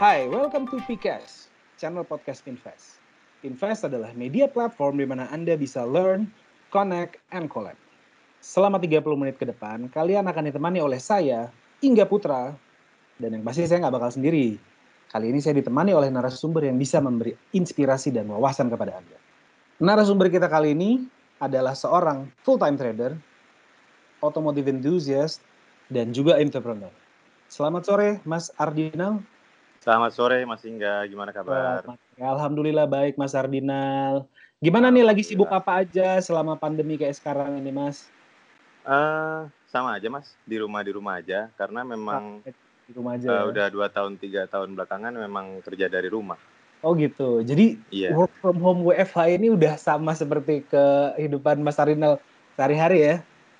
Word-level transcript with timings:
Hai, 0.00 0.24
welcome 0.32 0.64
to 0.64 0.80
PCast, 0.88 1.52
channel 1.76 2.08
podcast 2.08 2.48
Invest. 2.48 2.96
Invest 3.44 3.84
adalah 3.84 4.16
media 4.16 4.48
platform 4.48 4.96
di 4.96 5.04
mana 5.04 5.28
Anda 5.28 5.60
bisa 5.60 5.84
learn, 5.84 6.24
connect, 6.72 7.20
and 7.36 7.52
collect. 7.52 7.76
Selama 8.40 8.80
30 8.80 9.04
menit 9.12 9.36
ke 9.36 9.44
depan, 9.44 9.92
kalian 9.92 10.24
akan 10.24 10.48
ditemani 10.48 10.80
oleh 10.80 10.96
saya, 10.96 11.52
Ingga 11.84 12.08
Putra, 12.08 12.56
dan 13.20 13.28
yang 13.36 13.44
pasti 13.44 13.68
saya 13.68 13.84
nggak 13.84 14.00
bakal 14.00 14.08
sendiri. 14.08 14.56
Kali 15.12 15.36
ini 15.36 15.44
saya 15.44 15.60
ditemani 15.60 15.92
oleh 15.92 16.08
narasumber 16.08 16.64
yang 16.64 16.80
bisa 16.80 16.96
memberi 16.96 17.36
inspirasi 17.52 18.08
dan 18.08 18.24
wawasan 18.32 18.72
kepada 18.72 18.96
Anda. 19.04 19.20
Narasumber 19.84 20.32
kita 20.32 20.48
kali 20.48 20.72
ini 20.72 21.04
adalah 21.44 21.76
seorang 21.76 22.24
full-time 22.40 22.80
trader, 22.80 23.12
automotive 24.24 24.64
enthusiast, 24.64 25.44
dan 25.92 26.16
juga 26.16 26.40
entrepreneur. 26.40 26.88
Selamat 27.52 27.84
sore, 27.84 28.24
Mas 28.24 28.48
Ardinal. 28.56 29.20
Selamat 29.80 30.12
sore, 30.12 30.44
Mas 30.44 30.60
Ingga. 30.60 31.08
Gimana 31.08 31.32
kabar? 31.32 31.80
Alhamdulillah 32.20 32.84
baik, 32.84 33.16
Mas 33.16 33.32
Ardinal. 33.32 34.28
Gimana 34.60 34.92
nih, 34.92 35.00
lagi 35.00 35.24
sibuk 35.24 35.48
apa 35.48 35.80
aja 35.80 36.20
selama 36.20 36.52
pandemi 36.52 37.00
kayak 37.00 37.16
sekarang 37.16 37.56
ini, 37.56 37.72
Mas? 37.72 38.04
Uh, 38.84 39.48
sama 39.72 39.96
aja, 39.96 40.12
Mas. 40.12 40.36
Di 40.44 40.60
rumah 40.60 40.84
di 40.84 40.92
rumah 40.92 41.16
aja, 41.16 41.48
karena 41.56 41.80
memang 41.80 42.44
di 42.84 42.92
rumah 42.92 43.16
aja. 43.16 43.24
Uh, 43.24 43.32
ya? 43.32 43.42
Udah 43.48 43.66
dua 43.72 43.88
tahun, 43.88 44.20
tiga 44.20 44.44
tahun 44.52 44.76
belakangan 44.76 45.16
memang 45.16 45.64
kerja 45.64 45.88
dari 45.88 46.12
rumah. 46.12 46.36
Oh 46.84 46.92
gitu. 46.92 47.40
Jadi 47.40 47.80
yeah. 47.88 48.12
work 48.12 48.36
from 48.44 48.60
home 48.60 48.84
WFH 48.84 49.40
ini 49.40 49.48
udah 49.48 49.80
sama 49.80 50.12
seperti 50.12 50.60
kehidupan 50.68 51.56
Mas 51.64 51.80
Arinal 51.80 52.20
sehari-hari 52.52 53.00
ya? 53.00 53.16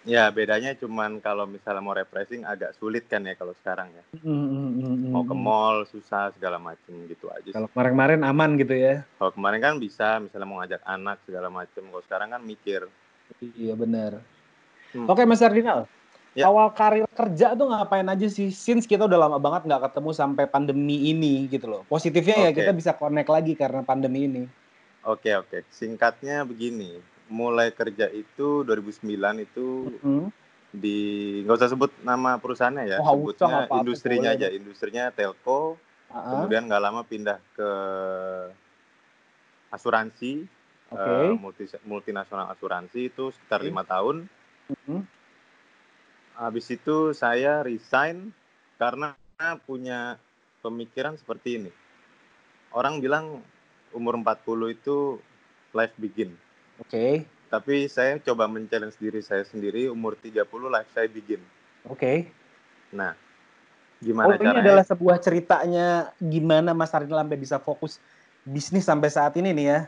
Ya 0.08 0.32
bedanya 0.32 0.72
cuman 0.72 1.20
kalau 1.20 1.44
misalnya 1.44 1.84
mau 1.84 1.92
refreshing 1.92 2.48
agak 2.48 2.72
sulit 2.80 3.04
kan 3.04 3.20
ya 3.20 3.36
kalau 3.36 3.52
sekarang 3.60 3.92
ya. 3.92 4.04
Mm-hmm. 4.24 5.12
Mau 5.12 5.24
ke 5.28 5.36
mall 5.36 5.84
susah 5.88 6.32
segala 6.32 6.56
macem 6.56 6.92
gitu 7.04 7.28
aja. 7.28 7.52
Kalau 7.52 7.68
kemarin-kemarin 7.68 8.24
aman 8.24 8.56
gitu 8.56 8.72
ya? 8.72 9.04
Kalau 9.20 9.32
kemarin 9.36 9.60
kan 9.60 9.74
bisa 9.76 10.16
misalnya 10.22 10.48
mau 10.48 10.58
ngajak 10.64 10.82
anak 10.88 11.20
segala 11.28 11.52
macem. 11.52 11.84
Kalau 11.84 12.04
sekarang 12.08 12.28
kan 12.32 12.40
mikir. 12.40 12.88
Iya 13.40 13.76
benar. 13.76 14.24
Hmm. 14.90 15.06
Oke 15.06 15.22
Mas 15.28 15.44
Ardinal, 15.44 15.86
Ya. 16.30 16.46
Awal 16.46 16.70
karir 16.78 17.06
kerja 17.10 17.58
tuh 17.58 17.66
ngapain 17.66 18.06
aja 18.06 18.30
sih? 18.30 18.54
Since 18.54 18.86
kita 18.86 19.10
udah 19.10 19.18
lama 19.26 19.42
banget 19.42 19.66
nggak 19.66 19.90
ketemu 19.90 20.10
sampai 20.14 20.46
pandemi 20.46 21.10
ini 21.10 21.50
gitu 21.50 21.66
loh. 21.66 21.82
Positifnya 21.90 22.38
okay. 22.38 22.46
ya 22.46 22.50
kita 22.54 22.70
bisa 22.70 22.94
connect 22.94 23.26
lagi 23.26 23.58
karena 23.58 23.82
pandemi 23.82 24.30
ini. 24.30 24.42
Oke 25.02 25.26
okay, 25.26 25.34
oke. 25.34 25.48
Okay. 25.50 25.60
Singkatnya 25.74 26.46
begini, 26.46 27.02
mulai 27.30 27.70
kerja 27.70 28.10
itu 28.10 28.66
2009 28.66 29.46
itu 29.46 29.68
mm 29.86 29.98
-hmm. 30.02 30.24
di 30.74 30.98
nggak 31.46 31.56
usah 31.56 31.70
sebut 31.70 31.90
nama 32.02 32.36
perusahaannya 32.42 32.84
ya, 32.90 32.98
oh, 32.98 33.14
sebutnya 33.14 33.70
apa, 33.70 33.74
industrinya 33.78 34.30
aja, 34.34 34.48
industrinya 34.50 35.14
telco. 35.14 35.78
Uh 36.10 36.18
-huh. 36.18 36.26
Kemudian 36.34 36.66
nggak 36.66 36.82
lama 36.82 37.02
pindah 37.06 37.38
ke 37.54 37.70
asuransi, 39.70 40.42
okay. 40.90 41.30
uh, 41.30 41.38
multi 41.38 41.70
multinasional 41.86 42.50
asuransi 42.50 43.14
itu 43.14 43.30
sekitar 43.30 43.62
lima 43.62 43.86
okay. 43.86 43.90
tahun. 43.94 44.16
Mm 44.66 44.82
-hmm 44.84 45.02
habis 46.40 46.72
itu 46.72 47.12
saya 47.12 47.60
resign 47.60 48.32
karena 48.80 49.12
punya 49.68 50.16
pemikiran 50.64 51.20
seperti 51.20 51.60
ini. 51.60 51.72
Orang 52.72 53.04
bilang 53.04 53.44
umur 53.92 54.16
40 54.16 54.72
itu 54.72 55.20
life 55.76 55.92
begin. 56.00 56.32
Oke. 56.80 56.90
Okay. 56.90 57.12
Tapi 57.50 57.90
saya 57.90 58.16
coba 58.22 58.46
men-challenge 58.46 58.94
diri 58.96 59.20
saya 59.20 59.42
sendiri 59.42 59.90
umur 59.90 60.14
30 60.14 60.46
life 60.46 60.90
saya 60.94 61.10
begin. 61.10 61.42
Oke. 61.86 61.98
Okay. 61.98 62.16
Nah, 62.94 63.18
gimana 63.98 64.34
oh, 64.34 64.38
caranya? 64.38 64.54
ini 64.54 64.60
adalah 64.66 64.84
sebuah 64.86 65.16
ceritanya 65.18 66.14
gimana 66.22 66.70
Mas 66.72 66.94
Ardil 66.94 67.18
sampai 67.18 67.38
bisa 67.38 67.58
fokus 67.58 67.98
bisnis 68.46 68.86
sampai 68.86 69.10
saat 69.10 69.34
ini 69.34 69.50
nih 69.50 69.66
ya. 69.66 69.80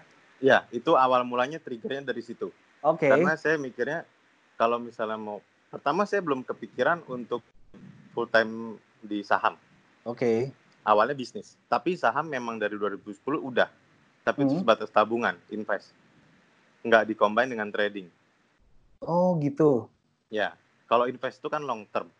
Ya, 0.42 0.58
itu 0.75 0.98
awal 0.98 1.22
mulanya 1.22 1.62
triggernya 1.62 2.02
dari 2.10 2.20
situ. 2.20 2.50
Oke. 2.82 3.06
Okay. 3.06 3.10
Karena 3.14 3.38
saya 3.38 3.54
mikirnya 3.56 4.02
kalau 4.58 4.82
misalnya 4.82 5.19
mau 5.19 5.38
Pertama 5.72 6.04
saya 6.04 6.20
belum 6.20 6.44
kepikiran 6.44 7.00
untuk 7.08 7.41
full 8.12 8.28
time 8.28 8.76
di 9.00 9.25
saham. 9.25 9.56
Oke. 10.04 10.20
Okay. 10.20 10.38
Awalnya 10.84 11.16
bisnis, 11.16 11.56
tapi 11.64 11.97
saham 11.97 12.28
memang 12.28 12.60
dari 12.60 12.76
2010 12.76 13.16
udah. 13.41 13.72
Tapi 14.20 14.44
hmm. 14.44 14.48
itu 14.52 14.54
sebatas 14.60 14.92
tabungan, 14.92 15.32
invest. 15.48 15.97
Nggak 16.82 17.15
dikombin 17.15 17.50
dengan 17.50 17.70
trading. 17.70 18.10
Oh 19.03 19.34
gitu. 19.43 19.91
Ya, 20.31 20.54
kalau 20.87 21.10
invest 21.10 21.43
itu 21.43 21.48
kan 21.50 21.62
long 21.62 21.87
term. 21.91 22.10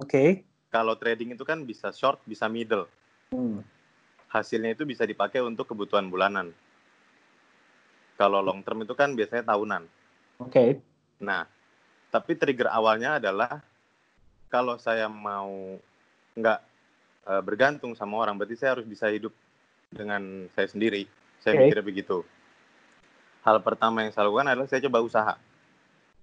Oke. 0.00 0.08
Okay. 0.08 0.28
Kalau 0.72 0.96
trading 0.98 1.32
itu 1.32 1.44
kan 1.46 1.64
bisa 1.64 1.92
short, 1.92 2.20
bisa 2.28 2.50
middle. 2.50 2.84
Hmm. 3.32 3.64
Hasilnya 4.28 4.76
itu 4.76 4.84
bisa 4.84 5.08
dipakai 5.08 5.40
untuk 5.40 5.68
kebutuhan 5.72 6.08
bulanan. 6.10 6.52
Kalau 8.16 8.40
long 8.40 8.60
term 8.64 8.84
itu 8.84 8.92
kan 8.96 9.12
biasanya 9.12 9.44
tahunan. 9.48 9.82
Oke. 10.40 10.52
Okay. 10.52 10.70
Nah, 11.22 11.48
tapi 12.12 12.36
trigger 12.36 12.68
awalnya 12.68 13.16
adalah 13.20 13.60
kalau 14.52 14.76
saya 14.76 15.08
mau 15.08 15.76
nggak 16.36 16.60
uh, 17.28 17.42
bergantung 17.44 17.96
sama 17.96 18.20
orang, 18.20 18.36
berarti 18.36 18.56
saya 18.56 18.76
harus 18.76 18.86
bisa 18.88 19.08
hidup 19.08 19.32
dengan 19.88 20.48
saya 20.52 20.68
sendiri. 20.68 21.08
Saya 21.40 21.56
okay. 21.56 21.60
mikirnya 21.68 21.86
begitu. 21.86 22.18
Hal 23.46 23.62
pertama 23.62 24.02
yang 24.02 24.10
saya 24.10 24.26
lakukan 24.26 24.50
adalah 24.50 24.66
saya 24.66 24.82
coba 24.90 24.98
usaha. 25.06 25.34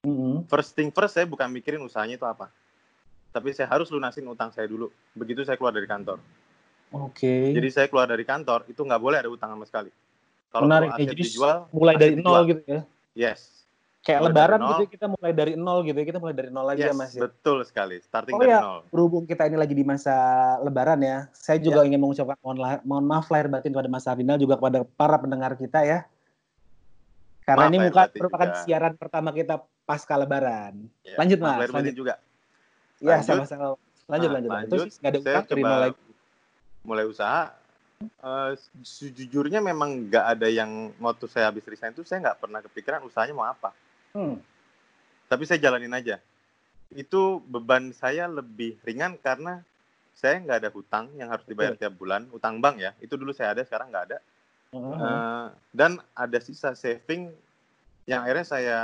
Mm-hmm. 0.04 0.52
First 0.52 0.76
thing 0.76 0.92
first, 0.92 1.16
saya 1.16 1.24
bukan 1.24 1.48
mikirin 1.48 1.80
usahanya 1.80 2.20
itu 2.20 2.28
apa. 2.28 2.52
Tapi 3.32 3.56
saya 3.56 3.72
harus 3.72 3.88
lunasin 3.88 4.28
utang 4.28 4.52
saya 4.52 4.68
dulu. 4.68 4.92
Begitu 5.16 5.48
saya 5.48 5.56
keluar 5.56 5.72
dari 5.72 5.88
kantor. 5.88 6.20
Oke. 6.92 7.24
Okay. 7.24 7.44
Jadi 7.56 7.70
saya 7.72 7.88
keluar 7.88 8.12
dari 8.12 8.28
kantor, 8.28 8.68
itu 8.68 8.84
nggak 8.84 9.00
boleh 9.00 9.18
ada 9.24 9.32
utang 9.32 9.56
sama 9.56 9.64
sekali. 9.64 9.90
Kalau 10.52 10.68
Menarik. 10.68 10.92
Aset 10.92 11.16
Jadi 11.16 11.22
dijual, 11.24 11.58
mulai 11.72 11.96
dari 11.96 12.20
nol 12.20 12.44
gitu 12.44 12.62
ya? 12.68 12.82
Yes 13.16 13.64
kayak 14.04 14.20
mulai 14.20 14.32
lebaran 14.36 14.60
gitu 14.68 14.84
kita 15.00 15.06
mulai 15.08 15.32
dari 15.32 15.54
nol 15.56 15.80
gitu 15.88 15.98
ya 16.04 16.06
kita 16.12 16.20
mulai 16.20 16.36
dari 16.36 16.50
nol 16.52 16.68
lagi 16.68 16.84
yes, 16.84 16.92
ya 16.92 16.94
mas 16.94 17.12
ya 17.16 17.22
betul 17.24 17.58
sekali 17.64 17.96
starting 18.04 18.36
oh, 18.36 18.40
dari 18.44 18.52
ya, 18.52 18.60
nol 18.60 18.80
berhubung 18.92 19.24
kita 19.24 19.48
ini 19.48 19.56
lagi 19.56 19.72
di 19.72 19.86
masa 19.88 20.16
lebaran 20.60 21.00
ya 21.00 21.32
saya 21.32 21.56
juga 21.64 21.88
ya. 21.88 21.88
ingin 21.88 22.04
mengucapkan 22.04 22.36
mohon, 22.44 22.60
mohon 22.84 23.06
maaf 23.08 23.32
lahir 23.32 23.48
batin 23.48 23.72
kepada 23.72 23.88
Mas 23.88 24.04
Ardinal 24.04 24.36
juga 24.36 24.60
kepada 24.60 24.84
para 24.84 25.16
pendengar 25.16 25.56
kita 25.56 25.88
ya 25.88 26.04
karena 27.44 27.66
maaf, 27.68 27.72
ini 27.72 27.78
muka 27.84 28.04
merupakan 28.16 28.50
juga. 28.50 28.62
siaran 28.64 28.94
pertama 28.96 29.30
kita 29.36 29.56
pasca 29.84 30.16
lebaran 30.16 30.74
ya, 31.04 31.16
lanjut 31.20 31.38
mas 31.40 31.56
lahir 31.60 31.72
lanjut 31.72 31.96
juga 31.96 32.14
ya 33.04 33.20
sama-sama 33.20 33.76
lanjut 34.08 34.30
nah, 34.32 34.36
lanjut, 34.40 34.52
lanjut. 34.52 34.72
terus 34.72 34.94
nggak 35.00 35.12
ada 35.12 35.20
utang 35.20 35.46
terima 35.48 35.76
lagi 35.88 36.00
mulai 36.84 37.06
usaha 37.08 37.52
Uh, 38.20 38.52
sejujurnya 38.84 39.64
memang 39.64 40.12
nggak 40.12 40.26
ada 40.36 40.48
yang 40.52 40.92
waktu 41.00 41.24
saya 41.32 41.48
habis 41.48 41.64
resign 41.64 41.96
itu 41.96 42.04
saya 42.04 42.20
nggak 42.20 42.40
pernah 42.44 42.60
kepikiran 42.60 43.00
usahanya 43.08 43.32
mau 43.32 43.48
apa. 43.48 43.72
Hmm. 44.12 44.44
Tapi 45.32 45.44
saya 45.48 45.60
jalanin 45.64 45.96
aja. 45.96 46.20
Itu 46.92 47.40
beban 47.48 47.96
saya 47.96 48.28
lebih 48.28 48.76
ringan 48.84 49.16
karena 49.24 49.64
saya 50.14 50.40
nggak 50.40 50.58
ada 50.64 50.70
hutang 50.70 51.06
yang 51.18 51.32
harus 51.32 51.48
dibayar 51.48 51.74
tiap 51.80 51.96
bulan, 51.96 52.28
hutang 52.30 52.60
bank 52.60 52.84
ya. 52.84 52.92
Itu 53.00 53.16
dulu 53.16 53.32
saya 53.32 53.56
ada, 53.56 53.64
sekarang 53.64 53.90
nggak 53.90 54.06
ada. 54.12 54.18
Uh, 54.74 55.54
dan 55.70 56.02
ada 56.18 56.42
sisa 56.42 56.74
saving 56.74 57.30
yang 58.10 58.26
akhirnya 58.26 58.46
saya 58.46 58.80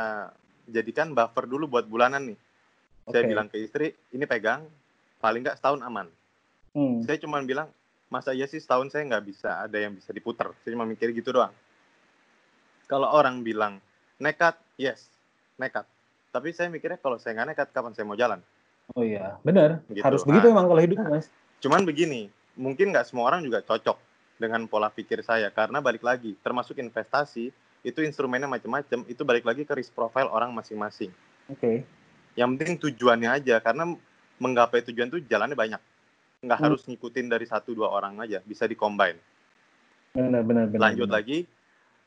jadikan 0.69 1.17
buffer 1.17 1.49
dulu 1.49 1.65
buat 1.65 1.89
bulanan 1.89 2.29
nih. 2.33 2.39
Okay. 3.09 3.11
Saya 3.11 3.21
bilang 3.25 3.47
ke 3.49 3.57
istri, 3.57 3.87
ini 4.13 4.29
pegang, 4.29 4.69
paling 5.17 5.41
nggak 5.41 5.57
setahun 5.57 5.81
aman. 5.81 6.07
Hmm. 6.77 7.01
Saya 7.01 7.17
cuma 7.17 7.41
bilang, 7.41 7.73
masa 8.13 8.37
iya 8.37 8.45
sih 8.45 8.61
setahun 8.61 8.93
saya 8.93 9.09
nggak 9.09 9.25
bisa 9.25 9.65
ada 9.65 9.77
yang 9.81 9.97
bisa 9.97 10.13
diputar. 10.13 10.53
Saya 10.61 10.77
cuma 10.77 10.85
mikir 10.85 11.09
gitu 11.09 11.33
doang. 11.33 11.51
Kalau 12.85 13.09
orang 13.09 13.41
bilang 13.41 13.81
nekat, 14.21 14.61
yes, 14.77 15.09
nekat. 15.57 15.89
Tapi 16.29 16.53
saya 16.53 16.69
mikirnya 16.69 17.01
kalau 17.01 17.17
saya 17.17 17.33
nggak 17.33 17.57
nekat, 17.57 17.67
kapan 17.73 17.93
saya 17.97 18.05
mau 18.05 18.17
jalan? 18.17 18.39
Oh 18.93 19.01
iya, 19.01 19.41
benar. 19.41 19.81
Gitu. 19.89 20.05
Harus 20.05 20.21
begitu 20.21 20.53
nah, 20.53 20.53
emang 20.53 20.69
kalau 20.69 20.81
hidup, 20.85 21.01
Mas. 21.09 21.33
Cuman 21.65 21.81
begini, 21.81 22.29
mungkin 22.53 22.93
nggak 22.93 23.09
semua 23.09 23.33
orang 23.33 23.41
juga 23.41 23.65
cocok 23.65 24.08
dengan 24.39 24.65
pola 24.65 24.87
pikir 24.87 25.19
saya. 25.21 25.51
Karena 25.51 25.83
balik 25.83 26.01
lagi, 26.01 26.33
termasuk 26.39 26.79
investasi, 26.79 27.51
itu 27.83 27.99
instrumennya 28.01 28.47
macam-macam, 28.47 29.03
itu 29.05 29.21
balik 29.27 29.43
lagi 29.43 29.67
ke 29.67 29.73
risk 29.75 29.91
profile 29.91 30.31
orang 30.31 30.55
masing-masing. 30.55 31.11
Oke. 31.51 31.59
Okay. 31.59 31.77
Yang 32.39 32.49
penting 32.55 32.75
tujuannya 32.79 33.29
aja, 33.29 33.59
karena 33.59 33.93
menggapai 34.39 34.79
tujuan 34.87 35.11
itu 35.11 35.19
jalannya 35.27 35.59
banyak. 35.59 35.81
Nggak 36.39 36.57
hmm. 36.57 36.65
harus 36.71 36.81
ngikutin 36.87 37.27
dari 37.27 37.43
satu 37.43 37.75
dua 37.75 37.91
orang 37.91 38.15
aja, 38.23 38.39
bisa 38.47 38.63
dikombin. 38.63 39.19
Benar, 40.15 40.41
benar, 40.47 40.65
benar. 40.71 40.81
Lanjut 40.89 41.11
benar. 41.11 41.19
lagi, 41.19 41.37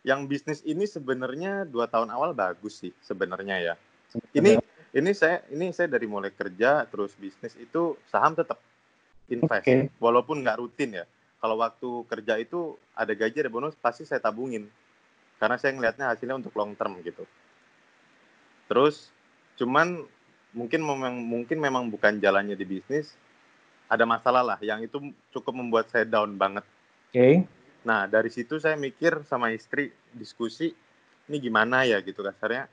yang 0.03 0.27
bisnis 0.27 0.65
ini 0.67 0.89
sebenarnya 0.89 1.69
dua 1.69 1.87
tahun 1.87 2.11
awal 2.11 2.35
bagus 2.35 2.83
sih 2.83 2.91
sebenarnya 3.05 3.57
ya. 3.63 3.75
Ini 4.35 4.59
ini 4.93 5.11
saya 5.15 5.41
ini 5.49 5.71
saya 5.73 5.89
dari 5.89 6.05
mulai 6.05 6.35
kerja 6.35 6.85
terus 6.91 7.17
bisnis 7.17 7.57
itu 7.57 7.97
saham 8.11 8.37
tetap 8.37 8.61
invest 9.31 9.65
okay. 9.65 9.89
walaupun 10.03 10.43
nggak 10.43 10.59
rutin 10.59 11.01
ya. 11.03 11.05
Kalau 11.43 11.59
waktu 11.59 12.07
kerja 12.07 12.39
itu 12.39 12.79
ada 12.95 13.11
gaji 13.19 13.43
ada 13.43 13.51
bonus 13.51 13.75
pasti 13.75 14.07
saya 14.07 14.23
tabungin 14.23 14.71
karena 15.43 15.59
saya 15.59 15.75
ngelihatnya 15.75 16.15
hasilnya 16.15 16.39
untuk 16.39 16.55
long 16.55 16.79
term 16.79 17.03
gitu. 17.03 17.27
Terus 18.71 19.11
cuman 19.59 20.07
mungkin 20.55 20.87
memang 20.87 21.19
mungkin 21.19 21.59
memang 21.59 21.91
bukan 21.91 22.23
jalannya 22.23 22.55
di 22.55 22.63
bisnis 22.63 23.19
ada 23.91 24.07
masalah 24.07 24.47
lah 24.47 24.59
yang 24.63 24.87
itu 24.87 25.03
cukup 25.35 25.59
membuat 25.59 25.91
saya 25.91 26.07
down 26.07 26.39
banget. 26.39 26.63
Oke. 27.11 27.19
Okay. 27.19 27.35
Nah 27.83 28.07
dari 28.07 28.31
situ 28.31 28.63
saya 28.63 28.79
mikir 28.79 29.27
sama 29.27 29.51
istri 29.51 29.91
diskusi 30.15 30.71
ini 31.27 31.37
gimana 31.43 31.83
ya 31.83 31.99
gitu 32.07 32.23
kasarnya. 32.23 32.71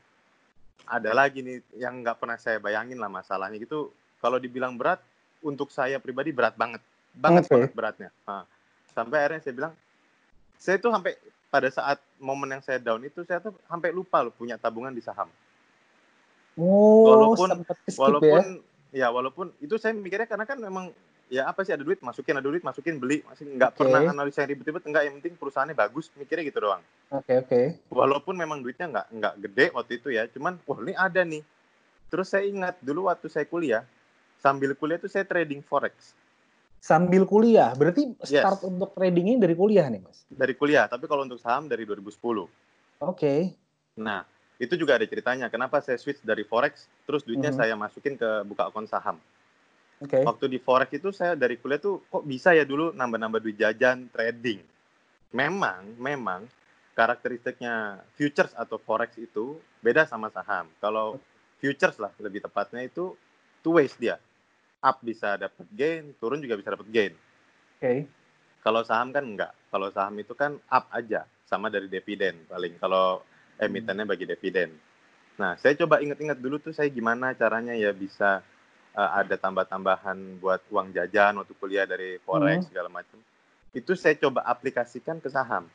Ada 0.86 1.10
lagi 1.18 1.42
nih 1.42 1.58
yang 1.82 2.06
nggak 2.06 2.22
pernah 2.22 2.38
saya 2.38 2.62
bayangin 2.62 3.02
lah 3.02 3.10
masalahnya 3.10 3.58
gitu. 3.58 3.90
Kalau 4.22 4.38
dibilang 4.38 4.78
berat 4.78 5.02
untuk 5.42 5.74
saya 5.74 5.98
pribadi 5.98 6.30
berat 6.30 6.54
banget, 6.54 6.86
banget 7.18 7.50
okay. 7.50 7.54
banget 7.56 7.72
beratnya. 7.72 8.10
Nah, 8.28 8.44
sampai 8.94 9.18
akhirnya 9.22 9.42
saya 9.42 9.54
bilang 9.56 9.74
saya 10.60 10.76
tuh 10.78 10.92
sampai 10.92 11.16
pada 11.50 11.70
saat 11.74 11.98
momen 12.22 12.54
yang 12.54 12.64
saya 12.64 12.78
down 12.78 13.02
itu 13.02 13.26
saya 13.26 13.42
tuh 13.42 13.56
sampai 13.66 13.90
lupa 13.90 14.22
loh 14.22 14.34
punya 14.34 14.60
tabungan 14.60 14.94
di 14.94 15.02
saham. 15.02 15.28
Oh, 16.60 17.08
walaupun 17.08 17.50
walaupun 17.96 18.46
ya? 18.92 19.08
ya 19.08 19.14
walaupun 19.14 19.48
itu 19.64 19.80
saya 19.80 19.96
mikirnya 19.96 20.28
karena 20.28 20.46
kan 20.46 20.60
memang 20.60 20.92
ya 21.32 21.48
apa 21.48 21.62
sih 21.64 21.72
ada 21.72 21.86
duit 21.86 22.02
masukin 22.02 22.36
ada 22.38 22.50
duit 22.50 22.66
masukin 22.66 23.00
beli 23.00 23.22
masih 23.24 23.48
nggak 23.56 23.72
okay. 23.74 23.80
pernah 23.86 24.02
analisa 24.12 24.44
yang 24.44 24.52
ribet-ribet 24.58 24.84
enggak 24.90 25.04
yang 25.08 25.16
penting 25.22 25.34
perusahaannya 25.40 25.76
bagus 25.78 26.12
mikirnya 26.20 26.44
gitu 26.50 26.60
doang. 26.60 26.84
Oke 27.10 27.34
okay, 27.34 27.36
oke. 27.40 27.50
Okay. 27.50 27.66
Walaupun 27.90 28.36
memang 28.36 28.60
duitnya 28.62 28.92
nggak 28.92 29.08
nggak 29.14 29.34
gede 29.48 29.66
waktu 29.74 29.92
itu 29.98 30.08
ya, 30.14 30.28
cuman 30.30 30.60
wah 30.68 30.78
ini 30.84 30.94
ada 30.94 31.22
nih. 31.24 31.42
Terus 32.10 32.28
saya 32.30 32.46
ingat 32.50 32.76
dulu 32.82 33.08
waktu 33.10 33.30
saya 33.30 33.46
kuliah 33.46 33.86
sambil 34.42 34.74
kuliah 34.74 34.98
tuh 34.98 35.12
saya 35.12 35.24
trading 35.28 35.62
forex 35.62 36.18
sambil 36.80 37.28
kuliah. 37.28 37.76
Berarti 37.76 38.16
start 38.24 38.64
yes. 38.64 38.68
untuk 38.68 38.96
tradingnya 38.96 39.46
dari 39.46 39.56
kuliah 39.56 39.86
nih, 39.92 40.02
Mas? 40.02 40.24
Dari 40.32 40.56
kuliah, 40.56 40.88
tapi 40.88 41.06
kalau 41.06 41.28
untuk 41.28 41.38
saham 41.40 41.68
dari 41.68 41.84
2010. 41.84 42.16
Oke. 42.16 42.50
Okay. 43.04 43.40
Nah, 44.00 44.24
itu 44.58 44.74
juga 44.80 44.96
ada 44.96 45.06
ceritanya. 45.06 45.52
Kenapa 45.52 45.84
saya 45.84 46.00
switch 46.00 46.24
dari 46.24 46.48
forex, 46.48 46.88
terus 47.04 47.28
duitnya 47.28 47.52
mm 47.52 47.60
-hmm. 47.60 47.64
saya 47.68 47.74
masukin 47.76 48.16
ke 48.16 48.30
buka 48.48 48.72
akun 48.72 48.88
saham. 48.88 49.20
Oke. 50.00 50.20
Okay. 50.20 50.24
Waktu 50.24 50.46
di 50.48 50.60
forex 50.64 50.90
itu 50.96 51.12
saya 51.12 51.36
dari 51.36 51.60
kuliah 51.60 51.80
tuh 51.80 52.04
kok 52.08 52.24
bisa 52.24 52.56
ya 52.56 52.64
dulu 52.64 52.96
nambah-nambah 52.96 53.40
duit 53.44 53.60
jajan 53.60 54.08
trading. 54.10 54.64
Memang, 55.36 55.94
memang 56.00 56.48
karakteristiknya 56.98 58.02
futures 58.18 58.56
atau 58.58 58.82
forex 58.82 59.14
itu 59.20 59.60
beda 59.84 60.08
sama 60.08 60.32
saham. 60.32 60.66
Kalau 60.82 61.20
futures 61.60 62.00
lah 62.00 62.12
lebih 62.18 62.44
tepatnya 62.44 62.88
itu 62.88 63.14
two 63.60 63.76
ways 63.76 63.92
dia 64.00 64.16
up 64.80 64.98
bisa 65.04 65.36
dapat 65.36 65.68
gain, 65.76 66.16
turun 66.18 66.40
juga 66.40 66.56
bisa 66.56 66.74
dapat 66.74 66.88
gain. 66.90 67.14
Oke. 67.14 67.84
Okay. 67.84 68.00
Kalau 68.60 68.84
saham 68.84 69.16
kan 69.16 69.24
enggak. 69.24 69.52
Kalau 69.72 69.88
saham 69.92 70.16
itu 70.20 70.36
kan 70.36 70.60
up 70.68 70.92
aja, 70.92 71.24
sama 71.48 71.72
dari 71.72 71.88
dividen 71.88 72.48
paling. 72.48 72.76
Kalau 72.80 73.24
emitennya 73.60 74.08
bagi 74.08 74.28
dividen. 74.28 74.76
Nah, 75.40 75.56
saya 75.56 75.76
coba 75.80 76.04
ingat-ingat 76.04 76.40
dulu 76.40 76.60
tuh 76.60 76.76
saya 76.76 76.92
gimana 76.92 77.32
caranya 77.32 77.72
ya 77.72 77.96
bisa 77.96 78.44
uh, 78.96 79.10
ada 79.16 79.40
tambah-tambahan 79.40 80.44
buat 80.44 80.68
uang 80.68 80.92
jajan 80.92 81.40
waktu 81.40 81.54
kuliah 81.56 81.88
dari 81.88 82.20
forex 82.24 82.68
hmm. 82.68 82.70
segala 82.72 82.92
macam. 82.92 83.20
Itu 83.72 83.96
saya 83.96 84.20
coba 84.20 84.44
aplikasikan 84.44 85.24
ke 85.24 85.32
saham. 85.32 85.68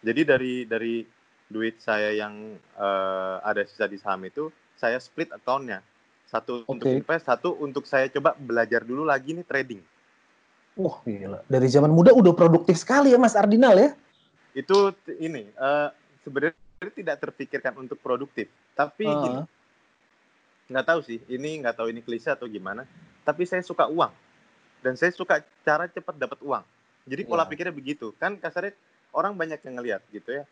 Jadi 0.00 0.22
dari 0.22 0.54
dari 0.64 1.02
duit 1.50 1.82
saya 1.82 2.14
yang 2.14 2.54
uh, 2.78 3.42
ada 3.42 3.66
sisa 3.66 3.90
di 3.90 3.98
saham 3.98 4.22
itu 4.22 4.54
saya 4.78 4.96
split 5.02 5.34
accountnya 5.34 5.82
satu 6.30 6.62
okay. 6.62 6.70
untuk 6.70 6.88
invest, 6.94 7.26
satu 7.26 7.58
untuk 7.58 7.84
saya 7.90 8.06
coba 8.06 8.38
belajar 8.38 8.86
dulu 8.86 9.02
lagi 9.02 9.34
nih 9.34 9.42
trading. 9.42 9.82
Wah 10.78 11.02
gila, 11.02 11.42
dari 11.50 11.66
zaman 11.66 11.90
muda 11.90 12.14
udah 12.14 12.30
produktif 12.30 12.78
sekali 12.78 13.10
ya 13.10 13.18
Mas 13.18 13.34
Ardinal 13.34 13.74
ya? 13.74 13.90
Itu 14.54 14.94
ini 15.18 15.50
uh, 15.58 15.90
sebenarnya 16.22 16.54
tidak 16.94 17.18
terpikirkan 17.18 17.74
untuk 17.82 17.98
produktif, 17.98 18.46
tapi 18.78 19.10
uh. 19.10 19.18
gini, 19.18 19.40
nggak 20.70 20.86
tahu 20.86 21.00
sih, 21.02 21.18
ini 21.26 21.58
nggak 21.60 21.74
tahu 21.74 21.90
ini 21.90 22.00
klise 22.00 22.30
atau 22.30 22.46
gimana, 22.46 22.86
tapi 23.26 23.42
saya 23.44 23.66
suka 23.66 23.90
uang 23.90 24.14
dan 24.80 24.94
saya 24.94 25.10
suka 25.10 25.42
cara 25.66 25.90
cepat 25.90 26.14
dapat 26.14 26.38
uang. 26.46 26.62
Jadi 27.10 27.26
pola 27.26 27.42
yeah. 27.42 27.50
pikirnya 27.50 27.74
begitu, 27.74 28.14
kan 28.22 28.38
kasarnya 28.38 28.72
orang 29.10 29.34
banyak 29.34 29.58
yang 29.66 29.74
ngelihat 29.82 30.02
gitu 30.14 30.30
ya 30.30 30.46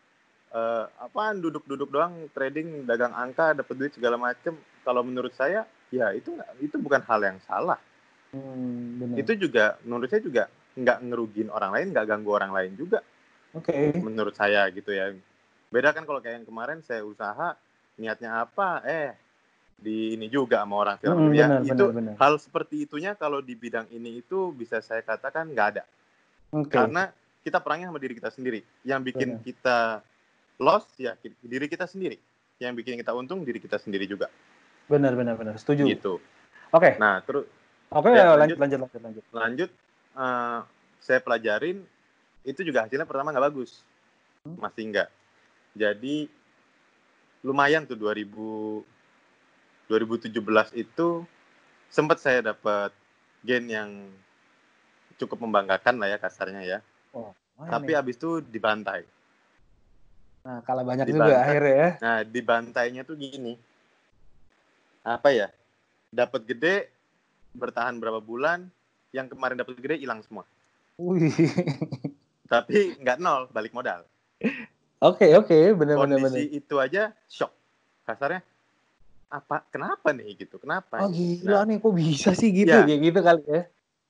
uh, 0.53 0.85
apaan 1.01 1.39
duduk-duduk 1.41 1.89
doang 1.89 2.29
trading 2.33 2.85
dagang 2.85 3.13
angka 3.13 3.53
dapat 3.53 3.75
duit 3.77 3.93
segala 3.93 4.17
macem 4.17 4.57
kalau 4.89 5.05
menurut 5.05 5.29
saya 5.37 5.69
ya 5.93 6.09
itu 6.17 6.33
itu 6.57 6.81
bukan 6.81 7.05
hal 7.05 7.21
yang 7.21 7.37
salah 7.45 7.77
hmm, 8.33 9.13
itu 9.21 9.37
juga 9.37 9.77
menurut 9.85 10.09
saya 10.09 10.25
juga 10.25 10.49
nggak 10.73 10.97
ngerugin 11.05 11.53
orang 11.53 11.77
lain 11.77 11.87
nggak 11.93 12.05
ganggu 12.09 12.31
orang 12.33 12.49
lain 12.49 12.73
juga 12.73 13.05
oke 13.53 13.69
okay. 13.69 13.93
menurut 14.01 14.33
saya 14.33 14.65
gitu 14.73 14.89
ya 14.89 15.13
beda 15.69 15.93
kan 15.93 16.09
kalau 16.09 16.17
kayak 16.17 16.41
yang 16.41 16.47
kemarin 16.49 16.81
saya 16.81 17.05
usaha 17.05 17.53
niatnya 18.01 18.41
apa 18.41 18.81
eh 18.89 19.13
di 19.77 20.17
ini 20.17 20.27
juga 20.27 20.65
sama 20.65 20.75
orang 20.81 20.97
film 20.97 21.29
hmm, 21.29 21.37
ya 21.37 21.47
benar, 21.47 21.61
itu 21.69 21.85
benar, 21.85 21.97
benar. 22.01 22.13
hal 22.17 22.33
seperti 22.41 22.75
itunya 22.89 23.13
kalau 23.13 23.39
di 23.45 23.53
bidang 23.53 23.85
ini 23.93 24.25
itu 24.25 24.49
bisa 24.51 24.81
saya 24.81 25.05
katakan 25.05 25.53
nggak 25.53 25.67
ada 25.77 25.83
okay. 26.51 26.73
karena 26.73 27.13
kita 27.45 27.61
perangnya 27.61 27.93
sama 27.93 28.01
diri 28.01 28.17
kita 28.17 28.29
sendiri 28.33 28.59
yang 28.83 28.99
bikin 29.05 29.39
benar. 29.39 29.45
kita 29.45 29.77
loss 30.59 30.85
ya 30.99 31.15
diri 31.23 31.65
kita 31.71 31.87
sendiri. 31.87 32.19
Yang 32.59 32.83
bikin 32.83 32.99
kita 32.99 33.15
untung 33.15 33.47
diri 33.47 33.63
kita 33.63 33.79
sendiri 33.79 34.03
juga. 34.03 34.27
Benar 34.89 35.13
benar 35.13 35.37
benar. 35.37 35.55
Setuju. 35.61 35.85
Gitu. 35.85 36.17
Oke. 36.73 36.73
Okay. 36.73 36.93
Nah, 36.97 37.21
terus 37.21 37.45
Oke, 37.89 38.13
okay, 38.13 38.21
ya, 38.21 38.37
lanjut 38.37 38.57
lanjut 38.61 38.79
lanjut 38.85 39.01
lanjut. 39.01 39.23
Lanjut 39.33 39.71
uh, 40.13 40.61
saya 41.01 41.19
pelajarin 41.25 41.81
itu 42.45 42.61
juga 42.61 42.85
hasilnya 42.85 43.09
pertama 43.09 43.33
nggak 43.33 43.45
bagus. 43.49 43.81
Hmm? 44.45 44.61
Masih 44.61 44.89
enggak. 44.89 45.09
Jadi 45.73 46.29
lumayan 47.41 47.89
tuh 47.89 47.97
2000 47.97 48.29
2017 49.89 50.29
itu 50.77 51.25
sempat 51.89 52.21
saya 52.21 52.53
dapat 52.53 52.93
gain 53.41 53.65
yang 53.65 53.89
cukup 55.17 55.41
membanggakan 55.41 55.97
lah 55.97 56.13
ya 56.13 56.21
kasarnya 56.21 56.61
ya. 56.61 56.79
Oh, 57.09 57.33
Tapi 57.57 57.97
nih? 57.97 57.99
abis 57.99 58.15
itu 58.21 58.37
dibantai. 58.45 59.01
Nah, 60.45 60.61
kalah 60.61 60.85
banyak 60.85 61.09
dibantai. 61.09 61.25
juga 61.25 61.35
akhirnya 61.41 61.73
ya. 61.73 61.89
Nah, 62.05 62.19
dibantainya 62.21 63.01
tuh 63.01 63.17
gini. 63.17 63.57
Apa 65.03 65.29
ya? 65.31 65.47
Dapat 66.09 66.45
gede, 66.45 66.89
bertahan 67.53 67.97
berapa 67.97 68.19
bulan, 68.21 68.67
yang 69.13 69.29
kemarin 69.29 69.59
dapat 69.61 69.77
gede 69.79 70.01
hilang 70.01 70.21
semua. 70.25 70.45
Wih. 70.99 71.31
Tapi 72.51 72.97
nggak 72.99 73.17
nol, 73.21 73.47
balik 73.53 73.71
modal. 73.71 74.03
Oke, 74.99 75.29
okay, 75.29 75.31
oke, 75.37 75.47
okay. 75.47 75.63
benar 75.71 75.95
benar 76.01 76.17
Kondisi 76.19 76.59
itu 76.59 76.75
aja 76.81 77.13
shock. 77.29 77.53
Kasarnya 78.03 78.41
apa 79.29 79.61
kenapa 79.69 80.09
nih 80.11 80.33
gitu? 80.43 80.57
Kenapa? 80.57 81.05
Oh 81.05 81.13
gila 81.13 81.61
nah, 81.61 81.63
nih 81.69 81.77
kok 81.77 81.93
bisa 81.93 82.33
sih 82.33 82.49
gitu 82.49 82.73
ya, 82.73 82.83
kayak 82.83 83.01
gitu 83.05 83.19
kali 83.21 83.43
ya. 83.45 83.63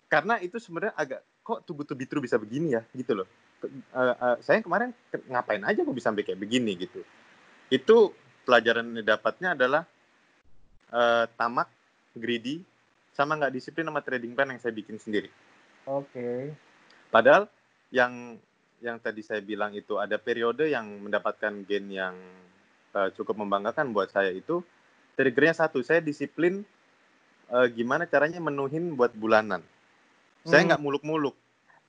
Karena 0.07 0.39
itu 0.39 0.55
sebenarnya 0.57 0.95
agak 0.95 1.21
kok 1.43 1.67
tubuh 1.67 1.83
tubuh 1.83 2.23
bisa 2.23 2.39
begini 2.39 2.79
ya 2.79 2.81
gitu 2.95 3.21
loh 3.21 3.27
uh, 3.63 4.15
uh, 4.15 4.35
saya 4.39 4.63
kemarin 4.63 4.95
ngapain 5.27 5.63
aja 5.65 5.83
kok 5.83 5.95
bisa 5.95 6.11
sampai 6.11 6.23
kayak 6.23 6.39
begini 6.39 6.79
gitu. 6.79 7.03
Itu 7.67 8.15
pelajaran 8.47 8.95
yang 8.95 9.05
dapatnya 9.05 9.53
adalah 9.57 9.83
uh, 10.93 11.25
tamak, 11.35 11.69
greedy, 12.13 12.61
sama 13.13 13.35
nggak 13.35 13.53
disiplin 13.53 13.87
sama 13.87 14.01
trading 14.01 14.33
plan 14.33 14.49
yang 14.49 14.61
saya 14.61 14.73
bikin 14.73 14.97
sendiri. 14.97 15.29
Oke. 15.87 16.13
Okay. 16.13 16.41
Padahal 17.09 17.49
yang 17.89 18.37
yang 18.79 18.95
tadi 19.01 19.25
saya 19.25 19.43
bilang 19.43 19.75
itu 19.75 19.99
ada 19.99 20.15
periode 20.15 20.69
yang 20.71 20.87
mendapatkan 21.03 21.51
gain 21.67 21.87
yang 21.91 22.15
uh, 22.95 23.11
cukup 23.11 23.35
membanggakan 23.35 23.91
buat 23.91 24.07
saya 24.13 24.31
itu 24.31 24.63
triggernya 25.19 25.67
satu 25.67 25.83
saya 25.83 25.99
disiplin 25.99 26.63
uh, 27.51 27.67
gimana 27.67 28.07
caranya 28.07 28.39
menuhin 28.39 28.95
buat 28.95 29.11
bulanan. 29.17 29.59
Saya 30.47 30.63
hmm. 30.63 30.67
nggak 30.71 30.83
muluk-muluk 30.83 31.35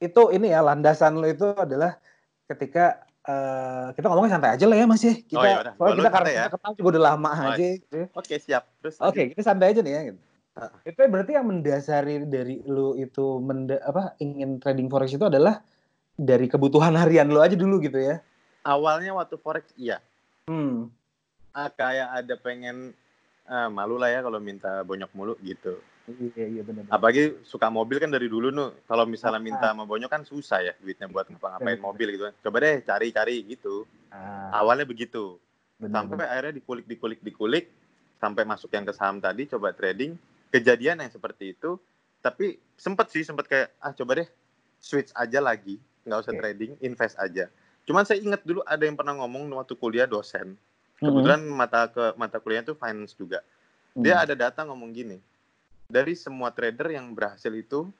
itu 0.00 0.22
ini 0.32 0.48
ya 0.50 0.64
landasan 0.64 1.20
lo 1.20 1.28
itu 1.28 1.52
adalah 1.52 2.00
ketika 2.48 3.04
uh, 3.30 3.86
kita 3.94 4.06
ngomongnya 4.10 4.32
santai 4.36 4.50
aja 4.58 4.64
lah 4.66 4.76
ya 4.76 4.86
Mas 4.90 5.02
ya. 5.06 5.14
Kita 5.14 5.38
oh, 5.38 5.74
soalnya 5.78 5.96
kita 6.02 6.10
karena 6.10 6.30
ya. 6.30 6.42
kita 6.42 6.50
kenal 6.58 6.72
juga 6.74 6.88
udah 6.90 7.02
lama 7.02 7.30
oh, 7.30 7.46
aja. 7.54 7.66
Gitu. 7.78 7.98
Oke, 8.10 8.18
okay, 8.18 8.38
siap. 8.42 8.62
Terus 8.82 8.94
Oke, 8.98 9.06
okay, 9.06 9.24
kita 9.32 9.42
santai 9.46 9.66
aja 9.72 9.80
nih 9.80 9.92
ya 9.94 10.00
gitu. 10.12 10.20
Uh. 10.58 10.70
Itu 10.82 10.98
berarti 11.06 11.32
yang 11.38 11.46
mendasari 11.46 12.14
dari 12.26 12.56
lu 12.66 12.98
itu 12.98 13.38
menda 13.38 13.78
apa 13.86 14.18
ingin 14.18 14.58
trading 14.58 14.90
forex 14.90 15.14
itu 15.14 15.26
adalah 15.26 15.62
dari 16.18 16.50
kebutuhan 16.50 16.92
harian 16.98 17.30
lu 17.30 17.38
aja 17.38 17.54
dulu 17.54 17.78
gitu 17.80 17.96
ya. 17.96 18.18
Awalnya 18.66 19.14
waktu 19.16 19.38
forex 19.38 19.70
iya. 19.78 20.02
Hmm. 20.50 20.90
Ah, 21.54 21.70
kayak 21.70 22.24
ada 22.24 22.34
pengen 22.36 22.92
ah, 23.46 23.70
malu 23.70 23.96
lah 23.96 24.10
ya 24.10 24.20
kalau 24.26 24.42
minta 24.42 24.82
bonyok 24.82 25.10
mulu 25.14 25.34
gitu. 25.40 25.78
Iya 26.18 26.46
iya 26.58 26.62
benar. 26.66 26.90
Apalagi 26.90 27.38
suka 27.46 27.70
mobil 27.70 28.02
kan 28.02 28.10
dari 28.10 28.26
dulu 28.26 28.50
nuh. 28.50 28.74
Kalau 28.88 29.04
misalnya 29.06 29.38
minta 29.38 29.70
sama 29.70 29.86
Bonyo 29.86 30.10
kan 30.10 30.26
susah 30.26 30.64
ya 30.64 30.72
duitnya 30.80 31.06
buat 31.06 31.30
ngapa-ngapain 31.30 31.78
mobil 31.78 32.18
gitu 32.18 32.24
kan. 32.30 32.34
Coba 32.42 32.56
deh 32.64 32.82
cari-cari 32.82 33.36
gitu. 33.46 33.86
Ah. 34.10 34.62
Awalnya 34.64 34.88
begitu. 34.88 35.38
Benar, 35.80 36.04
sampai 36.04 36.26
akhirnya 36.28 36.54
dikulik 36.60 36.84
dikulik 36.84 37.20
dikulik 37.24 37.64
sampai 38.20 38.44
masuk 38.44 38.68
yang 38.74 38.84
ke 38.84 38.92
saham 38.92 39.22
tadi 39.22 39.46
coba 39.46 39.70
trading. 39.70 40.18
Kejadian 40.50 40.98
yang 40.98 41.12
seperti 41.14 41.54
itu 41.54 41.78
tapi 42.20 42.60
sempet 42.76 43.08
sih 43.08 43.24
sempet 43.24 43.48
kayak 43.48 43.68
ah 43.80 43.92
coba 43.96 44.24
deh 44.24 44.28
switch 44.80 45.12
aja 45.16 45.40
lagi 45.40 45.80
nggak 46.04 46.20
usah 46.20 46.32
okay. 46.36 46.40
trading 46.40 46.72
invest 46.84 47.16
aja 47.16 47.48
cuman 47.88 48.04
saya 48.04 48.20
ingat 48.20 48.44
dulu 48.44 48.60
ada 48.68 48.84
yang 48.84 48.96
pernah 48.96 49.16
ngomong 49.16 49.48
waktu 49.56 49.74
kuliah 49.76 50.08
dosen 50.08 50.56
kebetulan 51.00 51.40
mm 51.40 51.48
-hmm. 51.48 51.60
mata 51.60 51.88
ke 51.88 52.04
mata 52.20 52.36
kuliahnya 52.36 52.72
itu 52.72 52.76
finance 52.76 53.16
juga 53.16 53.40
dia 53.96 54.20
mm. 54.20 54.24
ada 54.28 54.34
data 54.36 54.60
ngomong 54.68 54.92
gini 54.92 55.16
dari 55.90 56.14
semua 56.14 56.54
trader 56.54 56.94
yang 56.94 57.10
berhasil 57.10 57.50
itu 57.50 57.90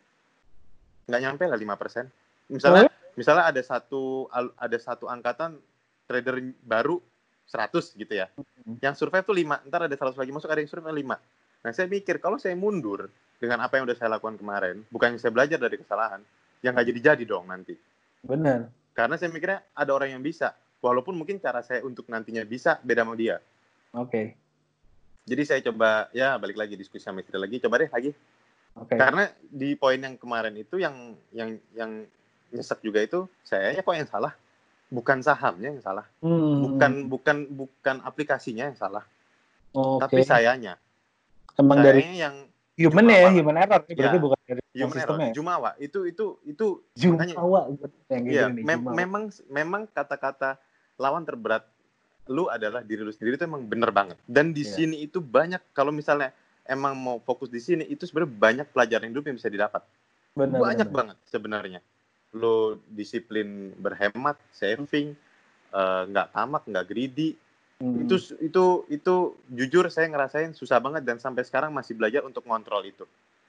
nggak 1.10 1.20
nyampe 1.20 1.44
lah 1.50 1.58
lima 1.58 1.74
persen. 1.74 2.06
Misalnya, 2.46 2.86
oh? 2.86 2.94
misalnya 3.18 3.50
ada 3.50 3.62
satu 3.62 4.30
ada 4.54 4.78
satu 4.78 5.10
angkatan 5.10 5.58
trader 6.06 6.38
baru 6.62 7.02
100 7.50 7.98
gitu 7.98 8.14
ya. 8.14 8.30
Hmm. 8.62 8.78
Yang 8.78 9.02
survive 9.02 9.26
tuh 9.26 9.34
5, 9.34 9.66
ntar 9.66 9.90
ada 9.90 9.96
100 9.98 10.14
lagi 10.14 10.30
masuk, 10.30 10.46
ada 10.46 10.62
yang 10.62 10.70
survive 10.70 10.94
5. 10.94 11.18
Nah, 11.66 11.70
saya 11.74 11.86
mikir 11.90 12.22
kalau 12.22 12.38
saya 12.38 12.54
mundur 12.54 13.10
dengan 13.42 13.58
apa 13.66 13.76
yang 13.76 13.90
udah 13.90 13.98
saya 13.98 14.14
lakukan 14.14 14.38
kemarin, 14.38 14.86
bukannya 14.88 15.18
saya 15.18 15.34
belajar 15.34 15.58
dari 15.58 15.76
kesalahan, 15.82 16.22
yang 16.62 16.72
nggak 16.78 16.86
jadi-jadi 16.94 17.24
dong 17.26 17.50
nanti. 17.50 17.74
Benar. 18.22 18.70
Karena 18.94 19.18
saya 19.18 19.34
mikirnya 19.34 19.66
ada 19.74 19.90
orang 19.90 20.14
yang 20.14 20.22
bisa, 20.22 20.54
walaupun 20.78 21.18
mungkin 21.18 21.42
cara 21.42 21.60
saya 21.66 21.82
untuk 21.82 22.06
nantinya 22.06 22.46
bisa 22.46 22.78
beda 22.86 23.02
sama 23.02 23.18
dia. 23.18 23.42
Oke. 23.98 24.06
Okay. 24.06 24.26
Jadi 25.30 25.42
saya 25.46 25.60
coba 25.70 26.10
ya 26.10 26.34
balik 26.42 26.58
lagi 26.58 26.74
diskusi 26.74 27.06
sama 27.06 27.22
istri 27.22 27.38
lagi, 27.38 27.62
coba 27.62 27.86
deh 27.86 27.90
lagi. 27.90 28.10
Oke. 28.74 28.90
Okay. 28.90 28.98
Karena 28.98 29.30
di 29.46 29.78
poin 29.78 30.02
yang 30.02 30.18
kemarin 30.18 30.58
itu 30.58 30.82
yang 30.82 31.14
yang 31.30 31.54
yang 31.78 32.02
nyesek 32.50 32.82
juga 32.82 32.98
itu 32.98 33.30
saya 33.46 33.70
ya 33.70 33.86
kok 33.86 33.94
yang 33.94 34.10
salah 34.10 34.34
bukan 34.90 35.22
sahamnya 35.22 35.70
yang 35.70 35.82
salah, 35.86 36.04
hmm. 36.18 36.54
bukan 36.66 36.92
bukan 37.06 37.36
bukan 37.54 37.96
aplikasinya 38.02 38.66
yang 38.68 38.76
salah, 38.76 39.06
okay. 39.70 40.02
tapi 40.02 40.20
sayanya. 40.26 40.74
Emang 41.54 41.78
dari 41.78 42.18
yang 42.18 42.50
human 42.74 43.06
ya, 43.06 43.30
human 43.30 43.54
error 43.54 43.86
ya, 43.86 43.94
berarti 43.94 44.18
bukan 44.18 44.38
dari 44.42 44.62
human 44.74 44.96
sistemnya. 44.98 45.26
Error. 45.30 45.36
Jumawa 45.38 45.70
itu 45.78 45.98
itu 46.10 46.26
itu 46.42 46.66
Jumawa 46.98 47.70
yang 48.10 48.24
iya, 48.26 48.44
me 48.50 48.66
Jumawa. 48.66 48.92
memang 48.98 49.24
memang 49.46 49.82
kata-kata 49.94 50.58
lawan 50.98 51.22
terberat 51.22 51.62
lu 52.30 52.46
adalah 52.46 52.86
diri 52.86 53.02
lu 53.02 53.10
sendiri 53.10 53.34
itu 53.34 53.44
emang 53.44 53.66
bener 53.66 53.90
banget. 53.90 54.16
Dan 54.24 54.54
di 54.54 54.62
yeah. 54.62 54.74
sini 54.78 54.96
itu 55.02 55.18
banyak 55.18 55.74
kalau 55.74 55.90
misalnya 55.90 56.30
emang 56.62 56.94
mau 56.94 57.18
fokus 57.18 57.50
di 57.50 57.58
sini 57.58 57.82
itu 57.90 58.06
sebenarnya 58.06 58.32
banyak 58.32 58.66
pelajaran 58.70 59.10
hidup 59.10 59.26
yang 59.26 59.36
bisa 59.36 59.50
didapat. 59.50 59.82
Bener, 60.38 60.62
banyak 60.62 60.86
bener. 60.86 60.96
banget 60.96 61.16
sebenarnya 61.26 61.80
lo 62.30 62.78
disiplin 62.86 63.74
berhemat, 63.74 64.38
saving, 64.54 65.18
eh, 65.74 66.02
nggak 66.06 66.26
uh, 66.30 66.32
tamak, 66.32 66.62
nggak 66.62 66.86
greedy, 66.86 67.34
hmm. 67.82 68.06
itu 68.06 68.38
itu 68.38 68.64
itu 68.86 69.14
jujur 69.50 69.90
saya 69.90 70.06
ngerasain 70.06 70.54
susah 70.54 70.78
banget 70.78 71.02
dan 71.02 71.18
sampai 71.18 71.42
sekarang 71.42 71.74
masih 71.74 71.98
belajar 71.98 72.22
untuk 72.22 72.46
ngontrol 72.46 72.86
itu. 72.86 73.02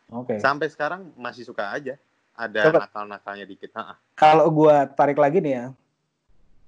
Oke. 0.10 0.34
Okay. 0.34 0.38
Sampai 0.42 0.74
sekarang 0.74 1.14
masih 1.14 1.46
suka 1.46 1.70
aja 1.70 1.94
ada 2.34 2.74
nakal-nakalnya 2.74 3.46
dikit. 3.46 3.70
Kalau 4.18 4.50
gue 4.50 4.76
tarik 4.98 5.22
lagi 5.22 5.38
nih 5.46 5.54
ya, 5.62 5.66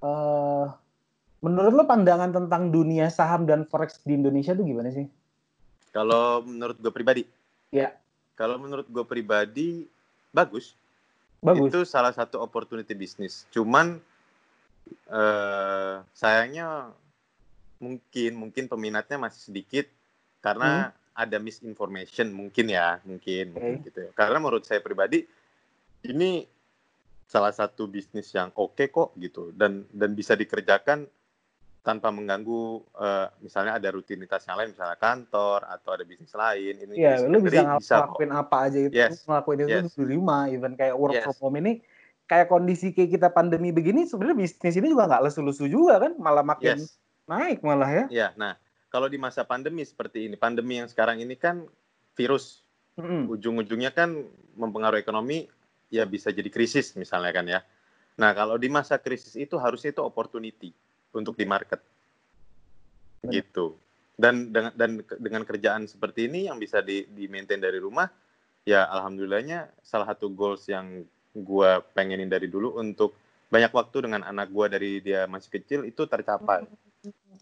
uh, 0.06 0.70
menurut 1.44 1.72
lo 1.76 1.84
pandangan 1.84 2.32
tentang 2.32 2.72
dunia 2.72 3.12
saham 3.12 3.44
dan 3.44 3.68
forex 3.68 4.00
di 4.00 4.16
Indonesia 4.16 4.56
tuh 4.56 4.64
gimana 4.64 4.88
sih? 4.88 5.04
Kalau 5.92 6.40
menurut 6.42 6.80
gue 6.80 6.90
pribadi, 6.90 7.22
ya. 7.68 7.92
Kalau 8.34 8.56
menurut 8.58 8.88
gue 8.88 9.04
pribadi 9.04 9.86
bagus 10.34 10.74
Bagus. 11.44 11.68
Itu 11.68 11.80
salah 11.84 12.16
satu 12.16 12.40
opportunity 12.40 12.96
bisnis. 12.96 13.44
Cuman 13.52 14.00
uh, 15.12 16.00
sayangnya 16.16 16.88
mungkin 17.76 18.32
mungkin 18.40 18.64
peminatnya 18.64 19.20
masih 19.20 19.52
sedikit 19.52 19.84
karena 20.40 20.88
hmm. 20.88 21.20
ada 21.20 21.36
misinformation 21.36 22.32
mungkin 22.32 22.72
ya, 22.72 22.96
mungkin, 23.04 23.52
okay. 23.52 23.60
mungkin 23.60 23.84
gitu 23.84 23.98
ya. 24.08 24.10
Karena 24.16 24.40
menurut 24.40 24.64
saya 24.64 24.80
pribadi 24.80 25.28
ini 26.08 26.48
salah 27.28 27.52
satu 27.52 27.84
bisnis 27.92 28.32
yang 28.32 28.48
oke 28.56 28.80
okay 28.80 28.88
kok 28.88 29.12
gitu 29.20 29.52
dan 29.52 29.84
dan 29.92 30.16
bisa 30.16 30.32
dikerjakan 30.32 31.04
tanpa 31.84 32.08
mengganggu 32.08 32.80
uh, 32.96 33.28
misalnya 33.44 33.76
ada 33.76 33.92
rutinitas 33.92 34.40
yang 34.48 34.56
lain 34.56 34.72
misalnya 34.72 34.96
kantor 34.96 35.68
atau 35.68 35.90
ada 35.92 36.04
bisnis 36.08 36.32
lain 36.32 36.80
ini 36.80 36.96
yeah, 36.96 37.20
lu 37.20 37.44
bisa, 37.44 37.76
bisa 37.76 38.08
ngelakuin 38.08 38.32
kok. 38.32 38.40
apa 38.40 38.56
aja 38.64 38.78
itu 38.88 38.96
yes. 38.96 39.28
ngelakuin 39.28 39.58
itu 39.60 39.68
yes. 39.68 39.92
di 39.92 40.04
rumah 40.16 40.48
even 40.48 40.72
kayak 40.80 40.96
work 40.96 41.12
yes. 41.12 41.28
from 41.28 41.36
home 41.36 41.60
ini 41.60 41.84
kayak 42.24 42.48
kondisi 42.48 42.96
kayak 42.96 43.20
kita 43.20 43.28
pandemi 43.28 43.68
begini 43.68 44.08
sebenarnya 44.08 44.48
bisnis 44.48 44.80
ini 44.80 44.96
juga 44.96 45.12
nggak 45.12 45.28
lesu-lesu 45.28 45.68
juga 45.68 46.00
kan 46.00 46.16
malah 46.16 46.40
makin 46.40 46.80
yes. 46.80 46.96
naik 47.28 47.60
malah 47.60 47.92
ya 47.92 48.04
Iya, 48.08 48.28
nah 48.40 48.56
kalau 48.88 49.12
di 49.12 49.20
masa 49.20 49.44
pandemi 49.44 49.84
seperti 49.84 50.24
ini 50.24 50.40
pandemi 50.40 50.80
yang 50.80 50.88
sekarang 50.88 51.20
ini 51.20 51.36
kan 51.36 51.68
virus 52.16 52.64
mm 52.96 53.04
-hmm. 53.04 53.22
ujung-ujungnya 53.28 53.92
kan 53.92 54.24
mempengaruhi 54.56 55.04
ekonomi 55.04 55.52
ya 55.92 56.08
bisa 56.08 56.32
jadi 56.32 56.48
krisis 56.48 56.96
misalnya 56.96 57.32
kan 57.36 57.44
ya 57.44 57.60
nah 58.16 58.32
kalau 58.32 58.56
di 58.56 58.72
masa 58.72 58.96
krisis 58.96 59.36
itu 59.36 59.60
harusnya 59.60 59.92
itu 59.92 60.00
opportunity 60.00 60.72
untuk 61.14 61.38
di 61.38 61.46
market. 61.46 61.80
Gitu. 63.24 63.78
Dan 64.14 64.54
dengan 64.54 64.72
dan 64.78 64.90
dengan 65.18 65.42
kerjaan 65.42 65.90
seperti 65.90 66.30
ini 66.30 66.46
yang 66.46 66.60
bisa 66.60 66.84
di 66.84 67.06
di 67.10 67.26
maintain 67.26 67.58
dari 67.58 67.82
rumah, 67.82 68.06
ya 68.62 68.86
alhamdulillahnya 68.90 69.70
salah 69.82 70.10
satu 70.14 70.30
goals 70.30 70.66
yang 70.70 71.02
gue 71.34 71.70
pengenin 71.98 72.30
dari 72.30 72.46
dulu 72.46 72.78
untuk 72.78 73.18
banyak 73.50 73.74
waktu 73.74 74.06
dengan 74.06 74.22
anak 74.22 74.54
gue 74.54 74.66
dari 74.70 74.90
dia 75.02 75.26
masih 75.26 75.50
kecil 75.50 75.82
itu 75.82 76.06
tercapai. 76.06 76.62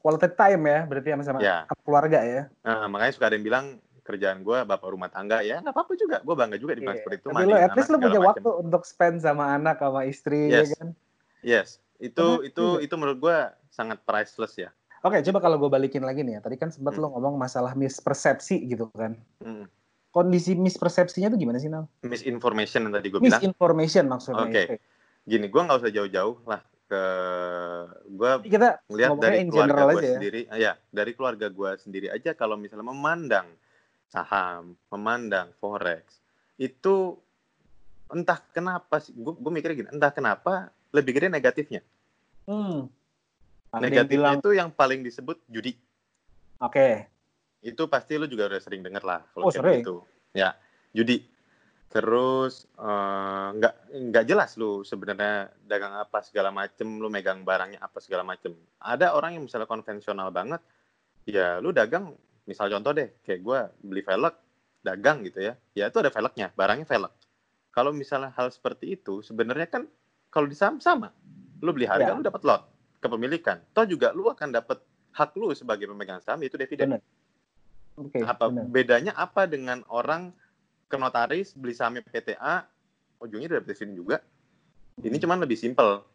Quality 0.00 0.28
time 0.32 0.62
ya, 0.64 0.80
berarti 0.88 1.08
sama 1.12 1.24
sama 1.24 1.38
ya. 1.44 1.68
keluarga 1.84 2.24
ya. 2.24 2.42
Nah, 2.64 2.88
makanya 2.88 3.12
suka 3.14 3.28
ada 3.28 3.36
yang 3.36 3.46
bilang 3.46 3.66
kerjaan 4.02 4.42
gue 4.42 4.58
bapak 4.66 4.88
rumah 4.90 5.06
tangga 5.08 5.40
ya 5.46 5.62
nggak 5.62 5.74
apa-apa 5.78 5.92
juga 5.94 6.18
gue 6.18 6.34
bangga 6.34 6.58
juga 6.58 6.74
di 6.74 6.82
yeah. 6.82 6.98
seperti 6.98 7.16
itu 7.22 7.28
tapi 7.30 7.46
lo 7.46 7.56
at 7.56 7.72
least 7.78 7.90
lo 7.90 7.98
punya 8.02 8.18
macem. 8.18 8.30
waktu 8.34 8.50
untuk 8.66 8.82
spend 8.82 9.16
sama 9.22 9.54
anak 9.54 9.78
sama 9.78 10.02
istri 10.10 10.50
ya 10.50 10.66
yes. 10.66 10.68
ya 10.74 10.74
kan 10.74 10.88
yes 11.46 11.68
itu 12.02 12.18
Karena, 12.18 12.48
itu 12.50 12.66
itu 12.82 12.94
menurut 12.98 13.18
gue 13.22 13.38
sangat 13.72 14.04
priceless 14.04 14.54
ya. 14.60 14.70
Oke, 15.02 15.18
coba 15.26 15.42
kalau 15.42 15.56
gue 15.58 15.70
balikin 15.72 16.04
lagi 16.04 16.22
nih 16.22 16.38
ya. 16.38 16.40
Tadi 16.44 16.56
kan 16.60 16.70
sempat 16.70 16.94
hmm. 16.94 17.02
lo 17.02 17.06
ngomong 17.18 17.34
masalah 17.34 17.74
mispersepsi 17.74 18.62
gitu 18.70 18.86
kan. 18.94 19.18
Hmm. 19.42 19.66
Kondisi 20.12 20.54
mispersepsinya 20.54 21.32
tuh 21.32 21.40
gimana 21.40 21.58
sih, 21.58 21.72
Nal? 21.72 21.88
Misinformation 22.06 22.86
yang 22.86 22.94
tadi 22.94 23.08
gue 23.10 23.18
bilang. 23.18 23.40
Misinformation 23.40 24.04
maksudnya. 24.06 24.46
Oke. 24.46 24.52
Okay. 24.52 24.66
Gini, 25.26 25.50
gue 25.50 25.60
nggak 25.64 25.78
usah 25.82 25.90
jauh-jauh 25.90 26.36
lah 26.46 26.62
ke 26.86 27.04
gue 28.04 28.30
kita 28.52 28.84
ngelihat 28.92 29.10
dari 29.16 29.36
keluarga 29.48 29.82
gue 29.88 30.02
ya. 30.04 30.14
sendiri. 30.14 30.40
Ya, 30.54 30.72
dari 30.92 31.12
keluarga 31.16 31.46
gue 31.48 31.70
sendiri 31.80 32.06
aja 32.12 32.36
kalau 32.36 32.54
misalnya 32.60 32.86
memandang 32.86 33.48
saham, 34.12 34.76
memandang 34.92 35.50
forex, 35.56 36.20
itu 36.60 37.16
entah 38.12 38.38
kenapa 38.52 39.00
sih, 39.00 39.16
gue 39.16 39.50
mikirnya 39.50 39.88
gini, 39.88 39.90
entah 39.96 40.12
kenapa 40.12 40.68
lebih 40.92 41.16
gede 41.16 41.32
negatifnya. 41.32 41.80
Hmm 42.44 42.92
Negatifnya 43.80 44.36
bilang... 44.36 44.40
itu 44.44 44.50
yang 44.52 44.68
paling 44.68 45.00
disebut 45.00 45.40
judi. 45.48 45.72
Oke. 46.60 46.76
Okay. 46.76 46.94
Itu 47.64 47.88
pasti 47.88 48.20
lu 48.20 48.28
juga 48.28 48.52
udah 48.52 48.60
sering 48.60 48.84
denger 48.84 49.00
lah 49.00 49.24
kalau 49.32 49.48
oh, 49.48 49.52
kayak 49.54 49.80
gitu. 49.80 50.04
Ya, 50.36 50.52
judi. 50.92 51.24
Terus 51.88 52.68
eh, 52.76 53.48
nggak 53.56 53.74
uh, 53.92 54.00
nggak 54.12 54.24
jelas 54.24 54.56
lu 54.56 54.80
sebenarnya 54.84 55.52
dagang 55.64 55.96
apa 55.96 56.20
segala 56.24 56.52
macem, 56.52 56.88
lu 57.00 57.08
megang 57.08 57.44
barangnya 57.44 57.80
apa 57.80 58.00
segala 58.00 58.24
macem. 58.24 58.52
Ada 58.80 59.16
orang 59.16 59.36
yang 59.36 59.44
misalnya 59.44 59.68
konvensional 59.68 60.28
banget, 60.32 60.60
ya 61.28 61.60
lu 61.60 61.72
dagang, 61.72 62.16
misal 62.48 62.72
contoh 62.72 62.92
deh, 62.96 63.20
kayak 63.24 63.40
gue 63.44 63.58
beli 63.84 64.00
velg, 64.00 64.34
dagang 64.80 65.20
gitu 65.28 65.44
ya, 65.44 65.52
ya 65.76 65.92
itu 65.92 66.00
ada 66.00 66.08
velgnya, 66.08 66.48
barangnya 66.56 66.88
velg. 66.88 67.12
Kalau 67.72 67.92
misalnya 67.92 68.32
hal 68.36 68.48
seperti 68.48 68.96
itu, 68.96 69.20
sebenarnya 69.20 69.68
kan 69.68 69.84
kalau 70.32 70.48
di 70.48 70.56
saham 70.56 70.80
sama, 70.80 71.12
lu 71.60 71.76
beli 71.76 71.84
harga, 71.84 72.08
ya. 72.08 72.16
lu 72.16 72.24
dapat 72.24 72.40
lot 72.44 72.71
kepemilikan. 73.02 73.58
Toh 73.74 73.84
juga 73.84 74.14
lu 74.14 74.30
akan 74.30 74.54
dapat 74.54 74.78
hak 75.12 75.34
lu 75.34 75.50
sebagai 75.52 75.90
pemegang 75.90 76.22
saham 76.22 76.40
itu 76.46 76.54
dividen. 76.54 77.02
Okay, 77.92 78.24
apa 78.24 78.48
bener. 78.48 78.64
bedanya 78.72 79.12
apa 79.12 79.44
dengan 79.44 79.84
orang 79.92 80.32
ke 80.88 80.96
notaris 80.96 81.52
beli 81.52 81.76
sahamnya 81.76 82.00
PTA 82.00 82.64
ujungnya 83.20 83.58
dapat 83.58 83.74
dividen 83.74 83.98
juga. 83.98 84.16
Ini 85.02 85.18
hmm. 85.18 85.22
cuman 85.26 85.38
lebih 85.42 85.58
simpel. 85.58 86.06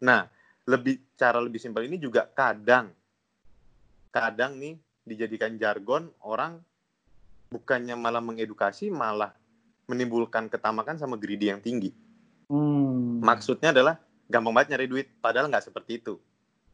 Nah, 0.00 0.30
lebih 0.64 1.02
cara 1.18 1.42
lebih 1.42 1.58
simpel 1.58 1.84
ini 1.84 1.98
juga 1.98 2.24
kadang 2.30 2.94
kadang 4.08 4.56
nih 4.56 4.78
dijadikan 5.04 5.58
jargon 5.60 6.08
orang 6.24 6.62
bukannya 7.52 7.96
malah 7.96 8.20
mengedukasi 8.20 8.88
malah 8.88 9.32
menimbulkan 9.88 10.52
ketamakan 10.52 11.00
sama 11.00 11.16
greedy 11.16 11.48
yang 11.48 11.60
tinggi. 11.64 11.92
Hmm. 12.48 13.20
Maksudnya 13.24 13.72
adalah 13.72 13.96
gampang 14.28 14.52
banget 14.52 14.76
nyari 14.76 14.86
duit, 14.86 15.08
padahal 15.24 15.48
nggak 15.48 15.72
seperti 15.72 16.04
itu. 16.04 16.20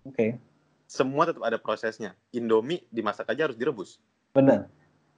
Oke. 0.04 0.16
Okay. 0.16 0.30
Semua 0.84 1.24
tetap 1.24 1.42
ada 1.42 1.56
prosesnya. 1.56 2.12
Indomie 2.30 2.84
dimasak 2.92 3.28
aja 3.32 3.48
harus 3.48 3.56
direbus. 3.56 3.98
Benar. 4.36 4.68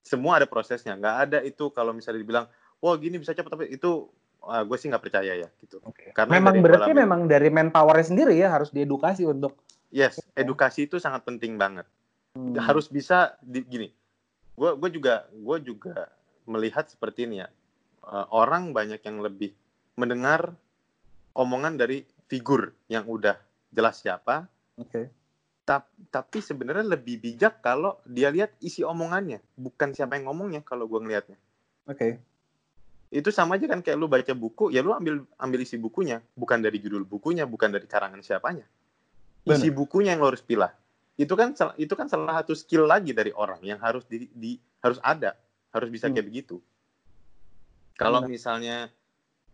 Semua 0.07 0.38
ada 0.38 0.47
prosesnya. 0.47 0.95
Nggak 0.95 1.16
ada 1.28 1.38
itu 1.43 1.69
kalau 1.75 1.90
misalnya 1.90 2.23
dibilang, 2.23 2.47
wah 2.78 2.95
gini 2.95 3.19
bisa 3.19 3.35
cepat, 3.35 3.59
tapi 3.59 3.75
itu 3.75 4.07
uh, 4.47 4.62
gue 4.62 4.76
sih 4.78 4.87
nggak 4.87 5.02
percaya 5.02 5.33
ya 5.35 5.49
gitu. 5.61 5.83
Okay. 5.83 6.14
Karena 6.14 6.38
memang 6.38 6.62
berarti 6.62 6.95
alami, 6.95 7.02
memang 7.02 7.21
dari 7.26 7.49
manpower 7.50 7.99
sendiri 8.00 8.38
ya 8.38 8.55
harus 8.55 8.71
diedukasi 8.71 9.26
untuk. 9.26 9.59
Yes, 9.90 10.23
edukasi 10.38 10.87
itu 10.87 11.02
sangat 11.02 11.26
penting 11.26 11.59
banget. 11.59 11.87
Hmm. 12.38 12.55
Harus 12.59 12.87
bisa 12.87 13.35
di, 13.43 13.66
gini. 13.66 13.88
Gue 14.55 14.78
gue 14.78 14.90
juga 14.95 15.26
gue 15.35 15.57
juga 15.66 16.11
melihat 16.47 16.87
seperti 16.87 17.26
ini 17.26 17.43
ya. 17.43 17.49
Uh, 18.07 18.26
orang 18.31 18.71
banyak 18.71 19.02
yang 19.02 19.19
lebih 19.19 19.50
mendengar 19.99 20.55
omongan 21.35 21.75
dari 21.75 22.07
figur 22.31 22.71
yang 22.87 23.02
udah 23.11 23.35
jelas 23.75 23.99
siapa, 23.99 24.47
Oke. 24.76 24.90
Okay. 24.92 25.06
tapi 26.14 26.38
sebenarnya 26.38 26.87
lebih 26.87 27.18
bijak 27.18 27.59
kalau 27.59 27.99
dia 28.06 28.30
lihat 28.30 28.54
isi 28.62 28.87
omongannya, 28.87 29.42
bukan 29.59 29.90
siapa 29.90 30.14
yang 30.14 30.30
ngomongnya 30.30 30.62
kalau 30.62 30.87
gue 30.87 31.02
ngelihatnya. 31.02 31.35
Oke. 31.90 31.99
Okay. 31.99 32.12
Itu 33.11 33.35
sama 33.35 33.59
aja 33.59 33.66
kan 33.66 33.83
kayak 33.83 33.99
lu 33.99 34.06
baca 34.06 34.30
buku, 34.30 34.71
ya 34.71 34.87
lu 34.87 34.95
ambil 34.95 35.26
ambil 35.42 35.59
isi 35.66 35.75
bukunya, 35.75 36.23
bukan 36.38 36.62
dari 36.62 36.78
judul 36.78 37.02
bukunya, 37.02 37.42
bukan 37.50 37.75
dari 37.75 37.90
karangan 37.90 38.23
siapanya. 38.23 38.62
Isi 39.42 39.71
Bener. 39.71 39.75
bukunya 39.75 40.14
yang 40.14 40.23
lo 40.23 40.30
harus 40.30 40.47
pilah. 40.47 40.71
Itu 41.18 41.35
kan 41.35 41.59
itu 41.75 41.95
kan 41.99 42.06
salah 42.06 42.42
satu 42.42 42.54
skill 42.54 42.87
lagi 42.87 43.11
dari 43.11 43.35
orang 43.35 43.59
yang 43.66 43.83
harus 43.83 44.06
di, 44.06 44.30
di 44.30 44.54
harus 44.78 45.02
ada, 45.02 45.35
harus 45.75 45.90
bisa 45.90 46.06
hmm. 46.06 46.14
kayak 46.14 46.26
begitu. 46.30 46.56
Kalau 47.97 48.23
misalnya 48.28 48.92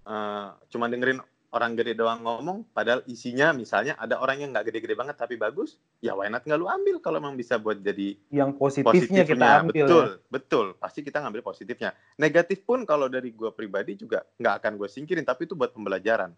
uh, 0.04 0.58
cuma 0.68 0.90
dengerin 0.90 1.22
orang 1.52 1.76
gede 1.76 1.92
doang 1.92 2.24
ngomong, 2.24 2.64
padahal 2.72 3.04
isinya 3.04 3.52
misalnya 3.52 3.92
ada 4.00 4.16
orang 4.24 4.40
yang 4.40 4.50
nggak 4.56 4.72
gede-gede 4.72 4.96
banget 4.96 5.20
tapi 5.20 5.36
bagus, 5.36 5.76
ya 6.00 6.16
why 6.16 6.32
not 6.32 6.40
nggak 6.48 6.56
lu 6.56 6.64
ambil 6.64 6.96
kalau 7.04 7.20
emang 7.20 7.36
bisa 7.36 7.60
buat 7.60 7.76
jadi 7.76 8.16
yang 8.32 8.56
positifnya, 8.56 8.96
positifnya. 8.96 9.24
kita 9.28 9.46
ambil. 9.60 9.84
Betul, 9.84 10.06
ya? 10.08 10.32
betul. 10.32 10.66
Pasti 10.80 11.00
kita 11.04 11.20
ngambil 11.20 11.44
positifnya. 11.44 11.92
Negatif 12.16 12.64
pun 12.64 12.88
kalau 12.88 13.12
dari 13.12 13.36
gue 13.36 13.52
pribadi 13.52 14.00
juga 14.00 14.24
nggak 14.40 14.54
akan 14.64 14.72
gue 14.80 14.88
singkirin, 14.88 15.28
tapi 15.28 15.44
itu 15.44 15.52
buat 15.52 15.76
pembelajaran. 15.76 16.32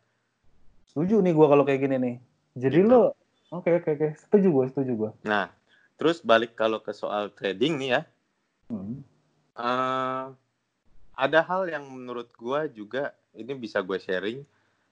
Setuju 0.91 1.23
nih 1.23 1.33
gue 1.33 1.47
kalau 1.47 1.63
kayak 1.63 1.81
gini 1.87 1.97
nih. 2.03 2.17
Jadi 2.59 2.79
gitu. 2.83 2.91
lo, 2.91 3.03
oke 3.55 3.71
okay, 3.71 3.73
oke 3.79 3.87
okay, 3.87 3.93
oke, 3.95 4.03
okay. 4.03 4.11
setuju 4.19 4.49
gue, 4.51 4.65
setuju 4.75 4.93
gue. 4.99 5.11
Nah, 5.31 5.47
terus 5.95 6.19
balik 6.27 6.59
kalau 6.59 6.83
ke 6.83 6.91
soal 6.91 7.31
trading 7.31 7.79
nih 7.79 7.91
ya. 7.99 8.03
Hmm. 8.67 9.07
Uh, 9.55 10.35
ada 11.15 11.41
hal 11.47 11.71
yang 11.71 11.87
menurut 11.87 12.27
gue 12.35 12.61
juga 12.75 13.15
ini 13.39 13.55
bisa 13.55 13.79
gue 13.79 13.99
sharing 14.03 14.43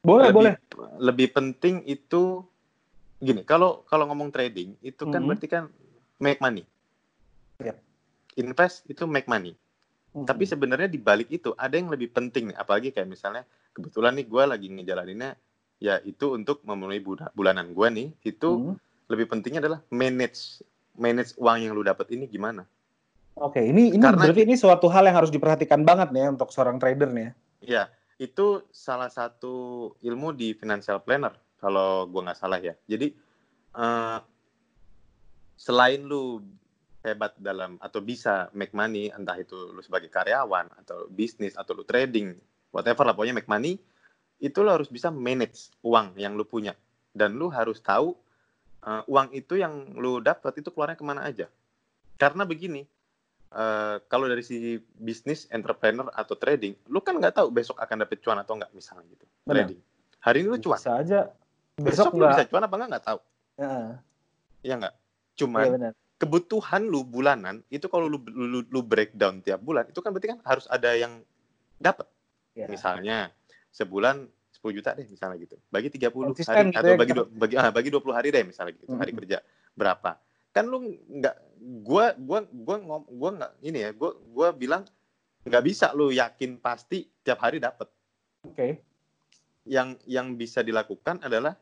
boleh, 0.02 0.28
lebih, 0.28 0.36
boleh. 0.38 0.54
Lebih 0.98 1.28
penting 1.32 1.74
itu 1.86 2.42
gini, 3.22 3.46
kalau 3.46 3.86
kalau 3.86 4.10
ngomong 4.10 4.34
trading 4.34 4.74
itu 4.82 5.06
kan 5.06 5.08
mm 5.08 5.14
-hmm. 5.14 5.26
berarti 5.30 5.46
kan 5.48 5.64
make 6.18 6.42
money. 6.42 6.66
Yep. 7.62 7.78
Invest 8.42 8.82
itu 8.90 9.06
make 9.06 9.30
money. 9.30 9.54
Mm 9.54 10.22
-hmm. 10.22 10.26
Tapi 10.26 10.44
sebenarnya 10.44 10.90
di 10.90 10.98
balik 10.98 11.30
itu 11.30 11.54
ada 11.54 11.78
yang 11.78 11.88
lebih 11.88 12.10
penting 12.10 12.50
nih, 12.50 12.56
apalagi 12.58 12.90
kayak 12.90 13.08
misalnya 13.08 13.46
kebetulan 13.72 14.18
nih 14.18 14.26
gue 14.26 14.42
lagi 14.42 14.66
ngejalaninnya 14.68 15.30
ya 15.82 15.98
itu 16.06 16.34
untuk 16.34 16.62
memenuhi 16.62 17.02
bulanan 17.34 17.70
gue 17.70 17.88
nih, 17.88 18.08
itu 18.26 18.48
mm 18.50 18.62
-hmm. 18.74 18.76
lebih 19.10 19.26
pentingnya 19.30 19.60
adalah 19.62 19.80
manage 19.90 20.62
manage 20.98 21.32
uang 21.40 21.62
yang 21.62 21.72
lu 21.72 21.86
dapat 21.86 22.10
ini 22.12 22.28
gimana. 22.28 22.66
Oke, 23.32 23.64
ini 23.64 23.96
ini 23.96 24.02
Karena, 24.04 24.28
berarti 24.28 24.44
ini 24.44 24.60
suatu 24.60 24.92
hal 24.92 25.08
yang 25.08 25.16
harus 25.16 25.32
diperhatikan 25.32 25.88
banget 25.88 26.12
nih 26.12 26.28
ya 26.28 26.28
untuk 26.36 26.52
seorang 26.52 26.76
trader 26.76 27.08
nih 27.08 27.24
ya. 27.64 27.82
Itu 28.22 28.70
salah 28.70 29.10
satu 29.10 29.90
ilmu 29.98 30.30
di 30.30 30.54
financial 30.54 31.02
planner 31.02 31.34
kalau 31.58 32.06
gue 32.06 32.22
nggak 32.22 32.38
salah 32.38 32.62
ya. 32.62 32.78
Jadi 32.86 33.10
uh, 33.74 34.22
selain 35.58 36.06
lu 36.06 36.38
hebat 37.02 37.34
dalam 37.34 37.82
atau 37.82 37.98
bisa 37.98 38.46
make 38.54 38.70
money, 38.70 39.10
entah 39.10 39.34
itu 39.34 39.74
lu 39.74 39.82
sebagai 39.82 40.06
karyawan 40.06 40.70
atau 40.86 41.10
bisnis 41.10 41.58
atau 41.58 41.74
lu 41.74 41.82
trading, 41.82 42.38
whatever 42.70 43.02
lah 43.02 43.14
pokoknya 43.14 43.34
make 43.34 43.50
money, 43.50 43.74
itu 44.38 44.58
lo 44.62 44.70
harus 44.70 44.86
bisa 44.86 45.10
manage 45.10 45.74
uang 45.82 46.14
yang 46.14 46.38
lu 46.38 46.46
punya 46.46 46.78
dan 47.10 47.34
lu 47.34 47.50
harus 47.50 47.82
tahu 47.82 48.14
uh, 48.86 49.02
uang 49.06 49.34
itu 49.34 49.58
yang 49.58 49.94
lu 49.98 50.22
dapat 50.22 50.62
itu 50.62 50.70
keluarnya 50.70 50.98
ke 50.98 51.04
mana 51.06 51.26
aja. 51.26 51.46
Karena 52.16 52.46
begini, 52.46 52.86
Uh, 53.52 54.00
kalau 54.08 54.24
dari 54.32 54.40
si 54.40 54.80
bisnis, 54.96 55.44
entrepreneur 55.52 56.08
atau 56.16 56.32
trading, 56.40 56.72
lu 56.88 57.04
kan 57.04 57.20
nggak 57.20 57.36
tahu 57.36 57.52
besok 57.52 57.76
akan 57.76 58.00
dapet 58.00 58.24
cuan 58.24 58.40
atau 58.40 58.56
nggak 58.56 58.72
misalnya 58.72 59.04
gitu. 59.12 59.28
Benar. 59.44 59.68
Trading. 59.68 59.80
Hari 60.24 60.38
ini 60.40 60.48
lu 60.48 60.58
cuan. 60.64 60.80
Bisa 60.80 60.92
aja. 60.96 61.20
Besok, 61.76 62.12
besok 62.12 62.12
lu 62.16 62.24
bisa 62.32 62.44
cuan 62.48 62.64
apa 62.64 62.74
nggak 62.80 62.90
nggak 62.96 63.04
tahu. 63.04 63.18
Ya. 63.60 63.76
Iya 64.64 64.74
nggak. 64.80 64.94
Cuman 65.36 65.66
ya, 65.68 65.90
kebutuhan 66.16 66.82
lu 66.88 67.04
bulanan 67.04 67.60
itu 67.68 67.84
kalau 67.92 68.08
lu, 68.08 68.18
lu 68.32 68.64
lu 68.64 68.80
breakdown 68.80 69.44
tiap 69.44 69.60
bulan 69.60 69.84
itu 69.90 70.00
kan 70.00 70.16
berarti 70.16 70.28
kan 70.32 70.40
harus 70.48 70.64
ada 70.72 70.90
yang 70.96 71.20
dapat. 71.76 72.08
Ya. 72.56 72.72
Misalnya 72.72 73.36
sebulan 73.68 74.28
10 74.56 74.76
juta 74.80 74.96
deh 74.96 75.04
misalnya 75.12 75.36
gitu. 75.36 75.60
Bagi 75.68 75.92
30 75.92 76.08
Konsisten 76.08 76.54
hari 76.54 76.72
gitu 76.72 76.80
atau 76.80 76.92
ya, 76.92 76.96
bagi 76.96 77.12
bagi 77.36 77.54
ah, 77.60 77.68
bagi 77.68 77.88
20 77.92 78.16
hari 78.16 78.28
deh 78.32 78.44
misalnya 78.48 78.72
gitu. 78.80 78.88
Mm 78.88 78.92
-hmm. 78.96 79.00
Hari 79.04 79.12
kerja 79.12 79.38
berapa? 79.76 80.16
kan 80.52 80.68
lu 80.68 80.84
nggak 81.08 81.36
gua 81.62 82.12
gua 82.18 82.42
gua 82.50 82.76
ngom 82.82 83.04
gua 83.06 83.30
nggak 83.38 83.52
ini 83.62 83.78
ya 83.86 83.90
gua 83.94 84.10
gua 84.34 84.48
bilang 84.50 84.82
nggak 85.46 85.64
bisa 85.64 85.90
lu 85.94 86.10
yakin 86.10 86.58
pasti 86.58 87.06
tiap 87.22 87.42
hari 87.42 87.58
dapat 87.62 87.90
oke. 88.46 88.54
Okay. 88.54 88.72
yang 89.66 89.94
yang 90.06 90.34
bisa 90.34 90.62
dilakukan 90.62 91.22
adalah 91.22 91.54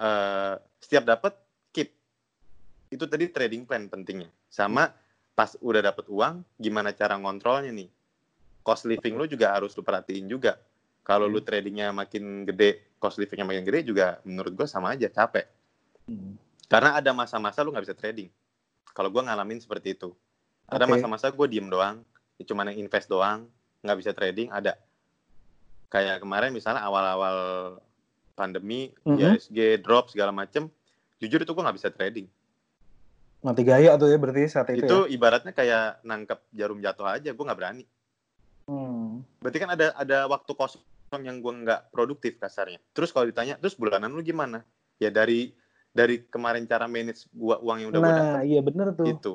uh, 0.00 0.56
setiap 0.80 1.04
dapat 1.04 1.36
keep. 1.72 1.92
Itu 2.88 3.04
tadi 3.04 3.28
trading 3.28 3.68
plan 3.68 3.88
pentingnya. 3.88 4.32
Sama 4.48 4.88
pas 5.36 5.56
udah 5.60 5.80
dapat 5.80 6.08
uang 6.08 6.44
gimana 6.56 6.92
cara 6.96 7.16
ngontrolnya 7.20 7.72
nih? 7.72 7.88
Cost 8.60 8.84
living 8.88 9.16
lu 9.16 9.24
juga 9.24 9.52
harus 9.56 9.72
lu 9.76 9.84
perhatiin 9.84 10.28
juga. 10.28 10.56
Kalau 11.04 11.24
lu 11.28 11.40
hmm. 11.40 11.48
tradingnya 11.48 11.88
makin 11.92 12.44
gede 12.44 12.96
cost 13.00 13.16
livingnya 13.16 13.48
makin 13.48 13.64
gede 13.64 13.80
juga 13.88 14.20
menurut 14.24 14.52
gua 14.52 14.68
sama 14.68 14.92
aja 14.92 15.08
capek. 15.08 15.48
Hmm. 16.08 16.36
Karena 16.68 17.00
ada 17.00 17.10
masa-masa 17.16 17.64
lu 17.64 17.72
nggak 17.72 17.84
bisa 17.88 17.96
trading. 17.96 18.28
Kalau 18.94 19.08
gue 19.08 19.22
ngalamin 19.22 19.60
seperti 19.62 19.94
itu. 19.98 20.14
Ada 20.70 20.86
masa-masa 20.86 21.34
gue 21.34 21.46
diem 21.50 21.66
doang, 21.66 22.06
cuma 22.46 22.62
yang 22.62 22.86
invest 22.86 23.10
doang, 23.10 23.50
nggak 23.82 23.98
bisa 23.98 24.10
trading, 24.14 24.48
ada. 24.54 24.78
Kayak 25.90 26.22
kemarin 26.22 26.54
misalnya 26.54 26.86
awal-awal 26.86 27.36
pandemi, 28.38 28.94
mm 29.02 29.18
-hmm. 29.18 29.34
ISG 29.34 29.58
drop 29.82 30.14
segala 30.14 30.30
macem, 30.30 30.70
jujur 31.18 31.42
itu 31.42 31.50
gue 31.50 31.64
nggak 31.66 31.76
bisa 31.76 31.90
trading. 31.90 32.30
Mati 33.40 33.64
gaya 33.64 33.96
tuh 33.96 34.12
ya 34.12 34.20
berarti 34.20 34.52
saat 34.52 34.68
itu 34.68 34.84
Itu 34.84 34.98
ya? 35.08 35.16
ibaratnya 35.16 35.52
kayak 35.56 36.04
nangkep 36.04 36.38
jarum 36.52 36.78
jatuh 36.78 37.08
aja, 37.08 37.30
gue 37.32 37.44
nggak 37.44 37.58
berani. 37.58 37.84
Hmm. 38.68 39.24
Berarti 39.40 39.58
kan 39.58 39.70
ada 39.74 39.96
ada 39.96 40.18
waktu 40.28 40.52
kosong 40.54 41.22
yang 41.24 41.40
gue 41.40 41.52
nggak 41.66 41.90
produktif 41.90 42.36
kasarnya. 42.36 42.78
Terus 42.92 43.10
kalau 43.10 43.26
ditanya, 43.26 43.56
terus 43.56 43.74
bulanan 43.74 44.12
lu 44.12 44.20
gimana? 44.20 44.62
Ya 45.00 45.08
dari 45.08 45.56
dari 45.90 46.22
kemarin 46.26 46.64
cara 46.66 46.86
manage 46.86 47.26
gua 47.34 47.58
uang 47.58 47.76
yang 47.82 47.88
udah 47.90 48.00
nah, 48.00 48.08
gua 48.08 48.18
dapat. 48.18 48.42
iya 48.46 48.60
bener 48.62 48.86
tuh. 48.94 49.06
Itu. 49.06 49.32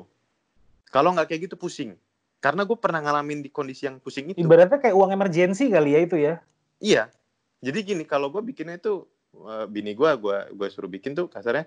Kalau 0.88 1.12
nggak 1.12 1.28
kayak 1.28 1.50
gitu 1.50 1.56
pusing. 1.60 1.98
Karena 2.40 2.62
gue 2.62 2.78
pernah 2.78 3.02
ngalamin 3.02 3.42
di 3.42 3.50
kondisi 3.50 3.88
yang 3.88 3.98
pusing 3.98 4.30
itu. 4.30 4.38
Ibaratnya 4.38 4.78
kayak 4.78 4.94
uang 4.94 5.10
emergensi 5.10 5.66
kali 5.66 5.96
ya 5.96 6.00
itu 6.04 6.16
ya. 6.20 6.34
Iya. 6.78 7.02
Jadi 7.64 7.78
gini, 7.82 8.04
kalau 8.06 8.30
gue 8.30 8.44
bikinnya 8.44 8.78
itu 8.78 9.08
uh, 9.34 9.66
bini 9.66 9.96
gue, 9.96 10.10
gue 10.20 10.36
gue 10.54 10.68
suruh 10.70 10.86
bikin 10.86 11.16
tuh 11.16 11.26
kasarnya 11.26 11.66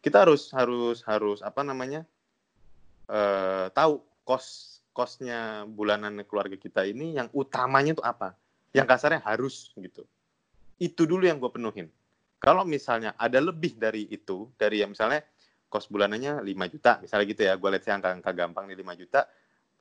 kita 0.00 0.24
harus 0.24 0.48
harus 0.54 1.04
harus 1.04 1.44
apa 1.44 1.60
namanya 1.60 2.08
uh, 3.08 3.68
tahu 3.74 4.00
kos 4.24 4.78
kosnya 4.94 5.64
bulanan 5.68 6.20
keluarga 6.28 6.56
kita 6.56 6.84
ini 6.84 7.16
yang 7.16 7.26
utamanya 7.34 7.96
tuh 7.96 8.06
apa? 8.06 8.36
Yang 8.76 8.86
kasarnya 8.86 9.20
harus 9.24 9.74
gitu. 9.74 10.06
Itu 10.78 11.08
dulu 11.08 11.26
yang 11.26 11.42
gue 11.42 11.50
penuhin. 11.50 11.88
Kalau 12.40 12.64
misalnya 12.64 13.12
ada 13.20 13.36
lebih 13.36 13.76
dari 13.76 14.08
itu, 14.08 14.48
dari 14.56 14.80
yang 14.80 14.96
misalnya 14.96 15.20
kos 15.68 15.92
bulanannya 15.92 16.40
5 16.40 16.72
juta, 16.72 16.96
misalnya 17.04 17.24
gitu 17.28 17.42
ya, 17.44 17.52
gue 17.54 17.68
lihat 17.68 17.84
sih 17.84 17.92
angka-angka 17.92 18.32
gampang 18.32 18.64
nih 18.72 18.80
5 18.80 18.96
juta, 18.96 19.28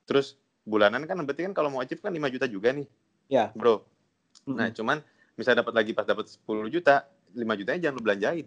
terus 0.03 0.35
bulanan 0.67 1.07
kan 1.07 1.23
berarti 1.23 1.47
kan 1.49 1.55
kalau 1.55 1.71
mau 1.71 1.79
wajib 1.79 2.03
kan 2.03 2.11
5 2.11 2.19
juta 2.35 2.45
juga 2.51 2.75
nih. 2.75 2.85
Ya. 3.31 3.55
Bro. 3.55 3.87
Nah, 4.51 4.69
hmm. 4.69 4.75
cuman 4.75 4.99
misalnya 5.39 5.63
dapat 5.63 5.73
lagi 5.79 5.91
pas 5.95 6.03
dapat 6.03 6.27
10 6.27 6.67
juta, 6.67 7.07
5 7.31 7.59
jutanya 7.63 7.79
jangan 7.79 7.95
lu 7.95 8.03
belanjain. 8.03 8.45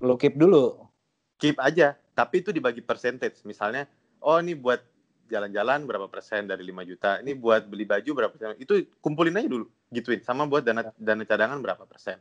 Lu 0.00 0.16
keep 0.16 0.34
dulu. 0.34 0.88
Keep 1.36 1.60
aja, 1.60 1.92
tapi 2.16 2.40
itu 2.40 2.56
dibagi 2.56 2.80
percentage. 2.80 3.44
Misalnya, 3.44 3.84
oh 4.24 4.40
ini 4.40 4.56
buat 4.56 4.80
jalan-jalan 5.28 5.84
berapa 5.84 6.08
persen 6.08 6.48
dari 6.48 6.64
5 6.64 6.88
juta, 6.88 7.20
ini 7.20 7.36
buat 7.36 7.68
beli 7.68 7.84
baju 7.84 8.10
berapa 8.16 8.32
persen. 8.32 8.56
Itu 8.56 8.80
kumpulin 9.04 9.36
aja 9.36 9.44
dulu, 9.44 9.68
gituin. 9.92 10.24
Sama 10.24 10.48
buat 10.48 10.64
dana 10.64 10.88
dana 10.96 11.22
cadangan 11.28 11.60
berapa 11.60 11.84
persen 11.84 12.16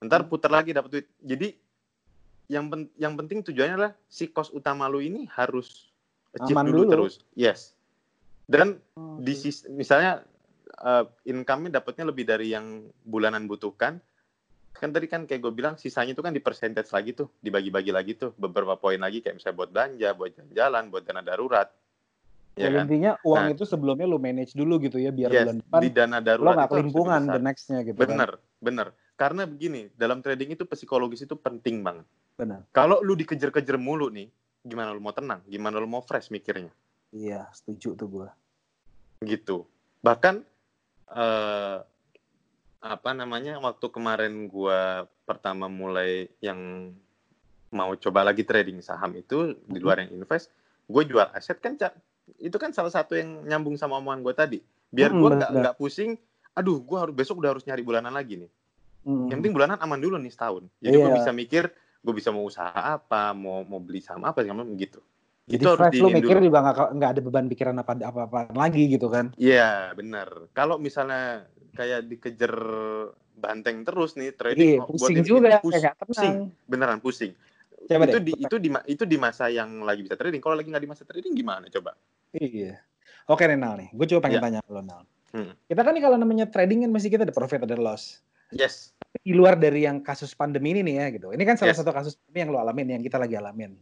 ntar 0.00 0.26
putar 0.26 0.48
lagi 0.50 0.72
dapat 0.72 0.90
duit. 0.90 1.06
Jadi 1.20 1.48
yang 2.50 2.66
pen, 2.66 2.90
yang 2.98 3.14
penting 3.14 3.46
tujuannya 3.46 3.74
adalah 3.78 3.92
si 4.10 4.32
kos 4.32 4.50
utama 4.50 4.90
lu 4.90 4.98
ini 4.98 5.28
harus 5.30 5.92
achieve 6.34 6.66
dulu, 6.66 6.82
dulu. 6.82 6.90
terus. 6.90 7.14
Yes. 7.38 7.78
Dan 8.50 8.82
oh, 8.98 9.22
di 9.22 9.34
sis, 9.38 9.70
misalnya 9.70 10.26
uh, 10.82 11.06
income-nya 11.22 11.78
dapatnya 11.78 12.10
lebih 12.10 12.26
dari 12.26 12.50
yang 12.50 12.90
bulanan 13.06 13.46
butuhkan. 13.46 14.02
Kan 14.74 14.90
tadi 14.90 15.06
kan 15.06 15.28
kayak 15.28 15.44
gue 15.44 15.52
bilang 15.54 15.74
sisanya 15.76 16.16
itu 16.16 16.22
kan 16.24 16.34
di 16.34 16.42
percentage 16.42 16.90
lagi 16.90 17.14
tuh 17.14 17.30
dibagi-bagi 17.38 17.94
lagi 17.94 18.18
tuh. 18.18 18.34
Beberapa 18.34 18.74
poin 18.74 18.98
lagi 18.98 19.22
kayak 19.22 19.38
misalnya 19.38 19.56
buat 19.62 19.70
belanja 19.70 20.08
buat 20.18 20.30
jalan-jalan 20.34 20.84
buat 20.90 21.02
dana 21.06 21.22
darurat. 21.22 21.68
Ya, 22.58 22.66
ya 22.66 22.82
kan? 22.82 22.90
intinya 22.90 23.12
uang 23.22 23.44
nah, 23.46 23.54
itu 23.54 23.62
sebelumnya 23.62 24.10
lu 24.10 24.18
manage 24.18 24.58
dulu 24.58 24.82
gitu 24.82 24.98
ya 24.98 25.14
biar 25.14 25.30
yes, 25.30 25.46
bulan 25.46 25.56
depan 25.62 25.80
di 25.86 25.90
dana 25.94 26.18
darurat 26.18 26.50
lo 26.50 26.58
nggak 26.58 26.70
kelimpungan 26.74 27.22
the 27.30 27.38
nextnya 27.38 27.78
gitu 27.86 27.96
bener 27.96 28.30
kan? 28.36 28.58
bener 28.58 28.86
karena 29.20 29.44
begini, 29.44 29.92
dalam 30.00 30.24
trading 30.24 30.56
itu 30.56 30.64
psikologis 30.64 31.28
itu 31.28 31.36
penting 31.36 31.84
banget. 31.84 32.08
Benar. 32.40 32.64
Kalau 32.72 33.04
lu 33.04 33.12
dikejar-kejar 33.12 33.76
mulu 33.76 34.08
nih, 34.08 34.32
gimana 34.64 34.96
lu 34.96 35.04
mau 35.04 35.12
tenang? 35.12 35.44
Gimana 35.44 35.76
lu 35.76 35.84
mau 35.84 36.00
fresh 36.00 36.32
mikirnya? 36.32 36.72
Iya, 37.12 37.44
setuju 37.52 38.00
tuh 38.00 38.08
gua. 38.08 38.28
Gitu. 39.20 39.68
Bahkan 40.00 40.40
eh, 41.12 41.78
apa 42.80 43.10
namanya 43.12 43.60
waktu 43.60 43.92
kemarin 43.92 44.48
gua 44.48 45.04
pertama 45.28 45.68
mulai 45.68 46.32
yang 46.40 46.88
mau 47.68 47.92
coba 48.00 48.24
lagi 48.24 48.40
trading 48.40 48.80
saham 48.80 49.20
itu 49.20 49.52
di 49.68 49.78
luar 49.84 50.00
yang 50.00 50.16
invest, 50.16 50.48
gue 50.90 51.02
jual 51.06 51.28
aset 51.30 51.54
kan 51.62 51.78
itu 52.42 52.56
kan 52.58 52.74
salah 52.74 52.90
satu 52.90 53.14
yang 53.14 53.46
nyambung 53.46 53.78
sama 53.78 53.98
omongan 54.02 54.26
gue 54.26 54.34
tadi 54.34 54.58
biar 54.90 55.14
gue 55.14 55.28
nggak 55.38 55.50
nggak 55.54 55.76
pusing 55.78 56.18
aduh 56.50 56.82
gue 56.82 56.98
harus 56.98 57.14
besok 57.14 57.38
udah 57.38 57.54
harus 57.54 57.62
nyari 57.62 57.82
bulanan 57.86 58.10
lagi 58.10 58.42
nih 58.42 58.50
hmm. 59.04 59.28
yang 59.32 59.38
penting 59.40 59.54
bulanan 59.54 59.78
aman 59.80 60.00
dulu 60.00 60.16
nih 60.18 60.32
setahun. 60.32 60.64
Jadi 60.80 60.96
yeah. 60.96 61.06
gue 61.06 61.12
bisa 61.20 61.30
mikir 61.32 61.64
gue 62.00 62.14
bisa 62.16 62.32
mau 62.32 62.48
usaha 62.48 62.72
apa 62.72 63.36
mau 63.36 63.60
mau 63.64 63.80
beli 63.80 64.00
saham 64.00 64.24
apa 64.24 64.40
segala 64.40 64.64
gitu. 64.76 65.00
Jadi 65.50 65.62
itu 65.66 65.68
harus 65.68 65.98
lu 65.98 66.08
mikir 66.14 66.36
dulu. 66.38 66.46
juga 66.48 66.58
nggak 66.94 67.10
ada 67.16 67.20
beban 67.20 67.46
pikiran 67.50 67.76
apa 67.82 67.92
apa 68.00 68.20
apa 68.28 68.38
lagi 68.56 68.88
gitu 68.88 69.10
kan? 69.12 69.34
Iya 69.36 69.92
benar 69.92 70.48
kalau 70.56 70.80
misalnya 70.80 71.48
kayak 71.76 72.08
dikejar 72.08 72.54
banteng 73.40 73.88
terus 73.88 74.20
nih 74.20 74.36
trading 74.36 74.76
iya, 74.76 74.84
pusing 74.84 75.16
buat 75.16 75.28
juga 75.28 75.58
pusing, 75.64 75.92
pusing. 76.04 76.34
Beneran 76.68 77.00
pusing. 77.00 77.32
Coba 77.88 78.04
itu 78.04 78.20
deh, 78.20 78.24
di 78.28 78.32
itu 78.36 78.56
di 78.60 78.68
itu 78.92 79.04
di 79.08 79.16
masa 79.16 79.48
yang 79.48 79.80
lagi 79.80 80.04
bisa 80.04 80.16
trading. 80.16 80.44
Kalau 80.44 80.56
lagi 80.56 80.68
nggak 80.68 80.84
di 80.84 80.90
masa 80.90 81.08
trading 81.08 81.32
gimana? 81.32 81.64
Coba. 81.72 81.96
Iya. 82.36 82.76
Oke 83.32 83.48
Renal 83.48 83.80
nih. 83.80 83.88
Gue 83.96 84.06
coba 84.12 84.28
pengen 84.28 84.38
ya. 84.38 84.44
tanya 84.44 84.60
lo 84.68 84.84
Nal. 84.84 85.04
Hmm. 85.30 85.54
kita 85.70 85.86
kan 85.86 85.94
nih 85.94 86.02
kalau 86.02 86.18
namanya 86.18 86.50
trading 86.50 86.82
kan 86.82 86.90
masih 86.90 87.06
kita 87.06 87.22
ada 87.22 87.30
profit 87.30 87.62
ada 87.62 87.78
loss 87.78 88.18
yes 88.54 88.94
di 89.20 89.34
luar 89.34 89.58
dari 89.58 89.84
yang 89.84 90.00
kasus 90.00 90.32
pandemi 90.38 90.70
ini 90.74 90.86
nih 90.86 90.94
ya 91.02 91.06
gitu 91.18 91.28
ini 91.34 91.42
kan 91.42 91.58
salah 91.58 91.74
yes. 91.74 91.82
satu 91.82 91.90
kasus 91.90 92.14
pandemi 92.16 92.38
yang 92.46 92.50
lo 92.54 92.58
alamin 92.62 92.86
yang 92.98 93.02
kita 93.02 93.18
lagi 93.18 93.34
alamin 93.34 93.74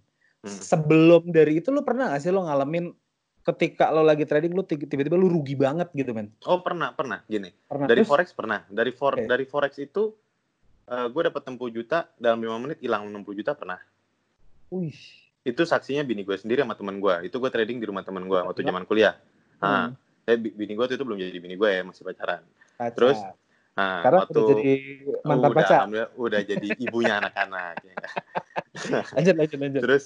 hmm. 0.44 0.60
sebelum 0.60 1.28
dari 1.28 1.60
itu 1.60 1.68
lo 1.68 1.84
pernah 1.84 2.10
gak 2.12 2.24
sih 2.24 2.32
lo 2.32 2.48
ngalamin 2.48 2.90
ketika 3.44 3.92
lo 3.92 4.04
lagi 4.04 4.24
trading 4.24 4.56
lo 4.56 4.64
tiba-tiba 4.64 5.16
lo 5.16 5.28
rugi 5.28 5.56
banget 5.56 5.92
gitu 5.92 6.16
men 6.16 6.32
oh 6.48 6.60
pernah 6.64 6.92
pernah 6.96 7.20
gini 7.28 7.52
pernah. 7.68 7.86
dari 7.86 8.02
Terus? 8.04 8.08
forex 8.08 8.26
pernah 8.32 8.60
dari 8.68 8.92
for 8.92 9.16
okay. 9.16 9.28
dari 9.28 9.44
forex 9.44 9.72
itu 9.80 10.12
uh, 10.88 11.06
gue 11.12 11.22
dapat 11.28 11.44
60 11.44 11.76
juta 11.76 12.08
dalam 12.16 12.40
lima 12.40 12.56
menit 12.60 12.80
hilang 12.80 13.08
60 13.08 13.40
juta 13.40 13.52
pernah 13.52 13.80
Wih. 14.68 14.96
Itu 15.44 15.64
saksinya 15.64 16.04
bini 16.04 16.24
gue 16.28 16.36
sendiri 16.36 16.60
sama 16.60 16.76
teman 16.76 17.00
gue. 17.00 17.28
Itu 17.28 17.40
gue 17.40 17.48
trading 17.48 17.80
di 17.80 17.86
rumah 17.88 18.04
teman 18.04 18.28
gue 18.28 18.36
waktu 18.36 18.60
zaman 18.60 18.84
kuliah. 18.84 19.16
Nah, 19.64 19.92
hmm. 19.92 20.28
eh, 20.28 20.36
bini 20.36 20.72
gue 20.76 20.84
itu 20.84 21.04
belum 21.04 21.16
jadi 21.16 21.40
bini 21.40 21.56
gue 21.56 21.68
ya, 21.72 21.82
masih 21.82 22.04
pacaran. 22.04 22.44
Pacar. 22.76 22.92
Terus 22.94 23.18
Nah, 23.78 24.02
Sekarang 24.02 24.20
waktu 24.26 24.38
udah 24.42 24.56
jadi 24.58 24.74
mantan 25.22 25.50
udah, 25.54 25.58
pacar. 25.62 25.80
Udah 26.18 26.40
jadi 26.42 26.68
ibunya 26.82 27.14
anak-anak. 27.22 27.74
ya. 27.86 27.96
lanjut, 29.14 29.34
lanjut, 29.38 29.58
lanjut. 29.62 29.82
Terus 29.86 30.04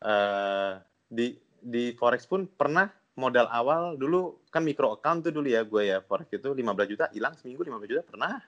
uh, 0.00 0.80
di 1.12 1.36
di 1.60 1.92
forex 2.00 2.24
pun 2.24 2.48
pernah 2.48 2.88
modal 3.20 3.44
awal 3.52 4.00
dulu 4.00 4.40
kan 4.48 4.64
micro 4.64 4.96
account 4.96 5.28
tuh 5.28 5.36
dulu 5.36 5.52
ya 5.52 5.60
gue 5.68 5.92
ya 5.92 6.00
forex 6.00 6.32
itu 6.32 6.48
15 6.48 6.64
juta 6.88 7.04
hilang 7.12 7.36
seminggu 7.36 7.60
15 7.60 7.92
juta 7.92 8.02
pernah. 8.08 8.40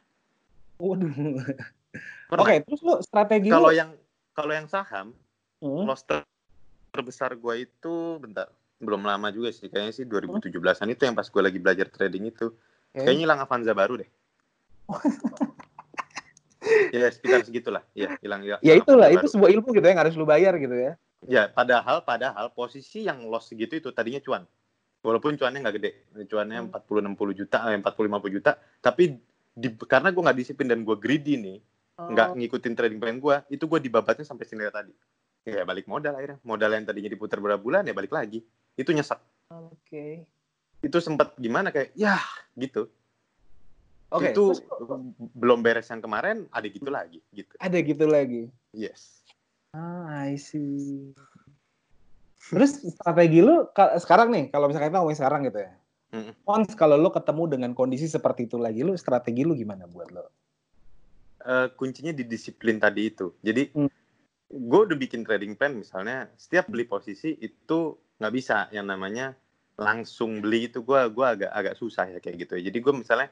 Waduh. 0.80 1.12
Oke, 2.32 2.40
okay, 2.40 2.56
terus 2.64 2.80
lo 2.80 3.04
strategi 3.04 3.52
kalau 3.52 3.68
yang 3.68 3.92
kalau 4.32 4.56
yang 4.56 4.64
saham 4.72 5.12
hmm. 5.60 5.84
loss 5.84 6.08
ter 6.08 6.24
terbesar 6.88 7.36
gue 7.36 7.68
itu 7.68 8.16
bentar 8.16 8.48
belum 8.80 9.04
lama 9.04 9.28
juga 9.28 9.52
sih 9.52 9.68
kayaknya 9.68 9.92
sih 9.92 10.04
2017an 10.08 10.88
itu 10.92 11.02
yang 11.04 11.16
pas 11.16 11.28
gue 11.28 11.42
lagi 11.44 11.56
belajar 11.60 11.86
trading 11.88 12.32
itu 12.32 12.52
okay. 12.92 13.04
kayaknya 13.04 13.28
hilang 13.28 13.40
Avanza 13.40 13.72
baru 13.72 14.00
deh 14.00 14.10
ya 16.94 17.08
sekitar 17.10 17.42
segitulah. 17.46 17.82
Ya 17.92 18.14
hilang 18.22 18.42
ya. 18.46 18.58
Itulah 18.62 19.08
itu 19.10 19.26
sebuah 19.26 19.50
ilmu 19.50 19.68
gitu 19.74 19.86
ya 19.86 19.96
harus 19.98 20.14
lu 20.14 20.26
bayar 20.26 20.54
gitu 20.58 20.74
ya. 20.74 20.92
Ya 21.26 21.42
padahal 21.50 22.02
padahal 22.02 22.50
posisi 22.50 23.06
yang 23.06 23.22
loss 23.26 23.50
segitu 23.50 23.78
itu 23.78 23.88
tadinya 23.94 24.18
cuan. 24.22 24.42
Walaupun 25.02 25.34
cuannya 25.34 25.62
nggak 25.62 25.76
gede. 25.78 25.90
Cuannya 26.30 26.58
hmm. 26.62 26.66
empat 26.70 26.82
puluh 26.86 27.00
enam 27.02 27.14
puluh 27.18 27.34
juta 27.34 27.62
eh, 27.70 27.78
empat 27.78 27.94
puluh 27.98 28.10
lima 28.10 28.22
puluh 28.22 28.38
juta. 28.38 28.58
Tapi 28.82 29.18
di, 29.52 29.68
karena 29.84 30.08
gue 30.08 30.22
nggak 30.22 30.38
disiplin 30.38 30.68
dan 30.70 30.80
gue 30.80 30.96
greedy 30.96 31.36
nih 31.36 31.58
nggak 31.92 32.28
oh. 32.32 32.36
ngikutin 32.40 32.72
trading 32.72 32.98
plan 32.98 33.20
gue 33.20 33.36
itu 33.52 33.68
gue 33.68 33.78
dibabatnya 33.82 34.24
sampai 34.24 34.46
sini 34.48 34.64
tadi. 34.70 34.94
Ya 35.42 35.66
balik 35.66 35.90
modal 35.90 36.14
akhirnya. 36.14 36.38
Modal 36.46 36.70
yang 36.74 36.86
tadinya 36.86 37.10
diputar 37.10 37.42
berapa 37.42 37.58
bulan 37.58 37.82
ya 37.86 37.94
balik 37.94 38.14
lagi. 38.14 38.42
Itu 38.78 38.94
nyesek. 38.94 39.18
Oke. 39.52 39.76
Okay. 39.86 40.12
itu 40.82 40.98
sempat 40.98 41.38
gimana 41.38 41.70
kayak 41.70 41.94
ya 41.94 42.18
gitu 42.58 42.90
okay, 44.12 44.30
itu 44.36 44.44
terus, 44.52 44.60
belum 45.32 45.64
beres 45.64 45.88
yang 45.88 46.04
kemarin, 46.04 46.44
ada 46.52 46.66
gitu 46.68 46.90
lagi, 46.92 47.18
gitu. 47.32 47.52
Ada 47.58 47.78
gitu 47.80 48.04
lagi. 48.04 48.42
Yes. 48.76 49.24
Ah, 49.72 50.28
I 50.28 50.36
see. 50.36 51.16
Terus 52.52 52.84
strategi 52.84 53.40
lu 53.40 53.66
sekarang 53.98 54.28
nih, 54.30 54.44
kalau 54.52 54.68
misalnya 54.68 54.92
kita 54.92 54.98
ngomongin 55.00 55.20
sekarang 55.20 55.40
gitu 55.48 55.58
ya. 55.64 55.72
Mm. 56.12 56.32
Once 56.44 56.76
kalau 56.76 57.00
lu 57.00 57.08
ketemu 57.08 57.44
dengan 57.48 57.72
kondisi 57.72 58.04
seperti 58.04 58.44
itu 58.44 58.60
lagi, 58.60 58.84
lu 58.84 58.92
strategi 59.00 59.48
lu 59.48 59.56
gimana 59.56 59.88
buat 59.88 60.12
lo? 60.12 60.28
Uh, 61.42 61.66
kuncinya 61.74 62.12
di 62.12 62.28
disiplin 62.28 62.76
tadi 62.76 63.08
itu. 63.08 63.32
Jadi 63.40 63.72
mm 63.72 64.02
gue 64.52 64.80
udah 64.84 64.98
bikin 65.00 65.24
trading 65.24 65.56
plan 65.56 65.72
misalnya 65.72 66.28
setiap 66.36 66.68
beli 66.68 66.84
posisi 66.84 67.32
itu 67.40 67.96
nggak 68.20 68.34
bisa 68.36 68.68
yang 68.68 68.84
namanya 68.84 69.32
langsung 69.80 70.44
beli 70.44 70.68
itu 70.68 70.84
gue 70.84 71.00
gua 71.08 71.32
agak 71.32 71.50
agak 71.56 71.74
susah 71.80 72.04
ya 72.12 72.20
kayak 72.20 72.44
gitu 72.44 72.60
ya. 72.60 72.68
jadi 72.68 72.78
gue 72.84 72.92
misalnya 72.92 73.28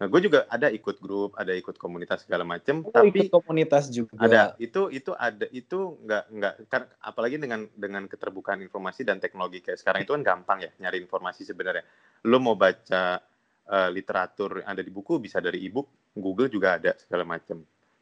nah 0.00 0.08
gue 0.08 0.20
juga 0.24 0.48
ada 0.48 0.72
ikut 0.72 0.96
grup 0.96 1.36
ada 1.36 1.52
ikut 1.52 1.76
komunitas 1.76 2.24
segala 2.24 2.40
macem 2.48 2.80
oh, 2.80 2.88
tapi 2.88 3.28
ikut 3.28 3.36
komunitas 3.36 3.92
juga. 3.92 4.16
Ada. 4.16 4.56
Itu 4.56 4.88
itu 4.88 5.12
ada 5.12 5.44
itu 5.52 6.00
nggak 6.00 6.24
nggak 6.32 6.54
kan 6.72 6.88
apalagi 7.04 7.36
dengan 7.36 7.68
dengan 7.76 8.08
keterbukaan 8.08 8.64
informasi 8.64 9.04
dan 9.04 9.20
teknologi 9.20 9.60
kayak 9.60 9.76
sekarang 9.76 10.08
itu 10.08 10.16
kan 10.16 10.24
gampang 10.24 10.64
ya 10.64 10.72
nyari 10.80 11.04
informasi 11.04 11.44
sebenarnya. 11.44 11.84
Lo 12.24 12.40
mau 12.40 12.56
baca 12.56 13.20
uh, 13.68 13.88
literatur 13.92 14.64
yang 14.64 14.72
ada 14.72 14.80
di 14.80 14.88
buku 14.88 15.20
bisa 15.20 15.36
dari 15.36 15.60
ebook 15.68 16.16
Google 16.16 16.48
juga 16.48 16.80
ada 16.80 16.96
segala 16.96 17.28
macam 17.28 17.60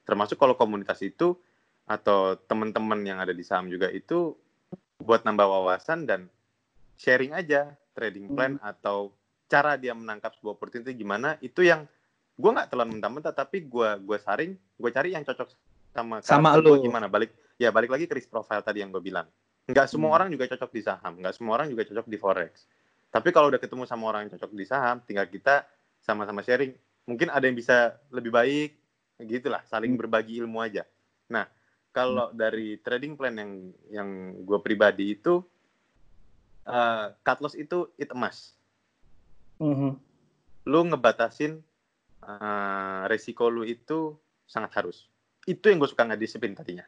termasuk 0.09 0.41
kalau 0.41 0.57
komunitas 0.57 1.05
itu 1.05 1.37
atau 1.85 2.37
teman-teman 2.49 3.01
yang 3.05 3.21
ada 3.21 3.37
di 3.37 3.45
saham 3.45 3.69
juga 3.69 3.93
itu 3.93 4.33
buat 5.05 5.25
nambah 5.29 5.45
wawasan 5.45 6.09
dan 6.09 6.33
sharing 6.97 7.37
aja 7.37 7.77
trading 7.93 8.33
plan 8.33 8.57
hmm. 8.57 8.65
atau 8.65 9.13
cara 9.49 9.75
dia 9.81 9.97
menangkap 9.97 10.37
sebuah 10.37 10.55
opportunity 10.55 10.93
gimana 10.95 11.41
itu 11.41 11.65
yang 11.65 11.89
gue 12.39 12.51
nggak 12.53 12.71
terlalu 12.71 13.01
mentah-mentah 13.01 13.35
tapi 13.35 13.67
gue 13.67 13.89
gue 14.05 14.19
saring 14.21 14.55
gue 14.55 14.91
cari 14.95 15.17
yang 15.17 15.25
cocok 15.27 15.49
sama 15.91 16.23
sama 16.23 16.55
lu 16.61 16.79
gimana 16.79 17.11
balik 17.11 17.35
ya 17.59 17.75
balik 17.75 17.91
lagi 17.91 18.07
ke 18.07 18.15
risk 18.15 18.31
profile 18.31 18.63
tadi 18.63 18.85
yang 18.85 18.95
gue 18.95 19.03
bilang 19.03 19.27
nggak 19.67 19.89
semua 19.91 20.15
hmm. 20.15 20.17
orang 20.17 20.29
juga 20.31 20.45
cocok 20.55 20.71
di 20.71 20.83
saham 20.85 21.13
nggak 21.19 21.35
semua 21.35 21.53
orang 21.59 21.67
juga 21.73 21.83
cocok 21.89 22.07
di 22.07 22.19
forex 22.21 22.53
tapi 23.09 23.29
kalau 23.35 23.49
udah 23.51 23.59
ketemu 23.59 23.89
sama 23.89 24.05
orang 24.13 24.29
yang 24.29 24.33
cocok 24.39 24.53
di 24.55 24.67
saham 24.69 25.03
tinggal 25.03 25.27
kita 25.27 25.67
sama-sama 25.99 26.45
sharing 26.45 26.77
mungkin 27.09 27.33
ada 27.33 27.49
yang 27.49 27.57
bisa 27.57 27.99
lebih 28.15 28.31
baik 28.31 28.77
gitulah 29.27 29.65
saling 29.67 29.97
hmm. 29.97 30.01
berbagi 30.07 30.39
ilmu 30.39 30.63
aja 30.63 30.87
nah 31.27 31.49
kalau 31.91 32.31
hmm. 32.31 32.37
dari 32.39 32.79
trading 32.79 33.19
plan 33.19 33.35
yang 33.35 33.53
yang 33.91 34.09
gue 34.47 34.59
pribadi 34.63 35.19
itu 35.19 35.43
uh, 36.69 37.17
cut 37.25 37.39
loss 37.41 37.57
itu 37.57 37.89
it 37.97 38.13
emas. 38.13 38.53
Mm-hmm. 39.59 39.92
Lu 40.68 40.81
ngebatasin 40.88 41.62
uh, 42.25 43.03
resiko 43.11 43.51
lu 43.51 43.62
itu 43.62 44.14
sangat 44.49 44.79
harus. 44.79 45.07
Itu 45.44 45.73
yang 45.73 45.81
gue 45.83 45.90
suka 45.90 46.07
nggak 46.07 46.21
disiplin 46.21 46.55
tadinya. 46.55 46.85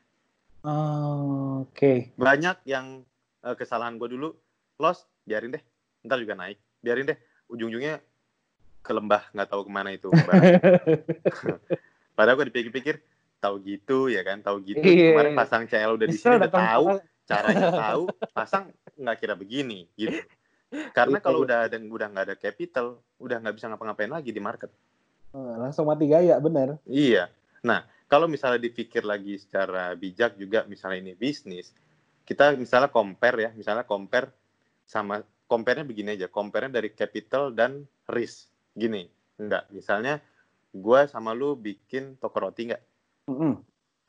Oh, 0.64 1.64
Oke. 1.64 1.74
Okay. 1.74 1.96
Banyak 2.20 2.64
yang 2.68 3.02
uh, 3.44 3.56
kesalahan 3.56 3.96
gue 3.96 4.09
dulu 4.11 4.37
loss 4.80 5.09
biarin 5.24 5.56
deh, 5.56 5.62
ntar 6.04 6.20
juga 6.20 6.37
naik. 6.37 6.61
Biarin 6.80 7.09
deh, 7.09 7.18
ujung-ujungnya 7.48 8.00
ke 8.80 8.92
lembah 8.92 9.28
nggak 9.33 9.48
tahu 9.48 9.64
ke 9.68 9.70
mana 9.72 9.92
itu. 9.92 10.09
Padahal 12.16 12.37
gue 12.37 12.46
dipikir-pikir 12.52 13.00
tahu 13.40 13.56
gitu 13.64 14.12
ya 14.12 14.20
kan 14.20 14.44
tahu 14.44 14.61
gitu 14.62 14.85
iya. 14.85 15.16
kemarin 15.16 15.33
pasang 15.33 15.64
CL 15.64 15.96
udah 15.96 16.06
di 16.06 16.16
sini 16.20 16.37
udah 16.37 16.52
tahu 16.52 16.87
caranya 17.24 17.68
tahu 17.72 18.02
pasang 18.37 18.64
nggak 19.00 19.16
kira 19.16 19.35
begini 19.35 19.88
gitu 19.96 20.20
karena 20.96 21.18
iya, 21.18 21.24
kalau 21.24 21.38
udah 21.42 21.59
ada 21.66 21.76
udah 21.76 22.06
nggak 22.11 22.24
ada 22.30 22.37
capital 22.38 22.87
udah 23.18 23.37
nggak 23.42 23.54
bisa 23.59 23.66
ngapa-ngapain 23.70 24.11
lagi 24.11 24.30
di 24.30 24.38
market 24.38 24.70
oh, 25.35 25.54
langsung 25.59 25.90
mati 25.90 26.06
gaya 26.06 26.38
bener 26.38 26.78
iya 26.87 27.28
nah 27.61 27.85
kalau 28.06 28.26
misalnya 28.26 28.62
dipikir 28.62 29.02
lagi 29.02 29.38
secara 29.38 29.94
bijak 29.98 30.38
juga 30.38 30.64
misalnya 30.70 31.11
ini 31.11 31.12
bisnis 31.18 31.74
kita 32.22 32.54
misalnya 32.54 32.88
compare 32.90 33.37
ya 33.38 33.50
misalnya 33.52 33.83
compare 33.83 34.30
sama 34.87 35.22
compare-nya 35.50 35.87
begini 35.87 36.14
aja 36.14 36.26
compare-nya 36.30 36.78
dari 36.78 36.94
capital 36.94 37.50
dan 37.50 37.83
risk 38.11 38.50
gini 38.74 39.11
enggak 39.38 39.66
misalnya 39.74 40.22
gue 40.70 41.00
sama 41.11 41.35
lu 41.35 41.59
bikin 41.59 42.14
toko 42.22 42.46
roti 42.46 42.70
nggak 42.70 42.83
Mm 43.30 43.37
-hmm. 43.38 43.52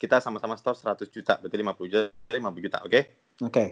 Kita 0.02 0.18
sama-sama 0.18 0.58
store 0.58 0.82
100 0.82 1.14
juta, 1.14 1.38
berarti 1.38 1.58
50 1.62 1.86
juta, 1.94 2.10
50 2.10 2.66
juta, 2.66 2.78
oke? 2.82 2.90
Okay? 2.90 3.04
Oke. 3.46 3.54
Okay. 3.54 3.68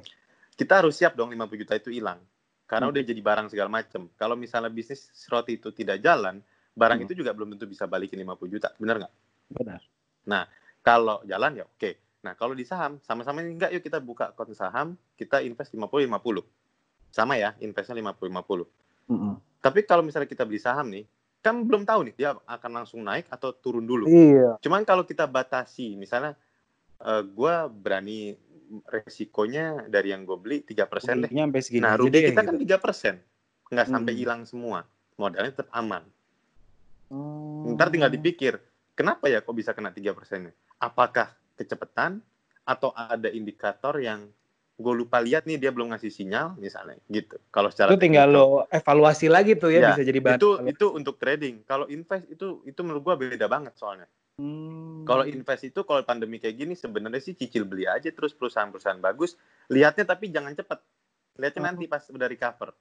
Kita 0.53 0.85
harus 0.85 0.93
siap 0.93 1.17
dong 1.17 1.33
50 1.33 1.57
juta 1.57 1.73
itu 1.73 1.89
hilang. 1.89 2.21
Karena 2.69 2.85
mm. 2.85 2.91
udah 2.93 3.01
jadi 3.01 3.21
barang 3.25 3.47
segala 3.49 3.69
macam. 3.73 4.05
Kalau 4.13 4.37
misalnya 4.37 4.69
bisnis 4.69 5.09
roti 5.25 5.57
itu 5.57 5.73
tidak 5.73 5.97
jalan, 6.05 6.37
barang 6.77 7.01
mm. 7.01 7.05
itu 7.09 7.13
juga 7.17 7.33
belum 7.33 7.57
tentu 7.57 7.65
bisa 7.65 7.89
balikin 7.89 8.21
50 8.21 8.53
juta. 8.53 8.69
Benar 8.77 8.95
nggak? 9.01 9.13
Benar. 9.57 9.81
Nah, 10.29 10.45
kalau 10.85 11.25
jalan 11.25 11.57
ya 11.57 11.65
oke. 11.65 11.81
Okay. 11.81 11.93
Nah, 12.19 12.35
kalau 12.35 12.51
di 12.51 12.67
saham, 12.67 12.99
sama-sama 13.01 13.39
ini 13.39 13.55
enggak, 13.55 13.71
yuk 13.71 13.79
kita 13.79 13.97
buka 14.03 14.35
akun 14.35 14.51
saham, 14.51 14.99
kita 15.15 15.39
invest 15.39 15.71
50-50. 15.71 16.43
Sama 17.09 17.39
ya, 17.39 17.55
investnya 17.63 17.95
50-50. 17.95 18.27
Mm 19.07 19.17
-hmm. 19.17 19.33
Tapi 19.63 19.79
kalau 19.87 20.03
misalnya 20.03 20.27
kita 20.27 20.43
beli 20.43 20.59
saham 20.59 20.91
nih, 20.91 21.07
kan 21.39 21.55
belum 21.63 21.87
tahu 21.87 22.11
nih 22.11 22.15
dia 22.19 22.29
akan 22.35 22.83
langsung 22.83 22.99
naik 22.99 23.31
atau 23.31 23.55
turun 23.55 23.87
dulu. 23.87 24.11
Iya. 24.11 24.59
Cuman 24.59 24.83
kalau 24.83 25.07
kita 25.07 25.23
batasi, 25.23 25.95
misalnya 25.95 26.35
uh, 26.99 27.19
eh, 27.19 27.23
gue 27.23 27.53
berani 27.71 28.35
resikonya 28.85 29.89
dari 29.89 30.13
yang 30.13 30.23
gue 30.23 30.37
beli 30.37 30.57
tiga 30.61 30.85
persen 30.85 31.25
deh. 31.25 31.31
sampai 31.31 31.61
segini 31.65 31.83
nah 31.83 31.97
rugi 31.97 32.13
kita 32.13 32.37
kan 32.37 32.45
gitu. 32.45 32.49
kan 32.53 32.57
tiga 32.61 32.77
persen, 32.77 33.15
nggak 33.73 33.87
sampai 33.89 34.13
hmm. 34.13 34.21
hilang 34.21 34.41
semua, 34.45 34.79
modalnya 35.17 35.51
tetap 35.51 35.69
aman. 35.73 36.05
Hmm. 37.09 37.73
Ntar 37.73 37.89
tinggal 37.89 38.13
dipikir, 38.13 38.61
kenapa 38.93 39.27
ya 39.27 39.41
kok 39.41 39.57
bisa 39.57 39.73
kena 39.73 39.89
tiga 39.89 40.13
persennya? 40.13 40.53
Apakah 40.77 41.33
kecepatan 41.57 42.21
atau 42.63 42.93
ada 42.93 43.33
indikator 43.33 43.97
yang 43.97 44.29
gue 44.79 44.93
lupa 44.95 45.19
lihat 45.19 45.43
nih 45.43 45.59
dia 45.59 45.75
belum 45.75 45.91
ngasih 45.91 46.07
sinyal 46.07 46.55
misalnya 46.55 46.95
gitu. 47.11 47.35
Kalau 47.51 47.67
secara 47.67 47.91
itu 47.91 47.99
tinggal 47.99 48.31
lo 48.31 48.63
evaluasi 48.71 49.27
lagi 49.27 49.59
tuh 49.59 49.75
ya, 49.75 49.83
ya 49.83 49.89
bisa 49.91 50.07
jadi 50.07 50.19
bahan. 50.23 50.39
Itu 50.39 50.49
itu 50.63 50.85
untuk 50.95 51.19
trading. 51.19 51.67
Kalau 51.67 51.83
invest 51.91 52.23
itu 52.31 52.63
itu 52.63 52.79
menurut 52.79 53.03
gue 53.03 53.35
beda 53.35 53.51
banget 53.51 53.75
soalnya. 53.75 54.07
Hmm. 54.39 55.03
Kalau 55.03 55.27
invest 55.27 55.67
itu 55.67 55.83
kalau 55.83 55.99
pandemi 56.07 56.39
kayak 56.39 56.55
gini 56.55 56.73
sebenarnya 56.79 57.19
sih 57.19 57.35
cicil 57.35 57.67
beli 57.67 57.83
aja 57.83 58.07
terus 58.07 58.31
perusahaan-perusahaan 58.31 59.03
bagus. 59.03 59.35
Lihatnya 59.67 60.07
tapi 60.07 60.31
jangan 60.31 60.55
cepet. 60.55 60.79
Lihatnya 61.35 61.61
oh. 61.61 61.67
nanti 61.67 61.85
pas 61.91 62.07
udah 62.07 62.27
recover. 62.31 62.71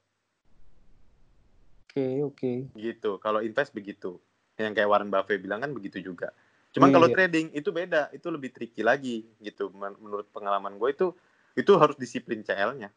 Oke 1.88 1.98
okay, 1.98 2.14
oke. 2.22 2.38
Okay. 2.38 2.56
Gitu. 2.78 3.10
Kalau 3.18 3.42
invest 3.42 3.74
begitu. 3.74 4.22
Yang 4.54 4.78
kayak 4.78 4.90
Warren 4.90 5.10
Buffett 5.10 5.42
bilang 5.42 5.58
kan 5.66 5.74
begitu 5.74 5.98
juga. 5.98 6.30
Cuman 6.70 6.94
yeah, 6.94 6.94
kalau 6.94 7.08
yeah. 7.10 7.16
trading 7.18 7.46
itu 7.50 7.70
beda, 7.74 8.02
itu 8.14 8.28
lebih 8.30 8.54
tricky 8.54 8.86
lagi 8.86 9.26
gitu. 9.42 9.74
Menurut 9.74 10.30
pengalaman 10.30 10.78
gue 10.78 10.94
itu 10.94 11.06
itu 11.58 11.72
harus 11.74 11.98
disiplin 11.98 12.46
CL-nya. 12.46 12.94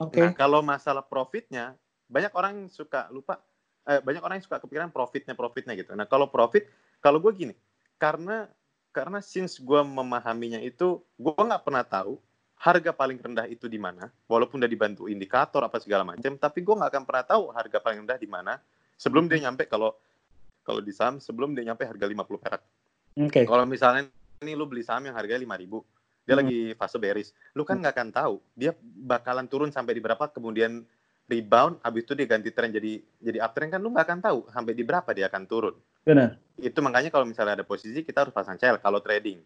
Oke. 0.00 0.16
Okay. 0.16 0.24
Nah, 0.24 0.32
kalau 0.32 0.64
masalah 0.64 1.04
profitnya, 1.04 1.76
banyak 2.08 2.32
orang 2.32 2.72
suka 2.72 3.12
lupa, 3.12 3.36
eh, 3.84 4.00
banyak 4.00 4.24
orang 4.24 4.40
yang 4.40 4.46
suka 4.48 4.64
kepikiran 4.64 4.88
profitnya, 4.88 5.36
profitnya 5.36 5.76
gitu. 5.76 5.92
Nah, 5.92 6.08
kalau 6.08 6.32
profit, 6.32 6.64
kalau 7.02 7.18
gue 7.18 7.32
gini, 7.34 7.54
karena 7.98 8.46
karena 8.94 9.18
since 9.18 9.58
gue 9.58 9.80
memahaminya 9.82 10.62
itu, 10.62 11.02
gue 11.18 11.32
nggak 11.34 11.66
pernah 11.66 11.82
tahu 11.82 12.16
harga 12.62 12.94
paling 12.94 13.18
rendah 13.18 13.50
itu 13.50 13.66
di 13.66 13.76
mana, 13.76 14.06
walaupun 14.30 14.62
udah 14.62 14.70
dibantu 14.70 15.10
indikator 15.10 15.66
apa 15.66 15.82
segala 15.82 16.06
macam, 16.06 16.38
tapi 16.38 16.62
gue 16.62 16.74
nggak 16.78 16.90
akan 16.94 17.04
pernah 17.04 17.24
tahu 17.26 17.42
harga 17.50 17.78
paling 17.82 18.06
rendah 18.06 18.20
di 18.22 18.28
mana 18.30 18.62
sebelum 18.94 19.26
dia 19.26 19.42
nyampe 19.42 19.66
kalau 19.66 19.98
kalau 20.62 20.78
di 20.78 20.94
saham 20.94 21.18
sebelum 21.18 21.58
dia 21.58 21.66
nyampe 21.66 21.82
harga 21.82 22.06
50 22.06 22.38
perak. 22.38 22.62
Oke. 23.18 23.42
Okay. 23.42 23.44
Kalau 23.50 23.66
misalnya 23.66 24.06
ini 24.38 24.54
lu 24.54 24.70
beli 24.70 24.86
saham 24.86 25.10
yang 25.10 25.18
harganya 25.18 25.42
5000, 25.42 25.58
dia 26.22 26.34
hmm. 26.38 26.38
lagi 26.38 26.60
fase 26.78 26.96
bearish. 27.02 27.30
Lu 27.58 27.66
kan 27.66 27.82
nggak 27.82 27.98
akan 27.98 28.08
tahu 28.14 28.34
dia 28.54 28.70
bakalan 29.02 29.50
turun 29.50 29.74
sampai 29.74 29.98
di 29.98 30.02
berapa, 30.02 30.30
kemudian 30.30 30.86
rebound, 31.26 31.82
habis 31.82 32.06
itu 32.06 32.14
dia 32.14 32.30
ganti 32.30 32.54
tren 32.54 32.70
jadi 32.70 33.02
jadi 33.18 33.38
uptrend 33.42 33.74
kan 33.74 33.80
lu 33.82 33.90
nggak 33.90 34.06
akan 34.06 34.20
tahu 34.22 34.38
sampai 34.54 34.72
di 34.78 34.86
berapa 34.86 35.10
dia 35.10 35.26
akan 35.26 35.42
turun. 35.50 35.74
Benar. 36.02 36.38
Itu 36.58 36.78
makanya 36.84 37.10
kalau 37.10 37.26
misalnya 37.26 37.62
ada 37.62 37.66
posisi 37.66 38.04
kita 38.04 38.26
harus 38.28 38.34
pasang 38.34 38.58
CL 38.58 38.78
kalau 38.78 39.00
trading. 39.02 39.42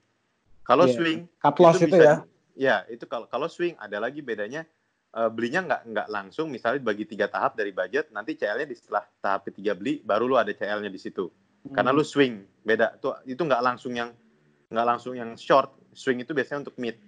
Kalau 0.67 0.91
yeah. 0.91 0.97
swing 0.97 1.21
cut 1.39 1.57
loss 1.63 1.79
itu, 1.79 1.87
itu 1.87 1.97
bisa, 1.97 2.05
ya. 2.05 2.17
Ya, 2.57 2.77
itu 2.89 3.05
kalau 3.05 3.29
kalau 3.29 3.47
swing 3.47 3.77
ada 3.77 4.01
lagi 4.01 4.25
bedanya 4.25 4.65
uh, 5.13 5.29
belinya 5.29 5.63
nggak 5.63 5.83
nggak 5.93 6.09
langsung 6.09 6.49
misalnya 6.49 6.81
bagi 6.83 7.05
tiga 7.05 7.29
tahap 7.29 7.55
dari 7.55 7.71
budget 7.71 8.11
nanti 8.11 8.35
CL-nya 8.35 8.67
di 8.67 8.75
setelah 8.75 9.05
tahap 9.21 9.47
ketiga 9.47 9.77
beli 9.77 10.01
baru 10.01 10.25
lu 10.27 10.37
ada 10.41 10.51
CL-nya 10.51 10.89
di 10.89 11.01
situ. 11.01 11.29
Hmm. 11.29 11.75
Karena 11.77 11.93
lu 11.93 12.03
swing 12.03 12.43
beda 12.65 12.99
tuh 12.99 13.15
itu 13.29 13.39
nggak 13.39 13.63
langsung 13.63 13.95
yang 13.95 14.11
nggak 14.67 14.87
langsung 14.87 15.15
yang 15.15 15.39
short 15.39 15.71
swing 15.95 16.19
itu 16.21 16.35
biasanya 16.35 16.67
untuk 16.67 16.77
mid 16.77 16.99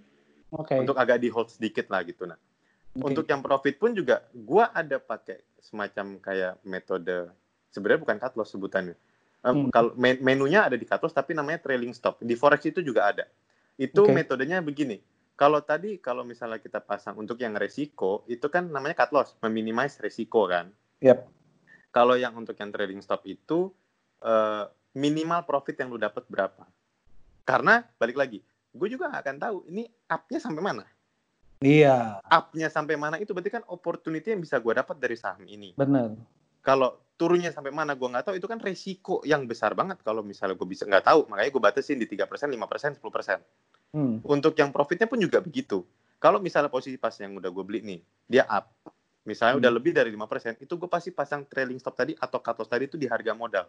okay. 0.55 0.79
untuk 0.79 0.97
agak 0.97 1.21
di 1.21 1.29
hold 1.29 1.51
sedikit 1.51 1.91
lah 1.91 2.07
gitu 2.07 2.25
nah 2.25 2.39
okay. 2.39 3.05
untuk 3.11 3.27
yang 3.27 3.43
profit 3.43 3.77
pun 3.77 3.93
juga 3.93 4.25
gua 4.33 4.71
ada 4.71 5.03
pakai 5.03 5.43
semacam 5.59 6.23
kayak 6.23 6.63
metode 6.65 7.29
sebenarnya 7.75 8.01
bukan 8.01 8.17
cut 8.23 8.35
loss 8.39 8.55
sebutannya 8.55 8.95
um, 9.45 9.67
hmm. 9.67 9.69
kalau 9.71 9.91
men 9.99 10.19
menunya 10.23 10.67
ada 10.67 10.77
di 10.79 10.87
cut 10.89 11.03
loss 11.03 11.15
tapi 11.15 11.35
namanya 11.35 11.63
trailing 11.63 11.93
stop 11.93 12.19
di 12.23 12.35
forex 12.39 12.67
itu 12.67 12.81
juga 12.81 13.11
ada 13.13 13.25
itu 13.79 14.03
okay. 14.03 14.15
metodenya 14.15 14.63
begini 14.63 14.99
kalau 15.39 15.63
tadi 15.63 16.03
kalau 16.03 16.27
misalnya 16.27 16.59
kita 16.59 16.83
pasang 16.83 17.15
untuk 17.19 17.39
yang 17.39 17.55
resiko 17.55 18.27
itu 18.27 18.47
kan 18.51 18.67
namanya 18.67 19.05
cut 19.07 19.11
loss 19.15 19.35
meminimize 19.45 19.99
resiko 20.03 20.51
kan 20.51 20.71
yep. 20.99 21.31
kalau 21.95 22.19
yang 22.19 22.35
untuk 22.35 22.59
yang 22.59 22.75
trading 22.75 22.99
stop 23.05 23.23
itu 23.27 23.71
uh, 24.27 24.67
minimal 24.99 25.47
profit 25.47 25.79
yang 25.79 25.95
lu 25.95 25.99
dapat 26.01 26.27
berapa 26.27 26.67
karena 27.49 27.81
balik 27.97 28.21
lagi, 28.21 28.45
gue 28.77 28.89
juga 28.93 29.09
gak 29.09 29.25
akan 29.25 29.37
tahu 29.41 29.59
ini 29.73 29.89
up-nya 30.05 30.37
sampai 30.37 30.61
mana. 30.61 30.85
Iya. 31.65 32.21
Up-nya 32.29 32.69
sampai 32.69 33.01
mana 33.01 33.17
itu 33.17 33.33
berarti 33.33 33.49
kan 33.49 33.65
opportunity 33.73 34.37
yang 34.37 34.45
bisa 34.45 34.61
gue 34.61 34.77
dapat 34.77 35.01
dari 35.01 35.17
saham 35.17 35.49
ini. 35.49 35.73
Benar. 35.73 36.13
Kalau 36.61 37.01
turunnya 37.19 37.51
sampai 37.51 37.75
mana 37.75 37.99
gue 37.99 38.09
nggak 38.09 38.31
tahu 38.31 38.35
itu 38.39 38.47
kan 38.47 38.63
resiko 38.63 39.21
yang 39.27 39.45
besar 39.51 39.75
banget 39.75 39.99
kalau 40.07 40.23
misalnya 40.23 40.55
gue 40.55 40.69
bisa 40.71 40.87
nggak 40.87 41.05
tahu 41.05 41.27
makanya 41.27 41.51
gue 41.51 41.63
batasin 41.63 41.99
di 41.99 42.07
tiga 42.07 42.31
persen 42.31 42.49
lima 42.49 42.71
persen 42.71 42.95
sepuluh 42.95 43.11
persen 43.11 43.43
hmm. 43.93 44.23
untuk 44.23 44.55
yang 44.55 44.71
profitnya 44.71 45.11
pun 45.11 45.19
juga 45.19 45.43
begitu 45.43 45.83
kalau 46.23 46.39
misalnya 46.39 46.71
posisi 46.71 46.95
pas 46.95 47.13
yang 47.19 47.35
udah 47.35 47.51
gue 47.51 47.65
beli 47.67 47.81
nih 47.83 48.01
dia 48.31 48.47
up 48.47 48.71
misalnya 49.27 49.59
hmm. 49.59 49.63
udah 49.67 49.71
lebih 49.75 49.93
dari 49.93 50.15
lima 50.15 50.31
persen 50.31 50.55
itu 50.63 50.79
gue 50.79 50.87
pasti 50.87 51.11
pasang 51.11 51.43
trailing 51.51 51.83
stop 51.83 51.99
tadi 51.99 52.15
atau 52.15 52.39
cut 52.39 52.55
loss 52.55 52.71
tadi 52.71 52.87
itu 52.87 52.95
di 52.95 53.11
harga 53.11 53.35
modal 53.35 53.67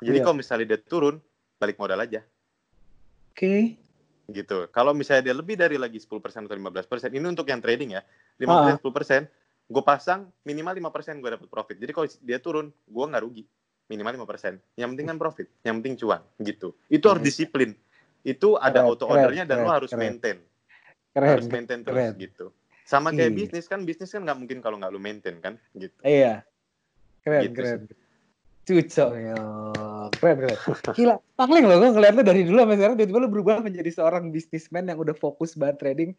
jadi 0.00 0.18
yeah. 0.18 0.24
kalau 0.24 0.36
misalnya 0.40 0.66
dia 0.74 0.80
turun 0.80 1.20
balik 1.60 1.76
modal 1.76 2.00
aja 2.00 2.24
Oke. 3.34 3.42
Okay. 3.42 4.30
Gitu. 4.30 4.70
Kalau 4.70 4.94
misalnya 4.94 5.26
dia 5.26 5.34
lebih 5.34 5.58
dari 5.58 5.74
lagi 5.74 5.98
10% 5.98 6.22
atau 6.46 6.54
15%, 6.54 7.10
ini 7.18 7.26
untuk 7.26 7.50
yang 7.50 7.58
trading 7.58 7.98
ya. 7.98 8.02
15 8.38 8.46
ah. 8.46 8.78
10%, 8.78 9.26
gue 9.64 9.82
pasang 9.84 10.28
minimal 10.44 10.76
5% 10.76 11.22
gue 11.24 11.30
dapat 11.40 11.48
profit. 11.48 11.76
Jadi 11.80 11.92
kalau 11.92 12.06
dia 12.20 12.38
turun, 12.40 12.66
gue 12.70 13.04
nggak 13.04 13.22
rugi. 13.24 13.44
Minimal 13.88 14.24
5%. 14.24 14.80
Yang 14.80 14.88
penting 14.96 15.06
kan 15.08 15.16
profit, 15.20 15.48
yang 15.64 15.74
penting 15.80 15.94
cuan 16.00 16.20
gitu. 16.40 16.72
Itu 16.88 17.06
harus 17.12 17.22
disiplin. 17.24 17.76
Itu 18.24 18.56
ada 18.56 18.84
auto 18.88 19.04
ordernya 19.04 19.44
dan 19.44 19.60
keren, 19.60 19.68
lo 19.68 19.72
harus 19.72 19.90
keren. 19.92 20.00
maintain. 20.00 20.36
Keren, 21.12 21.30
harus 21.36 21.48
maintain 21.52 21.80
terus 21.84 21.96
keren. 21.96 22.12
gitu. 22.16 22.46
Sama 22.84 23.12
kayak 23.12 23.32
hmm. 23.32 23.40
bisnis 23.40 23.64
kan, 23.68 23.80
bisnis 23.84 24.12
kan 24.12 24.24
nggak 24.24 24.38
mungkin 24.40 24.58
kalau 24.64 24.80
nggak 24.80 24.92
lu 24.92 25.00
maintain 25.00 25.36
kan, 25.40 25.60
gitu. 25.76 25.96
Iya. 26.04 26.44
Keren, 27.24 27.40
gitu 27.48 27.56
keren. 27.60 27.80
Sih. 27.84 27.96
Cucok 28.64 29.10
ya. 29.12 29.36
Keren, 30.16 30.36
keren. 30.40 30.56
Gila, 30.96 31.16
pangling 31.36 31.64
loh 31.68 31.76
gue 31.84 31.90
ngeliat 31.92 32.14
lu 32.16 32.24
dari 32.24 32.42
dulu 32.48 32.64
sampai 32.64 32.76
sekarang 32.80 32.96
tiba-tiba 32.96 33.20
lu 33.20 33.28
berubah 33.28 33.60
menjadi 33.60 33.90
seorang 33.92 34.32
bisnismen 34.32 34.88
yang 34.88 34.96
udah 34.96 35.12
fokus 35.12 35.52
banget 35.52 35.84
trading. 35.84 36.10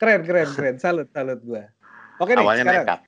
Keren, 0.00 0.24
keren, 0.24 0.48
keren. 0.56 0.76
Salut, 0.80 1.12
salut 1.12 1.40
gue. 1.44 1.62
Oke 2.22 2.38
nih, 2.38 2.44
Awalnya 2.46 2.64
sekarang. 2.64 2.86
nekat. 2.86 3.00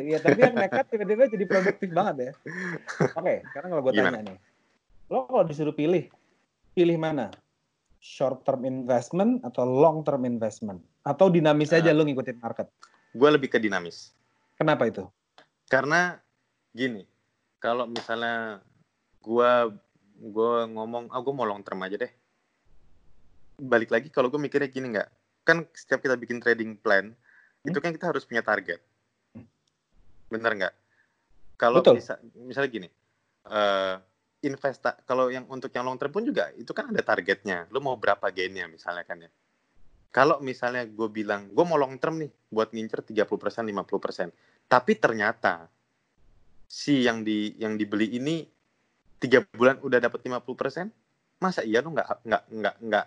ya, 0.16 0.18
tapi 0.24 0.38
yang 0.40 0.56
nekat 0.56 0.84
tiba-tiba 0.88 1.22
jadi 1.28 1.44
produktif 1.44 1.88
banget 1.92 2.16
ya. 2.16 2.32
Oke, 3.12 3.34
sekarang 3.52 3.68
kalau 3.68 3.82
gue 3.84 3.92
tanya 3.92 4.20
nih. 4.24 4.38
Lo 5.12 5.28
kalau 5.28 5.44
disuruh 5.44 5.76
pilih, 5.76 6.08
pilih 6.72 6.96
mana? 6.96 7.28
Short 8.00 8.48
term 8.48 8.64
investment 8.64 9.44
atau 9.44 9.68
long 9.68 10.00
term 10.00 10.24
investment? 10.24 10.80
Atau 11.04 11.28
dinamis 11.28 11.68
uh, 11.76 11.84
aja 11.84 11.92
lo 11.92 12.08
ngikutin 12.08 12.40
market? 12.40 12.72
Gue 13.12 13.28
lebih 13.28 13.52
ke 13.52 13.60
dinamis. 13.60 14.16
Kenapa 14.56 14.88
itu? 14.88 15.04
Karena 15.68 16.16
gini, 16.72 17.04
kalau 17.60 17.84
misalnya 17.84 18.64
gua 19.20 19.68
gua 20.16 20.64
ngomong 20.64 21.12
ah 21.12 21.20
gua 21.20 21.34
mau 21.36 21.46
long 21.46 21.60
term 21.60 21.82
aja 21.84 22.00
deh 22.00 22.12
balik 23.62 23.94
lagi 23.94 24.10
kalau 24.10 24.26
gue 24.26 24.40
mikirnya 24.42 24.66
gini 24.66 24.90
nggak 24.90 25.06
kan 25.46 25.66
setiap 25.74 26.02
kita 26.02 26.14
bikin 26.14 26.38
trading 26.38 26.78
plan? 26.78 27.14
Itu 27.62 27.78
kan 27.78 27.90
kita 27.94 28.10
harus 28.10 28.26
punya 28.26 28.42
target. 28.42 28.82
Bener 30.26 30.52
nggak? 30.58 30.74
Kalau 31.58 31.78
bisa 31.94 32.18
misalnya 32.34 32.70
gini 32.70 32.88
uh, 33.46 33.96
investa 34.42 34.98
kalau 35.06 35.30
yang 35.30 35.46
untuk 35.46 35.70
yang 35.70 35.86
long 35.86 35.94
term 35.94 36.10
pun 36.10 36.26
juga 36.26 36.50
itu 36.58 36.74
kan 36.74 36.90
ada 36.90 37.02
targetnya. 37.02 37.70
Lu 37.70 37.78
mau 37.78 37.94
berapa 37.94 38.30
gainnya 38.34 38.66
misalnya 38.66 39.06
kan 39.06 39.22
ya? 39.22 39.30
Kalau 40.12 40.42
misalnya 40.44 40.84
gue 40.84 41.08
bilang 41.08 41.48
gue 41.54 41.64
mau 41.64 41.78
long 41.78 41.96
term 41.96 42.20
nih 42.20 42.30
buat 42.52 42.74
ngincer 42.74 43.06
30% 43.06 43.24
50% 43.24 44.68
tapi 44.68 44.92
ternyata 44.96 45.68
si 46.68 47.04
yang 47.04 47.24
di 47.24 47.56
yang 47.60 47.76
dibeli 47.76 48.16
ini 48.16 48.44
tiga 49.20 49.44
bulan 49.52 49.80
udah 49.80 50.00
dapat 50.00 50.24
50 50.24 50.44
persen 50.56 50.86
masa 51.40 51.64
iya 51.64 51.80
lu 51.80 51.92
nggak 51.92 52.24
nggak 52.24 52.42
nggak 52.48 52.74
nggak 52.80 53.06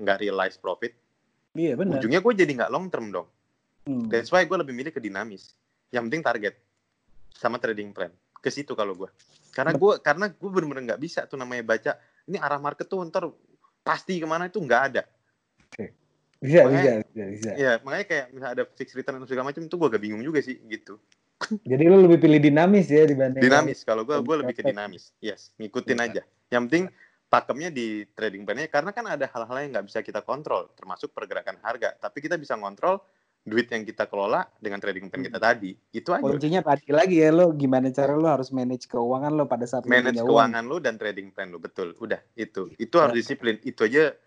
nggak 0.00 0.18
realize 0.22 0.56
profit? 0.56 0.94
Iya 1.56 1.76
benar 1.76 2.00
ujungnya 2.00 2.20
gue 2.20 2.32
jadi 2.36 2.52
nggak 2.52 2.72
long 2.72 2.86
term 2.88 3.12
dong 3.12 3.28
hmm. 3.86 4.10
that's 4.10 4.28
why 4.34 4.42
gue 4.42 4.58
lebih 4.58 4.74
milih 4.74 4.92
ke 4.92 5.00
dinamis 5.00 5.54
yang 5.94 6.10
penting 6.10 6.22
target 6.22 6.54
sama 7.32 7.56
trading 7.62 7.94
plan 7.94 8.12
ke 8.42 8.50
situ 8.52 8.74
kalau 8.74 8.92
gue 8.94 9.10
karena 9.54 9.72
gue 9.72 9.92
karena 10.02 10.26
gue 10.28 10.50
bener-bener 10.52 10.82
nggak 10.92 11.00
bisa 11.00 11.24
tuh 11.24 11.40
namanya 11.40 11.64
baca 11.64 11.92
ini 12.28 12.36
arah 12.36 12.60
market 12.60 12.84
tuh 12.90 13.00
ntar 13.08 13.30
pasti 13.80 14.18
ke 14.18 14.26
mana 14.26 14.50
itu 14.50 14.58
nggak 14.60 14.82
ada 14.92 15.02
bisa, 16.36 16.68
makanya, 16.68 16.82
bisa 16.82 16.92
bisa 17.00 17.24
bisa 17.32 17.50
ya 17.56 17.72
makanya 17.80 18.06
kayak 18.06 18.26
misalnya 18.34 18.52
ada 18.60 18.64
fixed 18.76 18.96
return 18.98 19.16
atau 19.22 19.28
segala 19.30 19.48
macam 19.48 19.64
itu 19.64 19.74
gue 19.78 19.88
agak 19.88 20.02
bingung 20.02 20.20
juga 20.20 20.44
sih 20.44 20.60
gitu 20.68 21.00
jadi 21.70 21.82
lu 21.88 22.04
lebih 22.08 22.18
pilih 22.20 22.40
dinamis 22.40 22.88
ya 22.88 23.04
dibanding 23.04 23.44
dinamis. 23.44 23.84
Kalau 23.84 24.08
gue 24.08 24.16
gue 24.16 24.36
lebih 24.40 24.54
ke 24.56 24.64
dinamis. 24.64 25.12
Yes, 25.20 25.52
ngikutin 25.60 25.98
aja. 26.00 26.22
Yang 26.48 26.62
penting 26.68 26.84
pakemnya 27.26 27.68
di 27.74 28.06
trading 28.16 28.46
plan 28.46 28.64
karena 28.70 28.90
kan 28.94 29.04
ada 29.04 29.26
hal-hal 29.28 29.56
yang 29.60 29.70
nggak 29.76 29.86
bisa 29.90 30.00
kita 30.00 30.24
kontrol, 30.24 30.72
termasuk 30.78 31.12
pergerakan 31.12 31.60
harga. 31.60 31.92
Tapi 32.00 32.24
kita 32.24 32.40
bisa 32.40 32.56
kontrol 32.56 33.02
duit 33.46 33.70
yang 33.70 33.86
kita 33.86 34.10
kelola 34.10 34.42
dengan 34.58 34.82
trading 34.82 35.06
plan 35.06 35.22
kita 35.22 35.38
tadi. 35.38 35.78
Itu 35.94 36.10
aja. 36.10 36.26
Kuncinya 36.26 36.60
tadi 36.66 36.90
lagi 36.90 37.22
ya 37.22 37.30
lo 37.30 37.54
gimana 37.54 37.94
cara 37.94 38.18
lo 38.18 38.26
harus 38.26 38.50
manage 38.50 38.90
keuangan 38.90 39.30
lo 39.30 39.46
pada 39.46 39.64
saat 39.70 39.86
manage 39.86 40.18
keuangan 40.18 40.66
lo 40.66 40.82
dan 40.82 40.98
trading 40.98 41.30
plan 41.30 41.54
lo 41.54 41.62
betul. 41.62 41.94
Udah 42.02 42.18
itu. 42.34 42.74
Itu 42.74 42.98
harus 42.98 43.14
disiplin. 43.14 43.62
Itu 43.62 43.86
aja 43.86 44.18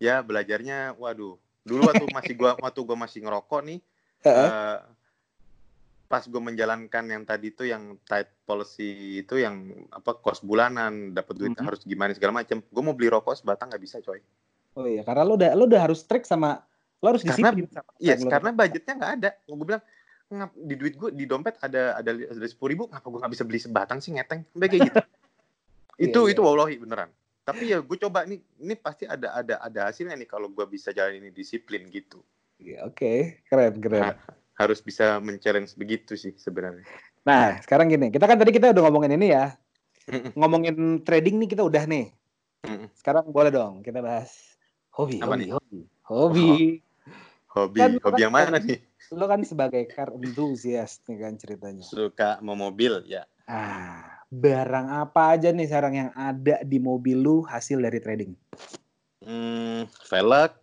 ya 0.00 0.24
belajarnya 0.24 0.96
waduh 0.96 1.36
dulu 1.60 1.80
waktu 1.84 2.06
masih 2.08 2.34
gua 2.38 2.56
waktu 2.64 2.80
gua 2.80 2.96
masih 2.96 3.20
ngerokok 3.20 3.60
nih 3.68 3.78
uh, 4.24 4.80
pas 6.10 6.26
gue 6.26 6.42
menjalankan 6.42 7.06
yang 7.06 7.22
tadi 7.22 7.54
itu 7.54 7.70
yang 7.70 7.94
tight 8.02 8.26
policy 8.42 9.22
itu 9.22 9.38
yang 9.38 9.70
apa 9.94 10.18
kos 10.18 10.42
bulanan 10.42 11.14
dapat 11.14 11.38
duit 11.38 11.54
mm 11.54 11.62
-hmm. 11.62 11.68
harus 11.70 11.80
gimana 11.86 12.10
segala 12.10 12.42
macam 12.42 12.58
gue 12.58 12.82
mau 12.82 12.98
beli 12.98 13.14
rokok 13.14 13.38
sebatang 13.38 13.70
nggak 13.70 13.84
bisa 13.84 14.02
coy 14.02 14.18
oh 14.74 14.90
iya 14.90 15.06
karena 15.06 15.22
lo 15.22 15.38
udah 15.38 15.54
lo 15.54 15.70
udah 15.70 15.86
harus 15.86 16.02
strict 16.02 16.26
sama 16.26 16.66
lo 17.00 17.06
harus 17.16 17.24
disiplin 17.24 17.64
karena, 17.66 17.80
sama 17.80 17.90
yes 17.98 18.20
karena 18.22 18.50
budgetnya 18.52 18.94
nggak 18.96 19.12
ada 19.20 19.30
gue 19.44 19.66
bilang 19.66 19.82
ngap, 20.30 20.50
di 20.54 20.74
duit 20.78 20.94
gue 20.94 21.10
di 21.16 21.24
dompet 21.26 21.56
ada 21.58 21.98
ada 21.98 22.10
ada 22.14 22.46
sepuluh 22.46 22.70
ribu 22.76 22.84
ngapa 22.92 23.06
gue 23.08 23.20
nggak 23.24 23.32
bisa 23.34 23.44
beli 23.48 23.60
sebatang 23.60 23.98
sih 23.98 24.14
ngeteng 24.14 24.46
kayak 24.54 24.92
gitu 24.92 24.98
itu 26.06 26.20
iya, 26.28 26.32
itu 26.32 26.40
iya. 26.40 26.46
wallahi 26.46 26.76
beneran 26.78 27.10
tapi 27.42 27.72
ya 27.72 27.82
gue 27.82 27.96
coba 27.98 28.28
nih 28.28 28.38
ini 28.62 28.74
pasti 28.78 29.08
ada 29.08 29.34
ada 29.34 29.58
ada 29.58 29.80
hasilnya 29.90 30.14
nih 30.14 30.28
kalau 30.28 30.52
gue 30.52 30.64
bisa 30.68 30.94
jalan 30.94 31.18
ini 31.18 31.32
disiplin 31.34 31.88
gitu 31.88 32.20
Iya, 32.60 32.84
oke 32.84 33.00
okay. 33.00 33.18
keren 33.48 33.80
keren 33.80 34.02
nah, 34.04 34.16
harus 34.60 34.84
bisa 34.84 35.16
men-challenge 35.24 35.72
begitu 35.80 36.12
sih 36.12 36.36
sebenarnya. 36.36 36.84
Nah, 37.24 37.56
sekarang 37.64 37.88
gini, 37.88 38.12
kita 38.12 38.28
kan 38.28 38.36
tadi 38.36 38.52
kita 38.52 38.76
udah 38.76 38.82
ngomongin 38.84 39.16
ini 39.16 39.32
ya. 39.32 39.56
ngomongin 40.36 41.00
trading 41.00 41.40
nih 41.40 41.48
kita 41.48 41.64
udah 41.64 41.88
nih. 41.88 42.12
Sekarang 42.92 43.32
boleh 43.32 43.48
dong 43.48 43.80
kita 43.80 44.04
bahas 44.04 44.28
hobi, 44.92 45.24
Apa 45.24 45.32
hobi, 45.32 45.40
nih? 45.40 45.48
hobi. 45.56 45.80
Hobi. 46.04 46.44
Oh, 46.44 46.58
hobi, 47.54 47.80
kan, 47.80 47.92
hobi 48.02 48.20
yang 48.22 48.34
mana 48.34 48.56
nih? 48.58 48.78
Lo 49.14 49.26
kan 49.26 49.42
sebagai 49.42 49.82
car 49.90 50.14
enthusiast 50.14 51.02
nih 51.10 51.18
kan 51.22 51.34
ceritanya. 51.38 51.84
Suka 51.86 52.38
mau 52.42 52.54
mobil 52.54 53.02
ya. 53.10 53.26
Ah, 53.50 54.22
barang 54.30 55.02
apa 55.02 55.34
aja 55.34 55.50
nih 55.50 55.66
sekarang 55.66 55.94
yang 55.98 56.10
ada 56.14 56.62
di 56.62 56.78
mobil 56.78 57.18
lu 57.18 57.42
hasil 57.42 57.82
dari 57.82 57.98
trading? 57.98 58.32
Hmm, 59.20 59.90
velg, 60.06 60.54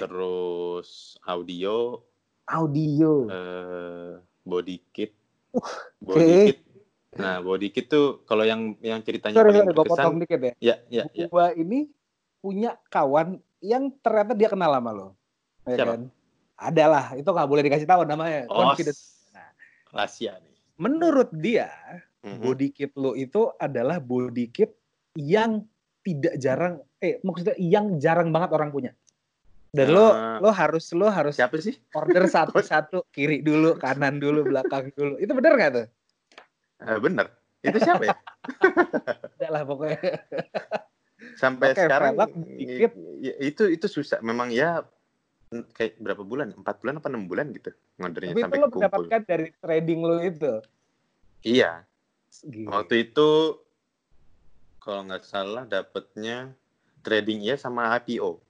terus 0.00 1.20
audio, 1.28 2.00
audio 2.48 3.28
uh, 3.28 4.20
body 4.44 4.76
kit 4.92 5.16
uh, 5.56 5.64
body 6.04 6.20
okay. 6.20 6.44
kit 6.52 6.58
nah 7.14 7.38
body 7.38 7.68
kit 7.70 7.86
tuh 7.86 8.26
kalau 8.26 8.42
yang 8.42 8.74
yang 8.82 8.98
ceritanya 9.00 9.38
sorry, 9.38 9.54
paling 9.54 9.70
sorry, 9.70 9.78
berkesan 9.78 10.14
dikit 10.18 10.40
ya 10.42 10.52
ya 10.58 10.74
ya, 10.90 11.04
ya. 11.14 11.26
gua 11.30 11.54
ini 11.54 11.86
punya 12.42 12.76
kawan 12.90 13.38
yang 13.62 13.94
ternyata 14.02 14.34
dia 14.34 14.50
kenal 14.50 14.74
sama 14.74 14.90
lo 14.92 15.08
ya 15.68 15.76
Siapa? 15.80 15.92
kan? 15.96 16.02
Adalah 16.54 17.04
itu 17.18 17.28
nggak 17.28 17.48
boleh 17.50 17.62
dikasih 17.66 17.88
tahu 17.88 18.02
namanya. 18.06 18.46
Oh, 18.52 18.72
confidence 18.72 19.28
nah, 19.34 19.48
rahasia 19.90 20.38
nih. 20.40 20.54
Menurut 20.78 21.30
dia 21.34 21.70
mm-hmm. 22.22 22.40
body 22.40 22.68
kit 22.70 22.92
lo 22.94 23.12
itu 23.18 23.50
adalah 23.58 23.98
body 23.98 24.46
kit 24.50 24.74
yang 25.18 25.64
tidak 26.04 26.34
jarang 26.36 26.84
eh 27.00 27.18
maksudnya 27.24 27.56
yang 27.58 27.96
jarang 27.98 28.30
banget 28.30 28.50
orang 28.54 28.70
punya. 28.70 28.92
Dan 29.74 29.90
uh, 29.90 29.94
lo 29.94 30.06
ah. 30.06 30.38
lo 30.38 30.50
harus 30.54 30.86
lo 30.94 31.10
harus 31.10 31.34
siapa 31.34 31.58
sih? 31.58 31.74
order 31.98 32.30
satu-satu 32.34 33.10
kiri 33.10 33.42
dulu 33.42 33.74
kanan 33.80 34.22
dulu 34.22 34.46
belakang 34.46 34.94
dulu. 34.94 35.18
Itu 35.18 35.34
benar 35.34 35.52
nggak 35.58 35.72
tuh? 35.74 35.86
Uh, 36.84 36.98
bener. 37.02 37.26
Itu 37.64 37.78
siapa 37.80 38.06
ya? 38.06 38.16
Tidak 39.34 39.50
lah 39.50 39.62
pokoknya. 39.64 39.98
Sampai 41.40 41.72
okay, 41.72 41.88
sekarang 41.88 42.14
dikit. 42.54 42.92
Itu 43.40 43.66
itu 43.72 43.86
susah. 43.88 44.20
Memang 44.20 44.52
ya 44.52 44.84
kayak 45.76 46.00
berapa 46.02 46.22
bulan 46.26 46.56
empat 46.58 46.82
bulan 46.82 46.98
apa 46.98 47.08
enam 47.12 47.30
bulan 47.30 47.54
gitu 47.54 47.70
ngordernya 48.02 48.34
sampai 48.34 48.58
itu 48.58 48.64
lo 48.64 48.68
mendapatkan 48.74 49.20
dari 49.22 49.48
trading 49.62 50.00
lo 50.02 50.16
itu 50.18 50.52
iya 51.46 51.86
Gila. 52.42 52.82
waktu 52.82 52.94
itu 53.10 53.30
kalau 54.82 55.00
nggak 55.06 55.22
salah 55.22 55.64
dapetnya 55.68 56.50
trading 57.06 57.44
ya 57.44 57.54
sama 57.54 57.94
IPO 58.02 58.42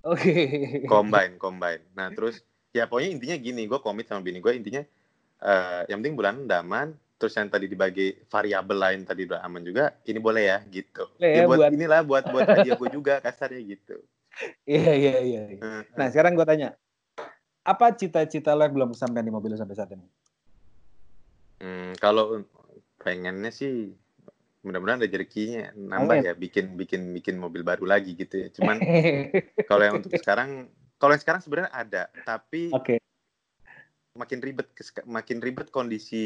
Oke. 0.00 0.32
Okay. 0.32 0.88
Combine, 0.88 1.36
combine. 1.42 1.82
Nah 1.92 2.08
terus 2.12 2.40
ya 2.72 2.88
pokoknya 2.88 3.10
intinya 3.12 3.36
gini, 3.36 3.62
gue 3.68 3.80
komit 3.82 4.08
sama 4.08 4.24
bini 4.24 4.40
gue 4.40 4.52
intinya 4.56 4.82
uh, 5.44 5.84
yang 5.90 6.00
penting 6.00 6.16
bulan 6.16 6.34
aman, 6.48 6.96
terus 7.20 7.36
yang 7.36 7.52
tadi 7.52 7.68
dibagi 7.68 8.16
variabel 8.32 8.78
lain 8.80 9.00
tadi 9.04 9.28
udah 9.28 9.44
aman 9.44 9.60
juga, 9.60 9.92
ini 10.08 10.18
boleh 10.20 10.42
ya 10.48 10.58
gitu. 10.72 11.04
Ya, 11.20 11.44
ya 11.44 11.44
buat, 11.44 11.58
buat 11.60 11.72
inilah 11.76 12.00
buat 12.04 12.24
buat 12.32 12.48
hadiah 12.56 12.76
gue 12.80 12.90
juga 12.92 13.20
kasarnya 13.20 13.60
gitu. 13.60 14.00
Iya 14.64 14.92
iya 14.96 15.14
iya. 15.20 15.42
Nah 15.98 16.06
sekarang 16.08 16.38
gue 16.38 16.46
tanya, 16.46 16.72
apa 17.66 17.92
cita-cita 17.92 18.56
lo 18.56 18.64
yang 18.64 18.74
belum 18.74 18.90
sampai 18.96 19.20
di 19.20 19.32
mobil 19.32 19.52
sampai 19.58 19.76
saat 19.76 19.92
ini? 19.92 20.06
Hmm, 21.60 21.92
kalau 22.00 22.40
pengennya 23.00 23.52
sih 23.52 23.92
mudah-mudahan 24.60 25.00
ada 25.00 25.08
rezekinya 25.08 25.72
nambah 25.72 26.20
ya 26.20 26.32
bikin 26.36 26.76
bikin 26.76 27.16
bikin 27.16 27.36
mobil 27.40 27.64
baru 27.64 27.84
lagi 27.88 28.16
gitu 28.16 28.46
ya. 28.46 28.48
Cuman 28.52 28.76
kalau 29.70 29.82
yang 29.84 29.96
untuk 30.00 30.12
sekarang 30.16 30.68
kalau 31.00 31.16
yang 31.16 31.22
sekarang 31.24 31.40
sebenarnya 31.40 31.72
ada, 31.72 32.02
tapi 32.24 32.72
okay. 32.72 32.99
Makin 34.10 34.42
ribet 34.42 34.66
makin 35.06 35.38
ribet 35.38 35.70
kondisi 35.70 36.22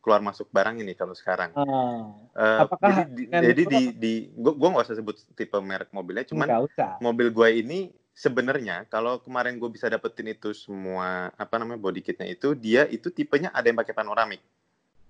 keluar 0.00 0.24
masuk 0.24 0.48
barang 0.48 0.80
ini 0.80 0.96
kalau 0.96 1.12
sekarang. 1.12 1.52
Oh. 1.54 2.16
Uh, 2.32 2.64
Apakah 2.64 3.04
jadi, 3.04 3.12
di, 3.12 3.22
jadi 3.28 3.62
di, 3.68 3.82
di 3.94 4.12
gua 4.32 4.56
gua 4.56 4.68
nggak 4.74 4.86
usah 4.88 4.98
sebut 4.98 5.16
tipe 5.36 5.58
merek 5.60 5.92
mobilnya, 5.92 6.24
cuman 6.24 6.68
mobil 7.04 7.28
gue 7.28 7.48
ini 7.60 7.92
sebenarnya 8.18 8.82
kalau 8.90 9.22
kemarin 9.22 9.62
gue 9.62 9.70
bisa 9.70 9.86
dapetin 9.86 10.34
itu 10.34 10.50
semua 10.50 11.30
apa 11.38 11.54
namanya 11.54 11.78
body 11.78 12.02
kitnya 12.02 12.26
itu 12.26 12.50
dia 12.58 12.82
itu 12.90 13.14
tipenya 13.14 13.54
ada 13.54 13.70
yang 13.70 13.78
pakai 13.78 13.94
panoramik. 13.94 14.42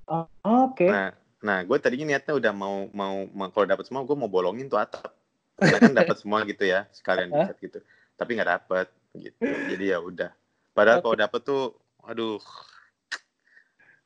Oh, 0.08 0.28
Oke. 0.44 0.84
Okay. 0.84 0.90
Nah 0.92 1.08
Nah, 1.38 1.62
gue 1.62 1.78
tadinya 1.78 2.14
niatnya 2.14 2.34
udah 2.34 2.52
mau 2.54 2.90
mau, 2.90 3.16
mau 3.30 3.48
kalau 3.54 3.66
dapat 3.70 3.86
semua 3.86 4.02
gue 4.02 4.16
mau 4.18 4.30
bolongin 4.30 4.66
tuh 4.66 4.80
atap. 4.80 5.14
Karena 5.58 5.78
kan 5.78 5.92
dapat 5.94 6.16
semua 6.22 6.42
gitu 6.46 6.66
ya, 6.66 6.86
sekalian 6.90 7.30
dicat 7.30 7.56
gitu. 7.62 7.78
Tapi 8.18 8.30
nggak 8.34 8.50
dapet 8.50 8.86
gitu. 9.14 9.42
Jadi 9.46 9.84
ya 9.94 9.98
udah. 10.02 10.30
Padahal 10.74 10.98
okay. 10.98 11.04
kalau 11.06 11.16
dapet 11.18 11.40
tuh, 11.46 11.64
aduh, 12.08 12.40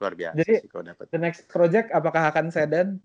luar 0.03 0.15
biasa 0.19 0.37
Jadi, 0.43 0.67
sih 0.67 0.69
kalau 0.69 0.85
dapet. 0.85 1.07
The 1.15 1.21
next 1.23 1.47
project 1.47 1.95
apakah 1.95 2.35
akan 2.35 2.51
sedan? 2.51 2.99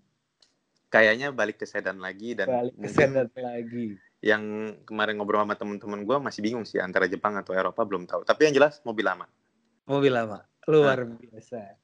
Kayaknya 0.90 1.30
balik 1.30 1.62
ke 1.62 1.66
sedan 1.68 2.02
lagi 2.02 2.34
dan 2.34 2.50
balik 2.50 2.74
ke 2.74 2.88
sedan 2.90 3.30
lagi. 3.38 3.94
Yang 4.18 4.74
kemarin 4.82 5.14
ngobrol 5.14 5.46
sama 5.46 5.54
temen-temen 5.54 6.02
gue 6.02 6.16
masih 6.18 6.42
bingung 6.42 6.66
sih 6.66 6.82
antara 6.82 7.06
Jepang 7.06 7.38
atau 7.38 7.54
Eropa 7.54 7.86
belum 7.86 8.10
tahu. 8.10 8.26
Tapi 8.26 8.50
yang 8.50 8.54
jelas 8.58 8.82
mobil 8.82 9.06
lama. 9.06 9.30
Mobil 9.86 10.10
lama, 10.10 10.42
luar 10.66 11.06
nah. 11.06 11.14
biasa. 11.14 11.78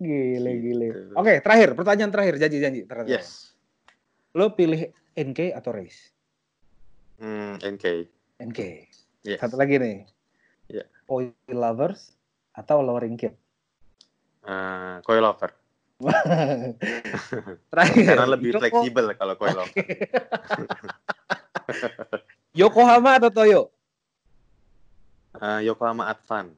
Gile, 0.00 0.50
gitu. 0.56 0.64
gile. 0.64 0.88
Oke, 1.12 1.12
okay, 1.20 1.36
terakhir, 1.44 1.76
pertanyaan 1.76 2.10
terakhir, 2.14 2.34
janji-janji. 2.40 2.88
Terakhir. 2.88 3.20
Yes. 3.20 3.52
Lo 4.32 4.56
pilih 4.56 4.88
NK 5.18 5.52
atau 5.52 5.70
race? 5.74 6.14
Hmm, 7.18 7.58
NK. 7.60 8.06
NK. 8.38 8.60
Yes. 9.26 9.38
Satu 9.42 9.58
lagi 9.58 9.76
nih. 9.76 10.06
Yeah. 10.70 10.86
Coil 11.08 11.32
lovers 11.48 12.17
atau 12.58 12.82
lowering 12.82 13.14
kit? 13.14 13.38
Uh, 14.42 14.98
coil 15.06 15.22
lover. 15.22 15.54
terakhir. 17.70 18.14
Karena 18.14 18.28
lebih 18.34 18.50
Yoko... 18.54 18.60
fleksibel 18.62 19.06
kalau 19.14 19.34
coil 19.38 19.56
lover. 19.62 19.78
Yokohama 22.58 23.10
atau 23.22 23.30
Toyo? 23.30 23.62
Uh, 25.38 25.62
Yokohama 25.62 26.10
Advan. 26.10 26.50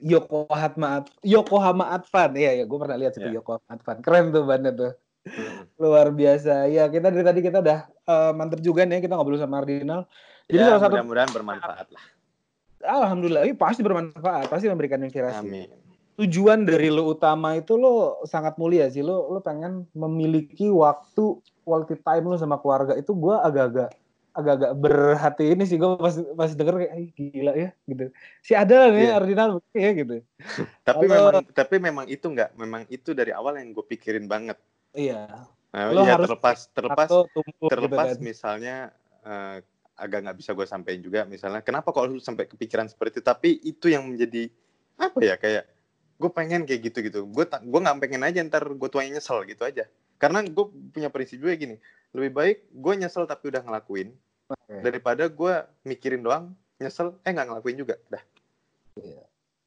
Yokohama 0.00 1.04
Yokohama 1.20 1.84
Advan. 1.92 2.30
Iya 2.36 2.62
ya, 2.62 2.64
gue 2.64 2.78
pernah 2.80 2.96
lihat 2.96 3.12
itu 3.20 3.28
yeah. 3.28 3.36
Yokohama 3.40 3.68
Advan. 3.68 3.96
Keren 4.00 4.24
tuh 4.32 4.42
bannya 4.48 4.72
tuh. 4.72 4.92
Hmm. 5.24 5.64
Luar 5.80 6.12
biasa. 6.12 6.68
Ya, 6.68 6.88
kita 6.88 7.08
dari 7.12 7.24
tadi 7.24 7.40
kita 7.44 7.60
udah 7.60 7.88
uh, 8.08 8.32
mantep 8.36 8.60
juga 8.60 8.84
nih 8.84 9.04
kita 9.04 9.16
ngobrol 9.16 9.40
sama 9.40 9.60
Ardinal. 9.64 10.08
Jadi 10.48 10.60
ya, 10.60 10.76
salah 10.76 10.82
satu 10.88 10.94
mudah-mudahan 11.00 11.30
bermanfaat 11.32 11.88
lah. 11.88 12.04
Alhamdulillah, 12.84 13.48
ini 13.48 13.56
pasti 13.56 13.80
bermanfaat, 13.80 14.52
pasti 14.52 14.68
memberikan 14.68 15.00
inspirasi. 15.00 15.40
Amin. 15.40 15.68
Tujuan 16.14 16.62
dari 16.62 16.94
lo 16.94 17.10
utama 17.10 17.58
itu 17.58 17.74
lo 17.74 18.22
sangat 18.28 18.54
mulia 18.54 18.86
sih. 18.86 19.02
Lo 19.02 19.32
lo 19.34 19.42
pengen 19.42 19.88
memiliki 19.96 20.70
waktu 20.70 21.42
quality 21.66 21.98
time 21.98 22.24
lo 22.30 22.36
sama 22.38 22.60
keluarga 22.60 22.94
itu 22.94 23.10
gue 23.16 23.34
agak-agak 23.34 23.90
agak-agak 24.34 24.72
berhati 24.74 25.54
ini 25.54 25.62
sih 25.62 25.78
gue 25.78 25.94
pas 25.94 26.18
pas 26.34 26.50
denger 26.50 26.74
kayak 26.82 27.14
gila 27.14 27.52
ya 27.54 27.70
gitu 27.86 28.10
si 28.42 28.52
ada 28.58 28.90
nih 28.90 29.06
yeah. 29.06 29.18
Ardinal 29.22 29.50
ya 29.70 29.90
gitu 29.94 30.16
tapi 30.88 31.06
Halo. 31.06 31.14
memang 31.14 31.34
tapi 31.54 31.76
memang 31.78 32.06
itu 32.10 32.26
nggak 32.26 32.50
memang 32.58 32.82
itu 32.90 33.14
dari 33.14 33.30
awal 33.30 33.62
yang 33.62 33.70
gue 33.70 33.86
pikirin 33.86 34.26
banget 34.26 34.58
iya 34.90 35.46
nah, 35.70 35.86
Lo 35.94 36.02
ya 36.02 36.18
harus 36.18 36.26
terlepas 36.26 36.58
terlepas 36.74 37.08
gitu 37.14 37.70
terlepas 37.70 38.06
gitu 38.10 38.18
kan. 38.18 38.26
misalnya 38.26 38.76
uh, 39.22 39.62
agak 39.94 40.26
nggak 40.26 40.36
bisa 40.38 40.50
gue 40.52 40.66
sampaikan 40.66 41.00
juga 41.02 41.20
misalnya. 41.26 41.62
Kenapa 41.62 41.94
kalau 41.94 42.14
lu 42.14 42.22
sampai 42.22 42.50
kepikiran 42.50 42.90
seperti 42.90 43.20
itu? 43.20 43.22
Tapi 43.22 43.50
itu 43.62 43.86
yang 43.90 44.06
menjadi 44.10 44.50
apa 44.94 45.18
ya 45.22 45.34
kayak 45.38 45.64
gue 46.14 46.30
pengen 46.30 46.62
kayak 46.62 46.80
gitu 46.86 46.98
gitu 47.02 47.20
gue 47.26 47.44
gue 47.44 47.80
nggak 47.82 47.98
pengen 47.98 48.22
aja 48.22 48.38
ntar 48.46 48.62
gue 48.62 48.88
tuanya 48.90 49.18
nyesel 49.18 49.42
gitu 49.46 49.62
aja. 49.66 49.86
Karena 50.18 50.42
gue 50.46 50.64
punya 50.94 51.10
prinsip 51.10 51.42
juga 51.42 51.54
gini 51.58 51.76
lebih 52.14 52.30
baik 52.30 52.58
gue 52.70 52.92
nyesel 52.94 53.26
tapi 53.26 53.50
udah 53.50 53.66
ngelakuin 53.66 54.14
okay. 54.46 54.80
daripada 54.86 55.26
gue 55.26 55.54
mikirin 55.82 56.22
doang 56.22 56.54
nyesel 56.78 57.18
eh 57.26 57.30
nggak 57.34 57.46
ngelakuin 57.50 57.78
juga 57.82 57.98
dah. 58.06 58.22
Gitu 58.94 59.18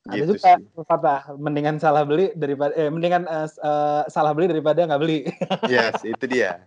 ada 0.08 0.24
juga 0.24 0.52
kata 0.88 1.36
mendingan 1.36 1.84
salah 1.84 2.08
beli 2.08 2.32
daripada 2.32 2.72
eh 2.80 2.88
mendingan 2.88 3.28
uh, 3.28 3.44
uh, 3.60 4.04
salah 4.08 4.32
beli 4.32 4.48
daripada 4.48 4.88
nggak 4.88 5.02
beli. 5.04 5.28
Yes 5.68 6.00
itu 6.08 6.26
dia 6.32 6.64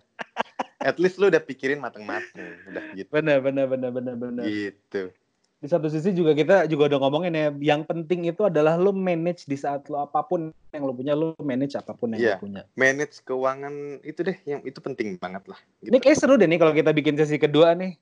At 0.81 0.97
least 0.97 1.21
lu 1.21 1.29
udah 1.29 1.45
pikirin 1.45 1.77
mateng-mateng, 1.77 2.57
udah 2.73 2.85
gitu. 2.97 3.13
Bener, 3.13 3.45
bener, 3.45 3.69
bener, 3.69 3.91
bener, 3.93 4.15
bener. 4.17 4.45
Gitu. 4.49 5.13
Di 5.61 5.69
satu 5.69 5.93
sisi 5.93 6.17
juga 6.17 6.33
kita 6.33 6.65
juga 6.65 6.89
udah 6.89 6.99
ngomongin 7.05 7.37
ya, 7.37 7.53
yang 7.61 7.85
penting 7.85 8.25
itu 8.25 8.49
adalah 8.49 8.81
lu 8.81 8.97
manage 8.97 9.45
di 9.45 9.61
saat 9.61 9.85
lu 9.93 10.01
apa 10.01 10.25
pun 10.25 10.49
yang 10.73 10.83
lu 10.89 10.97
punya, 10.97 11.13
lu 11.13 11.37
manage 11.45 11.77
apa 11.77 11.93
pun 11.93 12.17
yang 12.17 12.21
Iya. 12.25 12.35
lu 12.41 12.49
punya. 12.49 12.63
Manage 12.81 13.21
keuangan 13.21 14.01
itu 14.01 14.21
deh, 14.25 14.41
yang 14.49 14.65
itu 14.65 14.81
penting 14.81 15.21
banget 15.21 15.45
lah. 15.53 15.61
Gitu. 15.85 15.93
Ini 15.93 15.99
kayak 16.01 16.17
seru 16.17 16.41
deh 16.41 16.49
nih 16.49 16.57
kalau 16.57 16.73
kita 16.73 16.97
bikin 16.97 17.13
sesi 17.21 17.37
kedua 17.37 17.77
nih. 17.77 18.01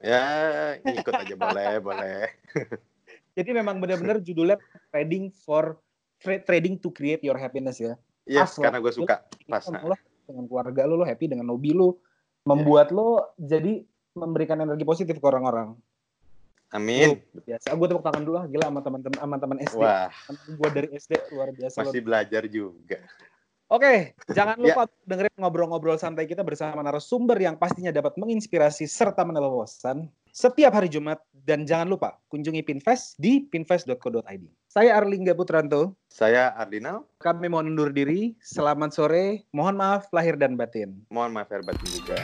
Ya, 0.00 0.24
ikut 0.80 1.12
aja 1.12 1.34
boleh, 1.36 1.76
boleh. 1.92 2.32
Jadi 3.36 3.50
memang 3.52 3.84
benar-benar 3.84 4.24
judulnya 4.24 4.56
trading 4.88 5.28
for 5.28 5.76
tra- 6.24 6.40
trading 6.40 6.80
to 6.80 6.88
create 6.88 7.20
your 7.20 7.36
happiness 7.36 7.76
ya. 7.76 8.00
Yes, 8.24 8.56
Pas 8.56 8.64
karena 8.64 8.80
gue 8.80 8.92
suka. 8.96 9.28
Pas. 9.44 9.64
Lo 9.84 9.92
dengan 10.28 10.44
keluarga 10.44 10.84
lu, 10.84 11.00
lo 11.00 11.04
happy 11.08 11.26
dengan 11.32 11.48
hobi 11.48 11.72
lu, 11.72 11.96
membuat 12.44 12.92
lo 12.92 13.32
jadi 13.40 13.80
memberikan 14.12 14.60
energi 14.60 14.84
positif 14.84 15.16
ke 15.16 15.26
orang-orang. 15.26 15.72
Amin. 16.68 17.24
Biasa, 17.48 17.72
gue 17.72 17.86
tepuk 17.88 18.04
tangan 18.04 18.22
dulu 18.28 18.36
lah, 18.36 18.44
gila 18.44 18.68
sama 18.68 18.80
teman-teman 18.84 19.16
sama 19.16 19.36
teman 19.40 19.58
SD. 19.64 19.80
Wah, 19.80 20.12
Gue 20.52 20.68
dari 20.68 20.88
SD 20.92 21.12
luar 21.32 21.48
biasa. 21.56 21.80
masih 21.80 22.02
belajar 22.04 22.44
juga. 22.44 23.00
Oke, 23.68 24.16
jangan 24.32 24.56
Ya. 24.60 24.64
lupa 24.72 24.82
dengerin 25.04 25.36
ngobrol-ngobrol 25.36 26.00
santai 26.00 26.24
kita 26.24 26.40
bersama 26.40 26.80
narasumber 26.80 27.36
yang 27.36 27.56
pastinya 27.56 27.92
dapat 27.92 28.16
menginspirasi 28.16 28.88
serta 28.88 29.24
menambah 29.28 29.48
wawasan 29.48 30.08
setiap 30.32 30.72
hari 30.72 30.88
Jumat 30.88 31.20
dan 31.32 31.68
jangan 31.68 31.88
lupa 31.88 32.16
kunjungi 32.32 32.64
Pinvest 32.64 33.16
di 33.20 33.44
pinvest.co.id. 33.44 34.44
Saya 34.68 35.00
Arlingga 35.00 35.32
Putranto. 35.32 35.96
Saya 36.12 36.52
Ardinal, 36.52 37.08
Kami 37.24 37.48
mau 37.48 37.64
undur 37.64 37.88
diri. 37.88 38.36
Selamat 38.44 38.92
sore. 38.92 39.48
Mohon 39.48 39.80
maaf 39.80 40.12
lahir 40.12 40.36
dan 40.36 40.60
batin. 40.60 41.08
mohon 41.08 41.32
maaf 41.32 41.48
ya 41.48 41.64
batin 41.64 41.88
juga. 41.88 42.20